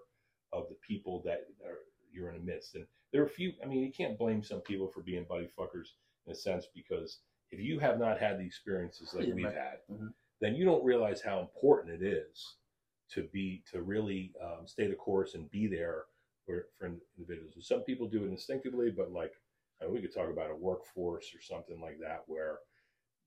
of 0.52 0.68
the 0.68 0.76
people 0.86 1.22
that 1.24 1.40
are, 1.64 1.78
you're 2.12 2.28
in 2.30 2.38
the 2.38 2.44
midst. 2.44 2.74
And 2.74 2.86
there 3.12 3.22
are 3.22 3.26
a 3.26 3.30
few. 3.30 3.52
I 3.62 3.66
mean, 3.66 3.82
you 3.84 3.92
can't 3.92 4.18
blame 4.18 4.42
some 4.42 4.60
people 4.60 4.88
for 4.88 5.00
being 5.02 5.26
buddy 5.28 5.48
fuckers 5.58 5.90
in 6.26 6.32
a 6.32 6.34
sense 6.34 6.66
because 6.74 7.20
if 7.52 7.60
you 7.60 7.78
have 7.78 7.98
not 8.00 8.18
had 8.18 8.38
the 8.38 8.44
experiences 8.44 9.14
like 9.14 9.28
Yeah, 9.28 9.34
we've 9.34 9.44
right. 9.44 9.54
had, 9.54 9.78
Mhm. 9.90 10.12
then 10.40 10.56
you 10.56 10.64
don't 10.64 10.84
realize 10.84 11.20
how 11.20 11.38
important 11.40 12.02
it 12.02 12.04
is 12.04 12.56
to 13.10 13.22
be 13.32 13.62
to 13.70 13.82
really 13.82 14.34
um, 14.42 14.66
stay 14.66 14.88
the 14.88 14.94
course 14.96 15.34
and 15.34 15.48
be 15.50 15.68
there 15.68 16.06
for, 16.46 16.68
for 16.78 16.86
individuals. 17.18 17.54
And 17.56 17.64
some 17.64 17.80
people 17.82 18.08
do 18.08 18.24
it 18.24 18.28
instinctively, 18.30 18.90
but 18.90 19.12
like 19.12 19.32
I 19.80 19.84
mean, 19.86 19.94
we 19.94 20.00
could 20.00 20.14
talk 20.14 20.30
about 20.30 20.50
a 20.50 20.56
workforce 20.56 21.34
or 21.34 21.42
something 21.42 21.80
like 21.80 21.98
that 22.00 22.24
where 22.26 22.60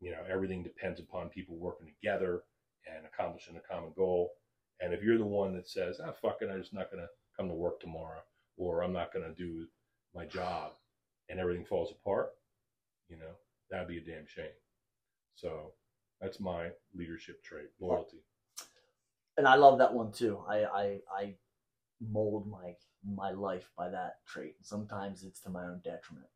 you 0.01 0.11
know 0.11 0.23
everything 0.31 0.63
depends 0.63 0.99
upon 0.99 1.29
people 1.29 1.57
working 1.57 1.87
together 1.87 2.43
and 2.87 3.05
accomplishing 3.05 3.57
a 3.57 3.73
common 3.73 3.91
goal. 3.95 4.33
And 4.81 4.93
if 4.93 5.03
you're 5.03 5.17
the 5.17 5.25
one 5.25 5.53
that 5.55 5.67
says, 5.69 5.99
"Ah, 6.03 6.13
fuck 6.13 6.39
it, 6.41 6.49
I'm 6.51 6.61
just 6.61 6.73
not 6.73 6.91
going 6.91 7.03
to 7.03 7.09
come 7.37 7.49
to 7.49 7.55
work 7.55 7.79
tomorrow," 7.81 8.21
or 8.57 8.83
"I'm 8.83 8.93
not 8.93 9.13
going 9.13 9.25
to 9.25 9.35
do 9.35 9.67
my 10.15 10.25
job," 10.25 10.73
and 11.29 11.39
everything 11.39 11.65
falls 11.65 11.91
apart, 11.91 12.31
you 13.09 13.17
know, 13.17 13.33
that'd 13.69 13.87
be 13.89 13.97
a 13.99 14.01
damn 14.01 14.27
shame. 14.27 14.45
So 15.35 15.73
that's 16.21 16.39
my 16.39 16.71
leadership 16.95 17.43
trait: 17.43 17.69
loyalty. 17.81 18.23
and 19.37 19.47
I 19.47 19.55
love 19.55 19.79
that 19.79 19.93
one 19.93 20.11
too. 20.11 20.43
I, 20.49 20.65
I 20.65 20.99
I 21.15 21.35
mold 22.01 22.47
my 22.47 22.75
my 23.05 23.31
life 23.31 23.69
by 23.77 23.89
that 23.89 24.17
trait. 24.27 24.55
Sometimes 24.61 25.23
it's 25.23 25.39
to 25.41 25.49
my 25.49 25.63
own 25.65 25.81
detriment, 25.83 26.27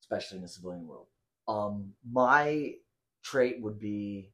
especially 0.00 0.36
in 0.36 0.42
the 0.42 0.48
civilian 0.48 0.86
world. 0.86 1.06
Um, 1.48 1.92
my 2.10 2.74
trait 3.22 3.60
would 3.60 3.78
be 3.78 4.30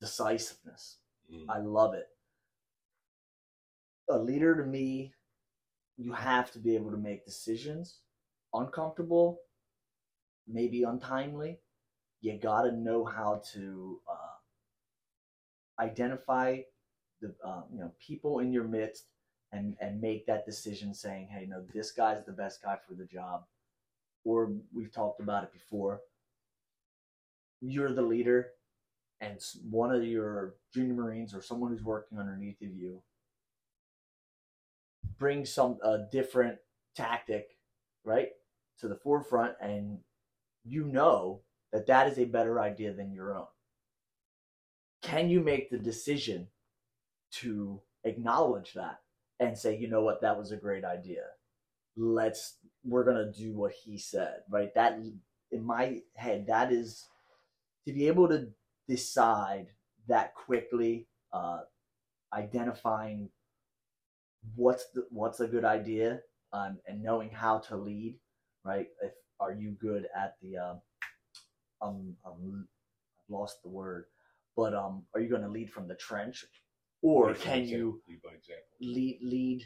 decisiveness. 0.00 0.98
Mm. 1.32 1.46
I 1.48 1.58
love 1.58 1.94
it. 1.94 2.08
a 4.08 4.18
leader 4.18 4.54
to 4.56 4.64
me, 4.64 5.12
you 5.96 6.12
have 6.12 6.50
to 6.52 6.58
be 6.58 6.74
able 6.74 6.90
to 6.90 6.96
make 6.96 7.24
decisions, 7.24 8.00
uncomfortable, 8.54 9.40
maybe 10.46 10.82
untimely. 10.84 11.58
You 12.20 12.38
got 12.38 12.62
to 12.62 12.72
know 12.72 13.04
how 13.04 13.42
to 13.52 14.00
uh, 14.10 15.82
identify 15.82 16.60
the 17.20 17.34
uh, 17.44 17.62
you 17.72 17.80
know 17.80 17.92
people 17.98 18.40
in 18.40 18.52
your 18.52 18.64
midst 18.64 19.06
and 19.52 19.76
and 19.80 20.00
make 20.00 20.26
that 20.26 20.46
decision, 20.46 20.94
saying, 20.94 21.28
"Hey, 21.28 21.46
no, 21.46 21.64
this 21.74 21.92
guy's 21.92 22.24
the 22.24 22.32
best 22.32 22.62
guy 22.62 22.76
for 22.86 22.94
the 22.94 23.06
job." 23.06 23.44
Or 24.24 24.52
we've 24.74 24.92
talked 24.92 25.20
about 25.20 25.44
it 25.44 25.52
before. 25.52 26.00
You're 27.60 27.92
the 27.92 28.02
leader, 28.02 28.52
and 29.20 29.40
one 29.68 29.94
of 29.94 30.04
your 30.04 30.54
junior 30.72 30.94
marines 30.94 31.34
or 31.34 31.42
someone 31.42 31.70
who's 31.72 31.84
working 31.84 32.18
underneath 32.18 32.60
of 32.62 32.72
you 32.74 33.02
bring 35.18 35.44
some 35.44 35.78
a 35.82 35.98
different 36.10 36.58
tactic 36.94 37.56
right 38.04 38.28
to 38.78 38.88
the 38.88 38.96
forefront 38.96 39.54
and 39.60 39.98
you 40.64 40.84
know 40.84 41.40
that 41.72 41.86
that 41.86 42.08
is 42.08 42.18
a 42.18 42.24
better 42.24 42.60
idea 42.60 42.92
than 42.92 43.12
your 43.12 43.36
own 43.36 43.46
can 45.02 45.28
you 45.28 45.40
make 45.40 45.70
the 45.70 45.78
decision 45.78 46.46
to 47.30 47.80
acknowledge 48.04 48.72
that 48.74 49.00
and 49.40 49.56
say 49.56 49.76
you 49.76 49.88
know 49.88 50.02
what? 50.02 50.20
That 50.22 50.38
was 50.38 50.52
a 50.52 50.56
great 50.56 50.84
idea. 50.84 51.24
Let's 51.96 52.58
we're 52.84 53.04
to 53.04 53.32
do 53.32 53.52
what 53.52 53.72
he 53.72 53.98
said 53.98 54.40
right? 54.50 54.74
That 54.74 54.98
in 55.50 55.64
my 55.64 56.00
head 56.14 56.46
that 56.46 56.72
is 56.72 57.06
to 57.86 57.92
be 57.92 58.06
able 58.06 58.28
to 58.28 58.48
decide 58.88 59.68
that 60.08 60.34
quickly 60.34 61.06
uh, 61.32 61.60
identifying 62.32 63.30
what's 64.54 64.86
the, 64.94 65.06
what's 65.10 65.40
a 65.40 65.46
good 65.46 65.64
idea 65.64 66.20
um, 66.52 66.78
and 66.86 67.02
knowing 67.02 67.30
how 67.30 67.58
to 67.58 67.76
lead 67.76 68.18
right? 68.64 68.88
If 69.02 69.12
are 69.40 69.52
you 69.52 69.76
good 69.80 70.06
at 70.16 70.36
the 70.42 70.56
um, 70.58 70.80
um, 71.80 72.16
um 72.24 72.68
I've 73.18 73.32
lost 73.34 73.62
the 73.62 73.68
word 73.68 74.06
but 74.56 74.74
um 74.74 75.04
are 75.14 75.20
you 75.20 75.28
going 75.28 75.42
to 75.42 75.48
lead 75.48 75.70
from 75.70 75.88
the 75.88 75.94
trench 75.94 76.44
or 77.02 77.28
Lead 77.28 77.40
can 77.40 77.64
you 77.66 78.02
lead 78.08 78.22
by 78.22 78.30
example? 78.34 78.64
lead 78.80 79.18
lead 79.22 79.62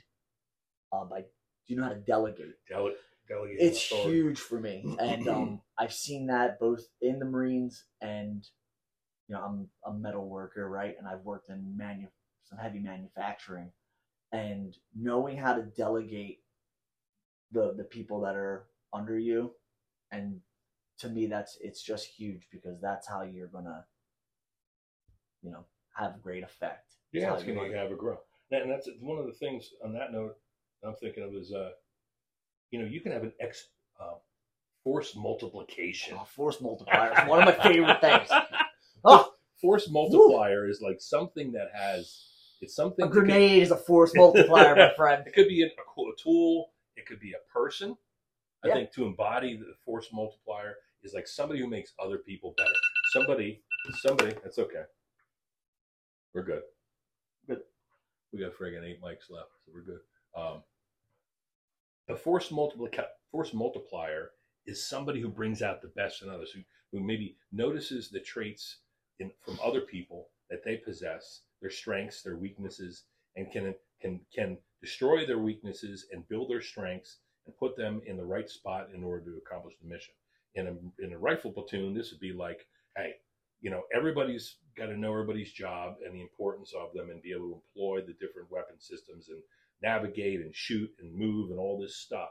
uh, 0.92 1.04
by 1.04 1.20
do 1.20 1.26
you 1.68 1.76
know 1.76 1.84
how 1.84 1.90
to 1.90 2.00
delegate 2.00 2.54
Dele- 2.68 2.94
delegate 3.28 3.56
it's 3.60 3.86
authority. 3.90 4.10
huge 4.10 4.38
for 4.40 4.60
me 4.60 4.96
and 5.00 5.28
um 5.28 5.60
i've 5.78 5.92
seen 5.92 6.26
that 6.26 6.58
both 6.58 6.82
in 7.00 7.18
the 7.18 7.24
marines 7.24 7.84
and 8.00 8.46
you 9.28 9.34
know 9.34 9.40
i'm 9.42 9.68
a 9.86 9.96
metal 9.98 10.28
worker 10.28 10.68
right 10.68 10.94
and 10.98 11.06
i've 11.08 11.22
worked 11.24 11.48
in 11.50 11.76
manu- 11.76 12.08
some 12.44 12.58
heavy 12.58 12.78
manufacturing 12.80 13.70
and 14.32 14.76
knowing 14.94 15.36
how 15.38 15.54
to 15.54 15.62
delegate 15.62 16.40
the 17.52 17.74
the 17.76 17.84
people 17.84 18.20
that 18.20 18.34
are 18.34 18.66
under 18.92 19.18
you 19.18 19.52
and 20.10 20.40
to 20.98 21.08
me 21.08 21.26
that's 21.26 21.56
it's 21.60 21.82
just 21.82 22.06
huge 22.06 22.46
because 22.50 22.80
that's 22.80 23.08
how 23.08 23.22
you're 23.22 23.46
gonna 23.48 23.84
you 25.42 25.50
know 25.50 25.64
have 25.94 26.22
great 26.22 26.42
effect 26.42 26.94
Yeah, 27.12 27.34
it's 27.34 27.44
going 27.44 27.70
to 27.70 27.76
have 27.76 27.90
a 27.90 27.94
grow. 27.94 28.18
And 28.50 28.70
that's 28.70 28.88
one 29.00 29.18
of 29.18 29.26
the 29.26 29.32
things 29.32 29.70
on 29.84 29.92
that 29.94 30.12
note 30.12 30.36
I'm 30.84 30.94
thinking 30.96 31.22
of 31.24 31.34
is, 31.34 31.52
uh, 31.52 31.70
you 32.70 32.80
know, 32.80 32.86
you 32.86 33.00
can 33.00 33.12
have 33.12 33.22
an 33.22 33.32
X 33.40 33.68
uh, 34.00 34.14
force 34.84 35.14
multiplication. 35.16 36.16
oh, 36.18 36.24
force 36.24 36.60
multiplier 36.60 37.12
is 37.12 37.28
one 37.28 37.38
of 37.38 37.44
my 37.44 37.52
favorite 37.52 38.00
things 38.00 38.28
oh 39.04 39.32
Force 39.60 39.88
multiplier 39.88 40.68
is 40.68 40.80
like 40.82 41.00
something 41.00 41.52
that 41.52 41.68
has, 41.72 42.26
it's 42.60 42.74
something 42.74 43.04
a 43.04 43.08
grenade 43.08 43.62
is 43.62 43.70
a 43.70 43.76
force 43.76 44.12
multiplier 44.14 44.74
my 44.74 44.92
friend 44.94 45.22
It 45.26 45.34
could 45.34 45.46
be 45.48 45.62
a, 45.62 45.66
a 45.66 45.68
a 45.68 46.12
tool. 46.20 46.72
It 46.96 47.06
could 47.06 47.20
be 47.20 47.32
a 47.32 47.52
person. 47.52 47.96
I 48.64 48.68
Yeah. 48.68 48.74
think 48.74 48.92
to 48.94 49.06
embody 49.06 49.56
the 49.56 49.74
force 49.84 50.08
multiplier 50.12 50.74
is 51.04 51.14
like 51.14 51.28
somebody 51.28 51.60
who 51.60 51.68
makes 51.68 51.92
other 52.02 52.18
people 52.18 52.54
better. 52.56 52.72
Somebody, 53.12 53.62
somebody. 54.00 54.34
That's 54.42 54.58
okay. 54.58 54.82
We're 56.34 56.44
good. 56.44 56.62
Good. 57.46 57.60
We 58.32 58.40
got 58.40 58.54
friggin' 58.54 58.84
eight 58.84 59.02
mics 59.02 59.30
left, 59.30 59.50
so 59.64 59.72
we're 59.74 59.82
good. 59.82 60.00
Um, 60.36 60.62
a 62.08 62.16
force 62.16 62.50
multiplier, 62.50 62.90
force 63.30 63.52
multiplier 63.52 64.30
is 64.66 64.84
somebody 64.84 65.20
who 65.20 65.28
brings 65.28 65.62
out 65.62 65.82
the 65.82 65.88
best 65.88 66.22
in 66.22 66.28
others, 66.28 66.50
who, 66.50 66.60
who 66.92 67.04
maybe 67.04 67.36
notices 67.52 68.08
the 68.08 68.20
traits 68.20 68.78
in, 69.18 69.30
from 69.44 69.58
other 69.62 69.82
people 69.82 70.28
that 70.50 70.64
they 70.64 70.76
possess, 70.76 71.42
their 71.60 71.70
strengths, 71.70 72.22
their 72.22 72.36
weaknesses, 72.36 73.04
and 73.36 73.50
can 73.50 73.74
can 74.00 74.20
can 74.34 74.58
destroy 74.80 75.24
their 75.24 75.38
weaknesses 75.38 76.06
and 76.12 76.28
build 76.28 76.50
their 76.50 76.60
strengths 76.60 77.18
and 77.46 77.56
put 77.56 77.76
them 77.76 78.02
in 78.06 78.16
the 78.16 78.24
right 78.24 78.48
spot 78.48 78.88
in 78.94 79.04
order 79.04 79.24
to 79.24 79.38
accomplish 79.38 79.74
the 79.80 79.88
mission. 79.88 80.14
In 80.54 80.66
a 80.66 81.04
in 81.04 81.12
a 81.12 81.18
rifle 81.18 81.52
platoon, 81.52 81.94
this 81.94 82.10
would 82.10 82.20
be 82.20 82.32
like, 82.32 82.66
hey, 82.96 83.14
you 83.60 83.70
know, 83.70 83.82
everybody's 83.94 84.56
got 84.76 84.86
to 84.86 84.96
know 84.96 85.12
everybody's 85.12 85.52
job 85.52 85.96
and 86.04 86.14
the 86.14 86.22
importance 86.22 86.72
of 86.78 86.92
them 86.94 87.10
and 87.10 87.22
be 87.22 87.32
able 87.32 87.48
to 87.48 87.62
employ 87.76 88.00
the 88.00 88.14
different 88.14 88.50
weapon 88.50 88.76
systems 88.78 89.28
and 89.28 89.40
navigate 89.82 90.40
and 90.40 90.54
shoot 90.54 90.90
and 91.00 91.14
move 91.14 91.50
and 91.50 91.58
all 91.58 91.78
this 91.78 91.96
stuff. 91.96 92.30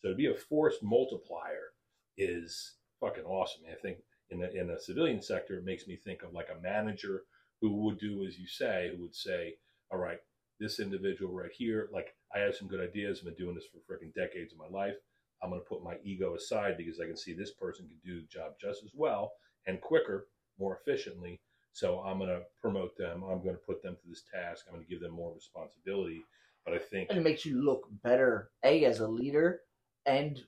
So 0.00 0.10
to 0.10 0.14
be 0.14 0.26
a 0.26 0.34
force 0.34 0.76
multiplier 0.82 1.72
is 2.16 2.76
fucking 3.00 3.24
awesome. 3.24 3.62
I 3.70 3.80
think 3.80 3.98
in 4.30 4.40
the 4.40 4.54
in 4.54 4.68
the 4.68 4.78
civilian 4.78 5.22
sector, 5.22 5.56
it 5.56 5.64
makes 5.64 5.86
me 5.86 5.96
think 5.96 6.22
of 6.22 6.32
like 6.32 6.48
a 6.50 6.62
manager 6.62 7.22
who 7.60 7.84
would 7.84 7.98
do 7.98 8.24
as 8.26 8.38
you 8.38 8.46
say, 8.46 8.92
who 8.94 9.02
would 9.02 9.14
say, 9.14 9.54
all 9.90 9.98
right, 9.98 10.18
this 10.60 10.80
individual 10.80 11.32
right 11.32 11.50
here, 11.52 11.88
like 11.92 12.14
I 12.34 12.40
have 12.40 12.54
some 12.54 12.68
good 12.68 12.80
ideas. 12.80 13.18
I've 13.18 13.26
been 13.26 13.34
doing 13.34 13.54
this 13.54 13.66
for 13.66 13.78
freaking 13.78 14.14
decades 14.14 14.52
of 14.52 14.58
my 14.58 14.68
life. 14.68 14.96
I'm 15.42 15.50
going 15.50 15.60
to 15.60 15.68
put 15.68 15.82
my 15.82 15.96
ego 16.02 16.34
aside 16.34 16.76
because 16.76 17.00
I 17.00 17.06
can 17.06 17.16
see 17.16 17.34
this 17.34 17.52
person 17.52 17.86
can 17.86 17.98
do 18.04 18.20
the 18.20 18.26
job 18.26 18.52
just 18.60 18.82
as 18.82 18.90
well 18.94 19.32
and 19.66 19.80
quicker, 19.80 20.28
more 20.58 20.78
efficiently. 20.80 21.40
So 21.74 21.98
I'm 22.00 22.18
going 22.18 22.30
to 22.30 22.42
promote 22.62 22.96
them. 22.96 23.24
I'm 23.24 23.42
going 23.42 23.56
to 23.56 23.60
put 23.66 23.82
them 23.82 23.96
to 24.00 24.08
this 24.08 24.22
task. 24.32 24.64
I'm 24.68 24.74
going 24.74 24.86
to 24.86 24.90
give 24.90 25.00
them 25.00 25.10
more 25.10 25.34
responsibility. 25.34 26.22
But 26.64 26.74
I 26.74 26.78
think 26.78 27.10
and 27.10 27.18
it 27.18 27.22
makes 27.22 27.44
you 27.44 27.62
look 27.62 27.88
better 28.02 28.50
a 28.64 28.84
as 28.84 29.00
a 29.00 29.08
leader 29.08 29.60
and 30.06 30.40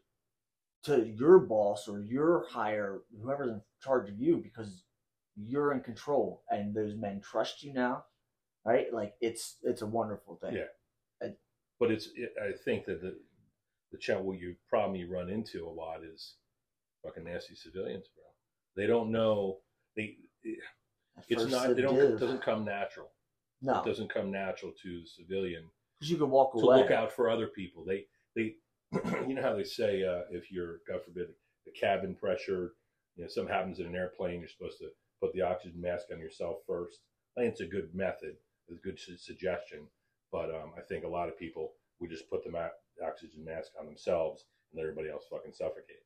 to 0.84 1.04
your 1.04 1.40
boss 1.40 1.88
or 1.88 2.00
your 2.00 2.46
higher 2.48 3.00
whoever's 3.20 3.50
in 3.50 3.60
charge 3.82 4.08
of 4.08 4.18
you 4.18 4.38
because 4.38 4.84
you're 5.36 5.72
in 5.72 5.80
control 5.80 6.42
and 6.48 6.74
those 6.74 6.94
men 6.94 7.20
trust 7.20 7.62
you 7.62 7.74
now 7.74 8.04
right 8.64 8.94
like 8.94 9.12
it's 9.20 9.56
it's 9.62 9.82
a 9.82 9.86
wonderful 9.86 10.36
thing 10.36 10.54
Yeah. 10.54 11.26
Uh, 11.26 11.32
but 11.78 11.90
it's 11.90 12.08
it, 12.14 12.32
I 12.42 12.52
think 12.64 12.86
that 12.86 13.02
the 13.02 13.18
the 13.92 13.98
chat 13.98 14.22
what 14.22 14.38
you 14.38 14.54
problem 14.70 14.96
you 14.96 15.10
run 15.12 15.28
into 15.28 15.66
a 15.66 15.70
lot 15.70 16.00
is 16.02 16.36
fucking 17.04 17.24
nasty 17.24 17.54
civilians, 17.54 18.06
bro. 18.14 18.24
They 18.82 18.86
don't 18.86 19.12
know 19.12 19.58
they 19.96 20.16
it's 21.28 21.46
not 21.50 21.70
it 21.70 21.76
they 21.76 21.82
don't 21.82 21.96
it 21.96 22.18
doesn't 22.20 22.42
come 22.42 22.64
natural. 22.64 23.10
no 23.62 23.80
It 23.80 23.86
doesn't 23.86 24.12
come 24.12 24.30
natural 24.30 24.72
to 24.82 25.00
the 25.00 25.06
civilian 25.06 25.64
because 25.98 26.10
you 26.10 26.18
can 26.18 26.30
walk 26.30 26.52
to 26.52 26.58
away 26.60 26.78
look 26.78 26.90
out 26.90 27.12
for 27.12 27.30
other 27.30 27.46
people. 27.48 27.84
They 27.84 28.06
they 28.34 28.54
you 29.26 29.34
know 29.34 29.42
how 29.42 29.56
they 29.56 29.64
say 29.64 30.04
uh, 30.04 30.22
if 30.30 30.50
you're 30.50 30.80
God 30.88 31.04
forbid 31.04 31.28
the 31.64 31.72
cabin 31.72 32.14
pressure, 32.14 32.72
you 33.16 33.24
know 33.24 33.28
something 33.28 33.52
happens 33.52 33.78
in 33.80 33.86
an 33.86 33.96
airplane, 33.96 34.40
you're 34.40 34.48
supposed 34.48 34.78
to 34.78 34.88
put 35.20 35.32
the 35.32 35.42
oxygen 35.42 35.80
mask 35.80 36.06
on 36.12 36.20
yourself 36.20 36.58
first. 36.66 37.00
I 37.36 37.40
think 37.40 37.52
it's 37.52 37.60
a 37.60 37.66
good 37.66 37.94
method, 37.94 38.36
it's 38.68 38.78
a 38.78 38.82
good 38.82 38.98
su- 38.98 39.16
suggestion, 39.16 39.86
but 40.32 40.50
um, 40.50 40.72
I 40.78 40.82
think 40.82 41.04
a 41.04 41.08
lot 41.08 41.28
of 41.28 41.38
people 41.38 41.72
would 42.00 42.10
just 42.10 42.28
put 42.30 42.44
the 42.44 42.50
ma- 42.50 42.68
oxygen 43.06 43.44
mask 43.44 43.72
on 43.80 43.86
themselves 43.86 44.44
and 44.72 44.78
let 44.78 44.88
everybody 44.88 45.10
else 45.10 45.24
fucking 45.30 45.52
suffocate. 45.52 46.04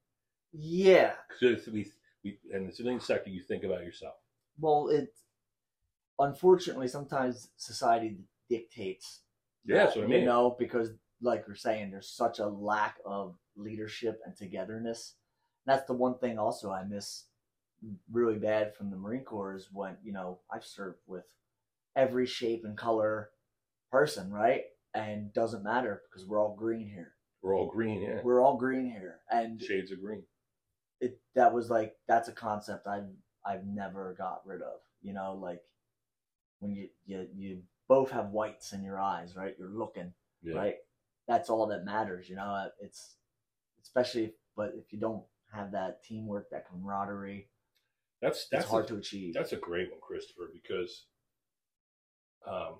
yeah 0.53 1.13
Because 1.29 1.67
we, 1.69 1.91
we 2.25 2.39
in 2.53 2.67
the 2.67 2.73
civilian 2.73 3.01
sector, 3.01 3.31
you 3.31 3.43
think 3.43 3.65
about 3.65 3.85
yourself. 3.85 4.15
Well 4.61 4.89
it 4.89 5.09
unfortunately 6.19 6.89
sometimes 6.89 7.51
society 7.57 8.19
dictates 8.49 9.23
Yeah, 9.65 9.85
that's 9.85 9.97
what 9.97 10.05
I 10.05 10.09
mean. 10.09 10.21
you 10.21 10.27
know 10.27 10.57
because 10.59 10.91
like 11.23 11.45
you're 11.47 11.57
saying 11.57 11.91
there's 11.91 12.11
such 12.11 12.39
a 12.39 12.47
lack 12.47 12.97
of 13.05 13.37
leadership 13.57 14.21
and 14.25 14.37
togetherness 14.37 15.15
that's 15.67 15.87
the 15.87 15.93
one 15.95 16.19
thing 16.19 16.39
also 16.39 16.71
i 16.71 16.83
miss 16.85 17.25
really 18.11 18.39
bad 18.39 18.75
from 18.75 18.91
the 18.91 18.97
marine 18.97 19.25
corps 19.25 19.55
is 19.55 19.69
when 19.73 19.97
you 20.03 20.13
know 20.13 20.41
i've 20.53 20.65
served 20.65 20.99
with 21.07 21.25
every 21.97 22.27
shape 22.27 22.63
and 22.65 22.77
color 22.77 23.31
person 23.91 24.31
right 24.31 24.63
and 24.95 25.33
doesn't 25.33 25.65
matter 25.65 26.03
because 26.11 26.27
we're 26.27 26.41
all 26.41 26.55
green 26.57 26.89
here 26.89 27.13
We're 27.43 27.57
all 27.57 27.69
green, 27.71 28.03
yeah. 28.03 28.21
we're 28.25 28.43
all 28.45 28.57
green 28.57 28.87
here 28.91 29.19
and 29.31 29.61
Shades 29.61 29.93
of 29.93 30.01
green. 30.01 30.23
it 31.01 31.19
that 31.35 31.53
was 31.53 31.71
like 31.71 31.95
that's 32.09 32.29
a 32.29 32.33
concept 32.33 32.87
I've 32.87 33.09
I've 33.45 33.67
never 33.67 34.15
got 34.17 34.43
rid 34.47 34.63
of. 34.63 34.81
You 35.03 35.13
know, 35.15 35.35
like 35.41 35.61
when 36.59 36.75
you 36.75 36.89
you 37.07 37.27
you 37.35 37.63
both 37.89 38.11
have 38.11 38.31
whites 38.31 38.73
in 38.73 38.83
your 38.85 39.01
eyes, 39.01 39.35
right? 39.37 39.55
You're 39.59 39.69
looking, 39.69 40.13
Yeah. 40.43 40.55
right? 40.57 40.77
That's 41.27 41.51
all 41.51 41.67
that 41.69 41.85
matters. 41.85 42.29
You 42.29 42.37
know, 42.37 42.69
it's 42.81 43.17
especially 43.83 44.25
if, 44.25 44.31
but 44.57 44.73
if 44.77 44.93
you 44.93 45.01
don't 45.01 45.25
have 45.53 45.73
that 45.73 46.03
teamwork, 46.05 46.51
that 46.51 46.69
camaraderie, 46.69 47.49
That's 48.21 48.47
that's 48.51 48.65
it's 48.65 48.71
hard 48.71 48.85
a, 48.85 48.89
to 48.89 48.97
achieve. 48.97 49.35
That's 49.35 49.53
a 49.53 49.57
great 49.57 49.91
one, 49.91 50.01
Christopher, 50.01 50.51
because 50.53 51.07
um, 52.47 52.77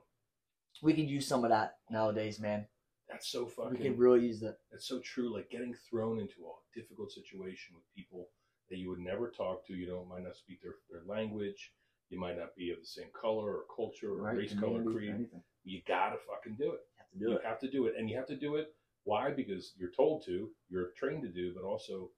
we 0.83 0.93
could 0.95 1.09
use 1.09 1.27
some 1.27 1.45
of 1.45 1.51
that 1.51 1.79
nowadays, 1.91 2.39
man. 2.41 2.67
That's 3.09 3.29
so 3.29 3.47
fucking. 3.47 3.73
We 3.73 3.79
could 3.79 3.99
really 3.99 4.27
use 4.27 4.43
it. 4.43 4.57
That's 4.71 4.87
so 4.87 5.01
true. 5.01 5.35
Like 5.35 5.51
getting 5.51 5.75
thrown 5.91 6.21
into 6.21 6.37
a 6.47 6.79
difficult 6.79 7.11
situation 7.11 7.75
with 7.75 7.85
people 7.97 8.29
that 8.71 8.79
you 8.79 8.89
would 8.91 9.01
never 9.01 9.29
talk 9.29 9.67
to. 9.67 9.75
You 9.75 9.87
don't 9.87 10.09
might 10.09 10.23
not 10.25 10.37
speak 10.37 10.63
their, 10.63 10.75
their 10.91 11.03
language. 11.07 11.73
You 12.09 12.19
might 12.19 12.39
not 12.39 12.57
be 12.57 12.71
of 12.71 12.81
the 12.81 12.87
same 12.87 13.09
color 13.19 13.57
or 13.57 13.65
culture 13.75 14.13
or 14.13 14.17
Right? 14.23 14.37
race, 14.37 14.55
color, 14.55 14.83
creed. 14.83 15.11
anything. 15.11 15.43
You 15.65 15.81
gotta 15.87 16.17
fucking 16.29 16.57
do 16.57 16.73
it. 16.73 16.81
You 16.97 16.99
have 16.99 17.11
to 17.13 17.19
do 17.19 17.25
you 17.31 17.37
it. 17.37 17.45
have 17.45 17.61
to 17.61 17.71
do 17.71 17.87
it, 17.87 17.95
and 17.99 18.11
you 18.11 18.17
have 18.17 18.27
to 18.29 18.37
do 18.37 18.57
it. 18.57 18.75
Why? 19.05 19.31
Because 19.31 19.75
you're 19.79 19.91
told 19.91 20.25
to. 20.27 20.51
You're 20.69 20.91
trained 20.97 21.23
to 21.23 21.29
do, 21.29 21.53
but 21.55 21.65
also 21.65 22.11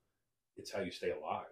it's 0.57 0.71
how 0.73 0.81
you 0.81 0.91
stay 0.91 1.11
alive. 1.11 1.47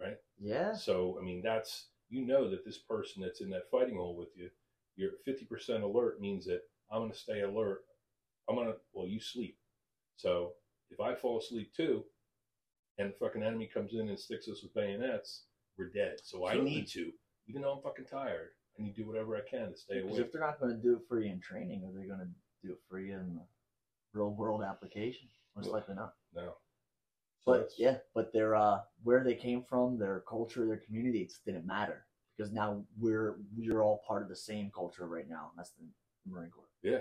Right? 0.00 0.16
Yeah. 0.38 0.74
So 0.74 1.18
I 1.20 1.24
mean, 1.24 1.42
that's 1.42 1.88
you 2.08 2.24
know 2.26 2.48
that 2.50 2.64
this 2.64 2.78
person 2.78 3.22
that's 3.22 3.40
in 3.40 3.50
that 3.50 3.70
fighting 3.70 3.96
hole 3.96 4.16
with 4.16 4.28
you, 4.36 4.50
you're 4.96 5.12
50% 5.26 5.82
alert 5.82 6.20
means 6.20 6.44
that 6.46 6.62
I'm 6.90 7.00
going 7.00 7.10
to 7.10 7.16
stay 7.18 7.40
alert. 7.40 7.80
I'm 8.48 8.54
going 8.54 8.68
to 8.68 8.76
well, 8.92 9.06
you 9.08 9.20
sleep. 9.20 9.56
So 10.16 10.52
if 10.90 11.00
I 11.00 11.14
fall 11.14 11.38
asleep 11.38 11.72
too, 11.74 12.04
and 12.98 13.10
the 13.12 13.16
fucking 13.18 13.42
enemy 13.42 13.68
comes 13.72 13.92
in 13.94 14.08
and 14.08 14.18
sticks 14.18 14.48
us 14.48 14.62
with 14.62 14.74
bayonets, 14.74 15.44
we're 15.78 15.90
dead. 15.90 16.16
So 16.22 16.44
I 16.44 16.52
Certainly. 16.52 16.70
need 16.70 16.88
to, 16.88 17.12
even 17.48 17.62
though 17.62 17.72
I'm 17.72 17.82
fucking 17.82 18.06
tired, 18.06 18.50
I 18.78 18.82
need 18.82 18.94
to 18.94 19.02
do 19.02 19.08
whatever 19.08 19.36
I 19.36 19.40
can 19.48 19.70
to 19.70 19.76
stay 19.76 20.00
awake. 20.00 20.18
if 20.18 20.32
they're 20.32 20.40
not 20.40 20.60
going 20.60 20.74
to 20.74 20.82
do 20.82 20.94
it 20.94 21.02
for 21.08 21.20
you 21.20 21.30
in 21.30 21.40
training, 21.40 21.82
are 21.84 21.98
they 21.98 22.06
going 22.06 22.20
to 22.20 22.28
do 22.66 22.72
it 22.72 22.78
for 22.88 22.98
you 22.98 23.14
in 23.14 23.34
the 23.36 23.42
real 24.18 24.30
world 24.30 24.62
application? 24.62 25.28
Most 25.54 25.68
likely 25.70 25.94
not. 25.94 26.14
No. 26.34 26.42
So 27.44 27.52
But 27.52 27.52
that's- 27.58 27.78
yeah, 27.78 27.98
but 28.14 28.32
their 28.32 28.54
uh, 28.56 28.80
where 29.02 29.22
they 29.24 29.34
came 29.34 29.62
from, 29.62 29.98
their 29.98 30.20
culture, 30.28 30.66
their 30.66 30.78
community, 30.78 31.22
it 31.22 31.32
didn't 31.44 31.66
matter 31.66 32.06
because 32.36 32.52
now 32.52 32.84
we're 32.98 33.36
we're 33.56 33.82
all 33.82 34.02
part 34.06 34.22
of 34.22 34.28
the 34.28 34.36
same 34.36 34.70
culture 34.74 35.06
right 35.06 35.28
now, 35.28 35.50
and 35.50 35.58
that's 35.58 35.70
the 35.72 35.84
Marine 36.30 36.50
Corps. 36.50 36.64
Yeah, 36.82 37.00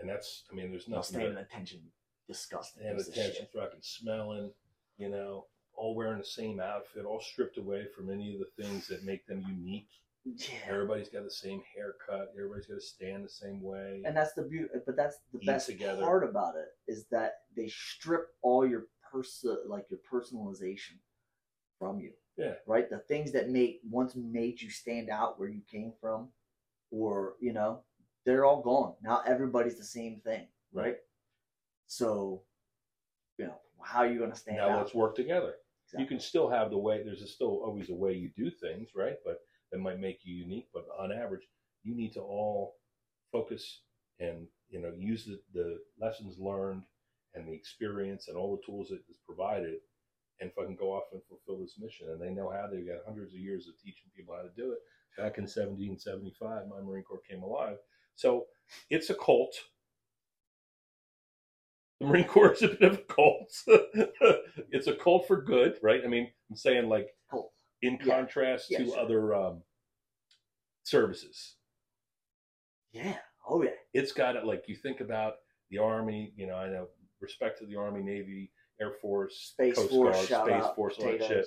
and 0.00 0.08
that's 0.08 0.44
I 0.50 0.54
mean, 0.54 0.70
there's 0.70 0.88
nothing. 0.88 1.04
standing 1.04 1.34
that- 1.36 1.44
attention, 1.44 1.80
disgusting. 2.28 2.84
and 2.86 2.98
piece 2.98 3.08
attention, 3.08 3.46
fucking 3.54 3.80
smelling, 3.82 4.52
you 4.98 5.08
know, 5.08 5.46
all 5.76 5.94
wearing 5.94 6.18
the 6.18 6.24
same 6.24 6.60
outfit, 6.60 7.04
all 7.04 7.20
stripped 7.20 7.58
away 7.58 7.86
from 7.96 8.10
any 8.10 8.34
of 8.34 8.40
the 8.40 8.62
things 8.62 8.86
that 8.88 9.04
make 9.04 9.26
them 9.26 9.44
unique. 9.48 9.88
Yeah. 10.24 10.56
Everybody's 10.68 11.08
got 11.10 11.24
the 11.24 11.30
same 11.30 11.62
haircut. 11.74 12.32
Everybody's 12.34 12.66
got 12.66 12.76
to 12.76 12.80
stand 12.80 13.24
the 13.24 13.28
same 13.28 13.60
way. 13.60 14.02
And 14.06 14.16
that's 14.16 14.32
the 14.32 14.42
beauty, 14.42 14.68
but 14.86 14.96
that's 14.96 15.18
the 15.32 15.40
Eat 15.40 15.46
best 15.46 15.66
together. 15.66 16.02
part 16.02 16.24
about 16.24 16.54
it 16.56 16.68
is 16.90 17.06
that 17.10 17.40
they 17.54 17.68
strip 17.68 18.28
all 18.40 18.66
your 18.66 18.86
person, 19.12 19.58
like 19.68 19.84
your 19.90 20.00
personalization, 20.10 20.96
from 21.78 22.00
you. 22.00 22.12
Yeah. 22.36 22.54
Right. 22.66 22.88
The 22.88 22.98
things 23.00 23.32
that 23.32 23.50
made 23.50 23.80
once 23.88 24.14
made 24.16 24.60
you 24.60 24.70
stand 24.70 25.10
out 25.10 25.38
where 25.38 25.48
you 25.48 25.60
came 25.70 25.92
from, 26.00 26.28
or 26.90 27.34
you 27.40 27.52
know, 27.52 27.80
they're 28.24 28.44
all 28.44 28.62
gone. 28.62 28.94
Now 29.02 29.22
everybody's 29.26 29.76
the 29.76 29.84
same 29.84 30.20
thing. 30.24 30.46
Right. 30.72 30.96
So, 31.86 32.42
you 33.38 33.46
know, 33.46 33.58
how 33.84 34.00
are 34.00 34.08
you 34.10 34.18
going 34.18 34.32
to 34.32 34.36
stand 34.36 34.58
out? 34.58 34.68
now 34.68 34.74
out? 34.74 34.82
let's 34.82 34.94
work 34.94 35.14
together. 35.14 35.54
You 35.96 36.06
can 36.06 36.18
still 36.18 36.50
have 36.50 36.70
the 36.70 36.78
way. 36.78 37.02
There's 37.04 37.22
a 37.22 37.26
still 37.26 37.62
always 37.64 37.88
a 37.88 37.94
way 37.94 38.14
you 38.14 38.30
do 38.36 38.50
things, 38.50 38.88
right? 38.96 39.14
But 39.24 39.38
that 39.70 39.78
might 39.78 40.00
make 40.00 40.20
you 40.24 40.34
unique. 40.34 40.66
But 40.74 40.86
on 40.98 41.12
average, 41.12 41.46
you 41.84 41.94
need 41.94 42.12
to 42.14 42.20
all 42.20 42.74
focus 43.30 43.82
and 44.18 44.46
you 44.70 44.80
know 44.80 44.92
use 44.96 45.24
the, 45.24 45.40
the 45.52 45.78
lessons 46.00 46.36
learned 46.38 46.82
and 47.34 47.46
the 47.46 47.52
experience 47.52 48.28
and 48.28 48.36
all 48.36 48.56
the 48.56 48.62
tools 48.64 48.88
that 48.88 49.02
is 49.08 49.18
provided, 49.26 49.74
and 50.40 50.52
fucking 50.54 50.76
go 50.76 50.92
off 50.92 51.04
and 51.12 51.20
fulfill 51.28 51.62
this 51.62 51.78
mission. 51.78 52.08
And 52.10 52.20
they 52.20 52.30
know 52.30 52.50
how. 52.50 52.66
They've 52.66 52.86
got 52.86 53.04
hundreds 53.06 53.34
of 53.34 53.40
years 53.40 53.68
of 53.68 53.78
teaching 53.78 54.10
people 54.16 54.34
how 54.34 54.42
to 54.42 54.50
do 54.56 54.72
it. 54.72 54.78
Back 55.16 55.38
in 55.38 55.44
1775, 55.44 56.66
my 56.68 56.80
Marine 56.80 57.04
Corps 57.04 57.20
came 57.28 57.42
alive. 57.42 57.76
So 58.16 58.46
it's 58.90 59.10
a 59.10 59.14
cult. 59.14 59.54
The 62.04 62.10
Marine 62.10 62.24
Corps 62.26 62.52
is 62.52 62.62
a 62.62 62.68
bit 62.68 62.82
of 62.82 62.98
a 62.98 63.14
cult. 63.14 63.50
it's 64.70 64.88
a 64.88 64.94
cult 64.94 65.26
for 65.26 65.40
good, 65.40 65.78
right? 65.82 66.02
I 66.04 66.06
mean, 66.06 66.30
I'm 66.50 66.56
saying 66.56 66.90
like 66.90 67.08
in 67.80 67.98
Yeah. 68.02 68.16
contrast 68.16 68.70
Yeah, 68.70 68.80
to 68.80 68.86
sure. 68.88 68.98
other 68.98 69.34
um, 69.34 69.62
services. 70.82 71.56
Yeah. 72.92 73.16
Oh 73.48 73.62
yeah. 73.62 73.70
It's 73.94 74.12
got 74.12 74.36
it 74.36 74.44
like 74.44 74.68
you 74.68 74.76
think 74.76 75.00
about 75.00 75.36
the 75.70 75.78
Army. 75.78 76.34
You 76.36 76.46
know, 76.46 76.56
I 76.56 76.68
know 76.68 76.88
respect 77.20 77.58
to 77.60 77.66
the 77.66 77.76
Army, 77.76 78.02
Navy, 78.02 78.52
Air 78.82 78.92
Force, 79.00 79.52
Space 79.54 79.76
Coast 79.76 79.90
Force, 79.90 80.28
Guard, 80.28 80.46
Space 80.48 80.62
out, 80.62 80.76
Force, 80.76 80.96
all 80.98 81.06
that 81.06 81.24
shit. 81.24 81.46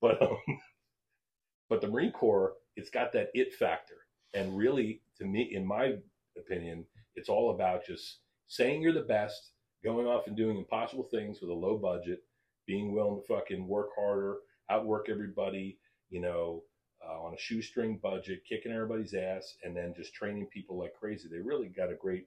But 0.00 0.22
um, 0.22 0.38
but 1.68 1.80
the 1.80 1.88
Marine 1.88 2.12
Corps, 2.12 2.54
it's 2.76 2.90
got 2.90 3.12
that 3.14 3.30
it 3.34 3.54
factor, 3.54 4.06
and 4.34 4.56
really, 4.56 5.02
to 5.18 5.24
me, 5.24 5.50
in 5.52 5.66
my 5.66 5.96
opinion, 6.38 6.86
it's 7.16 7.28
all 7.28 7.50
about 7.50 7.84
just 7.84 8.20
saying 8.46 8.80
you're 8.80 8.92
the 8.92 9.00
best, 9.00 9.50
going 9.84 10.06
off 10.06 10.26
and 10.26 10.36
doing 10.36 10.56
impossible 10.56 11.04
things 11.10 11.40
with 11.40 11.50
a 11.50 11.54
low 11.54 11.76
budget, 11.78 12.20
being 12.66 12.92
willing 12.92 13.20
to 13.20 13.26
fucking 13.26 13.66
work 13.66 13.90
harder, 13.98 14.38
outwork 14.70 15.08
everybody, 15.08 15.78
you 16.10 16.20
know, 16.20 16.62
uh, 17.06 17.20
on 17.22 17.34
a 17.34 17.38
shoestring 17.38 17.98
budget, 18.02 18.40
kicking 18.48 18.72
everybody's 18.72 19.14
ass, 19.14 19.56
and 19.62 19.76
then 19.76 19.94
just 19.96 20.14
training 20.14 20.46
people 20.52 20.78
like 20.78 20.94
crazy. 20.94 21.28
They 21.30 21.38
really 21.40 21.68
got 21.68 21.92
a 21.92 21.94
great 21.94 22.26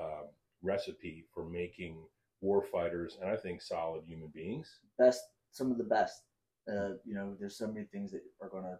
um, 0.00 0.26
recipe 0.62 1.24
for 1.34 1.48
making 1.48 1.96
war 2.40 2.62
fighters, 2.62 3.18
and 3.20 3.30
I 3.30 3.36
think 3.36 3.60
solid 3.62 4.04
human 4.06 4.28
beings. 4.28 4.70
best, 4.98 5.22
some 5.50 5.70
of 5.70 5.78
the 5.78 5.84
best. 5.84 6.22
Uh, 6.70 6.90
you 7.04 7.14
know, 7.14 7.34
there's 7.40 7.56
so 7.58 7.66
many 7.66 7.86
things 7.86 8.12
that 8.12 8.20
are 8.40 8.48
going 8.48 8.64
to 8.64 8.78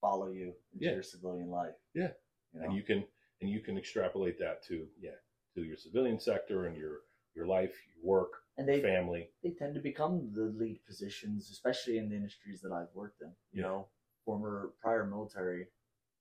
follow 0.00 0.28
you 0.28 0.52
into 0.72 0.84
Yeah. 0.84 0.92
your 0.92 1.02
civilian 1.02 1.50
life. 1.50 1.74
Yeah. 1.94 2.10
You 2.52 2.60
know? 2.60 2.66
and 2.66 2.76
you 2.76 2.82
can 2.82 3.04
and 3.40 3.50
you 3.50 3.60
can 3.60 3.76
extrapolate 3.76 4.38
that 4.38 4.62
to 4.68 4.86
yeah 5.00 5.16
to 5.54 5.62
your 5.64 5.76
civilian 5.76 6.20
sector 6.20 6.66
and 6.66 6.76
your 6.76 6.98
your 7.34 7.46
life, 7.46 7.74
your 7.96 8.04
work, 8.04 8.32
and 8.56 8.68
they 8.68 8.80
family. 8.80 9.30
they 9.42 9.50
tend 9.50 9.74
to 9.74 9.80
become 9.80 10.30
the 10.34 10.44
lead 10.56 10.80
positions, 10.86 11.50
especially 11.50 11.98
in 11.98 12.08
the 12.08 12.16
industries 12.16 12.60
that 12.62 12.72
I've 12.72 12.94
worked 12.94 13.20
in. 13.22 13.34
You 13.52 13.62
Yeah. 13.62 13.68
know, 13.68 13.88
former 14.24 14.72
prior 14.80 15.04
military, 15.04 15.68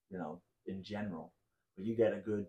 you 0.10 0.18
know, 0.18 0.42
in 0.66 0.84
general. 0.84 1.34
But 1.76 1.86
you 1.86 1.96
get 1.96 2.14
a 2.14 2.18
good 2.18 2.48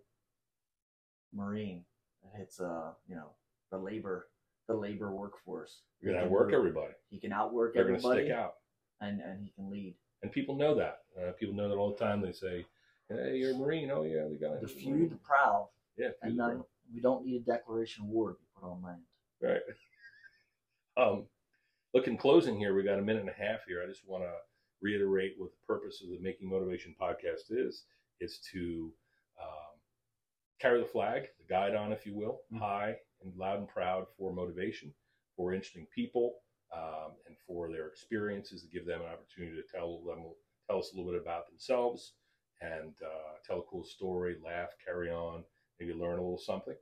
Marine 1.32 1.84
that 2.22 2.38
hits 2.38 2.60
uh, 2.60 2.92
you 3.08 3.14
know, 3.16 3.30
the 3.70 3.78
labor 3.78 4.28
the 4.66 4.74
labor 4.74 5.10
workforce. 5.10 5.82
You're 6.00 6.14
gonna 6.14 6.24
outwork 6.24 6.52
everybody. 6.52 6.94
He 7.10 7.18
can 7.18 7.32
outwork 7.32 7.74
They're 7.74 7.84
gonna 7.84 7.96
everybody 7.98 8.24
stick 8.26 8.32
out, 8.36 8.54
and 9.00 9.20
and 9.20 9.40
he 9.42 9.50
can 9.50 9.68
lead. 9.70 9.96
and 10.22 10.30
people 10.32 10.54
know 10.56 10.74
that. 10.76 11.02
Uh, 11.20 11.32
people 11.32 11.54
know 11.54 11.68
that 11.68 11.76
all 11.76 11.90
the 11.90 11.96
time. 11.98 12.20
They 12.22 12.32
say, 12.32 12.66
"Hey, 13.08 13.36
you're 13.38 13.52
a 13.52 13.54
Marine." 13.54 13.90
Oh 13.90 14.02
yeah, 14.04 14.26
the 14.28 14.36
guy. 14.40 14.56
The 14.60 14.68
few, 14.68 15.08
the 15.08 15.16
proud, 15.16 15.68
Yeah, 15.96 16.10
and 16.22 16.38
then 16.38 16.64
we 16.92 17.00
don't 17.00 17.24
need 17.26 17.36
a 17.42 17.44
declaration 17.44 18.04
of 18.04 18.10
war 18.10 18.30
to 18.30 18.34
be 18.34 18.43
put 18.43 18.43
on 18.62 18.82
land. 18.82 19.02
Right. 19.40 19.60
Um, 20.96 21.24
look, 21.92 22.06
in 22.06 22.16
closing 22.16 22.56
here, 22.56 22.72
we 22.72 22.84
got 22.84 23.00
a 23.00 23.02
minute 23.02 23.22
and 23.22 23.28
a 23.28 23.32
half 23.32 23.64
here. 23.66 23.82
I 23.82 23.88
just 23.88 24.06
want 24.06 24.22
to 24.22 24.32
reiterate 24.80 25.34
what 25.38 25.50
the 25.50 25.66
purpose 25.66 26.00
of 26.04 26.10
the 26.10 26.20
Making 26.20 26.48
Motivation 26.48 26.94
podcast 27.00 27.50
is. 27.50 27.82
It's 28.20 28.38
to 28.52 28.92
um, 29.42 29.74
carry 30.60 30.78
the 30.80 30.86
flag, 30.86 31.30
the 31.38 31.52
guide 31.52 31.74
on, 31.74 31.90
if 31.90 32.06
you 32.06 32.14
will, 32.14 32.42
Mhm. 32.52 32.58
high 32.60 33.00
and 33.22 33.34
loud 33.36 33.58
and 33.58 33.68
proud 33.68 34.06
for 34.16 34.32
motivation, 34.32 34.94
for 35.34 35.52
interesting 35.52 35.86
people, 35.86 36.40
um, 36.72 37.16
and 37.26 37.36
for 37.40 37.72
their 37.72 37.88
experiences 37.88 38.62
to 38.62 38.68
give 38.68 38.86
them 38.86 39.00
an 39.02 39.08
opportunity 39.08 39.56
to 39.60 39.66
tell 39.66 39.98
them, 40.04 40.32
tell 40.68 40.78
us 40.78 40.92
a 40.92 40.96
little 40.96 41.10
bit 41.10 41.20
about 41.20 41.48
themselves 41.48 42.14
and 42.60 42.94
uh, 43.02 43.38
tell 43.44 43.58
a 43.58 43.64
cool 43.64 43.82
story, 43.82 44.38
laugh, 44.44 44.76
carry 44.78 45.10
on, 45.10 45.44
maybe 45.80 45.92
learn 45.92 46.20
a 46.20 46.22
little 46.22 46.38
something. 46.38 46.76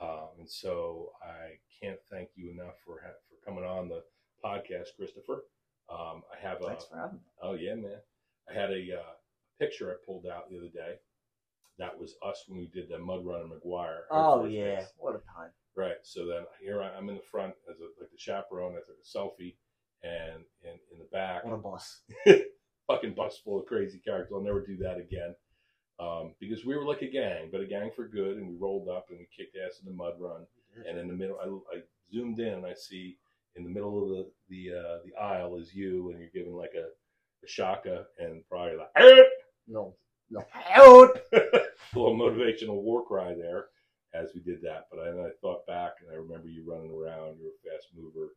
Um, 0.00 0.28
and 0.38 0.48
so 0.48 1.10
I 1.22 1.58
can't 1.82 1.98
thank 2.10 2.30
you 2.36 2.50
enough 2.50 2.74
for 2.84 3.00
ha- 3.04 3.18
for 3.28 3.44
coming 3.50 3.64
on 3.64 3.88
the 3.88 4.02
podcast, 4.44 4.94
Christopher. 4.96 5.44
Um, 5.90 6.22
I 6.32 6.38
have 6.46 6.62
a 6.62 6.66
Thanks 6.66 6.84
for 6.84 6.96
having 6.98 7.16
me. 7.16 7.22
oh 7.42 7.54
yeah, 7.54 7.74
man. 7.74 7.98
I 8.48 8.54
had 8.54 8.70
a 8.70 9.00
uh, 9.00 9.12
picture 9.58 9.90
I 9.90 9.94
pulled 10.06 10.26
out 10.26 10.48
the 10.50 10.56
other 10.58 10.68
day. 10.68 10.96
That 11.78 11.98
was 11.98 12.14
us 12.24 12.44
when 12.48 12.58
we 12.58 12.66
did 12.66 12.88
the 12.88 12.98
Mud 12.98 13.24
Run 13.24 13.42
in 13.42 13.48
McGuire. 13.50 14.00
Oh 14.10 14.44
yeah, 14.44 14.84
what 14.98 15.14
a 15.14 15.18
time. 15.18 15.50
Right. 15.76 15.96
So 16.02 16.26
then 16.26 16.42
here 16.60 16.82
I, 16.82 16.88
I'm 16.96 17.08
in 17.08 17.16
the 17.16 17.22
front 17.30 17.54
as 17.70 17.78
a, 17.80 17.84
like 18.00 18.10
the 18.10 18.18
chaperone. 18.18 18.72
I 18.72 18.78
took 18.78 18.96
a 19.02 19.18
selfie, 19.18 19.54
and 20.02 20.44
in 20.64 20.72
in 20.92 20.98
the 20.98 21.08
back, 21.12 21.44
What 21.44 21.54
a 21.54 21.56
bus. 21.56 22.00
fucking 22.86 23.14
bus 23.14 23.38
full 23.44 23.60
of 23.60 23.66
crazy 23.66 24.00
characters. 24.04 24.32
I'll 24.34 24.42
never 24.42 24.64
do 24.64 24.76
that 24.78 24.98
again. 24.98 25.34
Um, 26.00 26.34
because 26.38 26.64
we 26.64 26.76
were 26.76 26.84
like 26.84 27.02
a 27.02 27.10
gang, 27.10 27.48
but 27.50 27.60
a 27.60 27.66
gang 27.66 27.90
for 27.94 28.06
good, 28.06 28.36
and 28.36 28.48
we 28.48 28.54
rolled 28.56 28.88
up 28.88 29.06
and 29.10 29.18
we 29.18 29.28
kicked 29.36 29.56
ass 29.56 29.80
in 29.80 29.90
the 29.90 29.96
mud 29.96 30.14
run. 30.18 30.46
And 30.88 30.98
in 30.98 31.08
the 31.08 31.14
middle, 31.14 31.38
I, 31.42 31.76
I 31.76 31.80
zoomed 32.12 32.38
in 32.38 32.54
and 32.54 32.66
I 32.66 32.74
see 32.74 33.18
in 33.56 33.64
the 33.64 33.70
middle 33.70 34.02
of 34.02 34.08
the 34.10 34.30
the 34.48 34.78
uh, 34.78 34.98
the 35.04 35.20
aisle 35.20 35.56
is 35.56 35.74
you, 35.74 36.10
and 36.10 36.20
you're 36.20 36.30
giving 36.32 36.54
like 36.54 36.74
a, 36.76 36.86
a 37.44 37.48
shaka 37.48 38.06
and 38.18 38.42
probably 38.48 38.76
like 38.76 38.88
Little, 39.66 39.96
no 40.30 40.44
out. 40.70 41.18
a 41.32 41.98
little 41.98 42.16
motivational 42.16 42.80
war 42.82 43.04
cry 43.04 43.34
there 43.34 43.66
as 44.14 44.30
we 44.34 44.40
did 44.40 44.62
that. 44.62 44.86
But 44.90 45.00
I, 45.00 45.08
I 45.10 45.30
thought 45.40 45.66
back 45.66 45.92
and 46.00 46.10
I 46.12 46.16
remember 46.16 46.48
you 46.48 46.64
running 46.66 46.92
around. 46.92 47.38
You're 47.38 47.50
a 47.50 47.76
fast 47.76 47.88
mover 47.96 48.34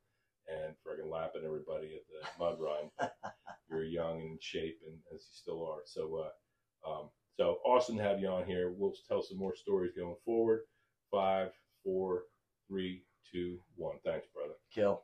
and 0.47 0.73
friggin' 0.85 1.09
lapping 1.09 1.43
everybody 1.45 1.95
at 1.95 2.01
the 2.09 2.43
mud 2.43 2.57
run. 2.59 2.89
You're 3.69 3.85
young 3.85 4.21
and 4.21 4.31
in 4.31 4.37
shape, 4.41 4.79
and 4.85 4.97
as 5.15 5.21
you 5.23 5.33
still 5.33 5.65
are. 5.65 5.81
So, 5.85 6.25
uh, 6.25 6.89
um, 6.89 7.09
so 7.41 7.57
awesome 7.65 7.97
to 7.97 8.03
have 8.03 8.19
you 8.19 8.27
on 8.27 8.45
here. 8.45 8.71
We'll 8.77 8.93
tell 9.07 9.23
some 9.23 9.39
more 9.39 9.55
stories 9.55 9.93
going 9.97 10.15
forward. 10.23 10.59
Five, 11.09 11.49
four, 11.83 12.25
three, 12.67 13.03
two, 13.31 13.57
one. 13.75 13.95
Thanks, 14.05 14.27
brother. 14.31 14.53
Kill. 14.71 15.01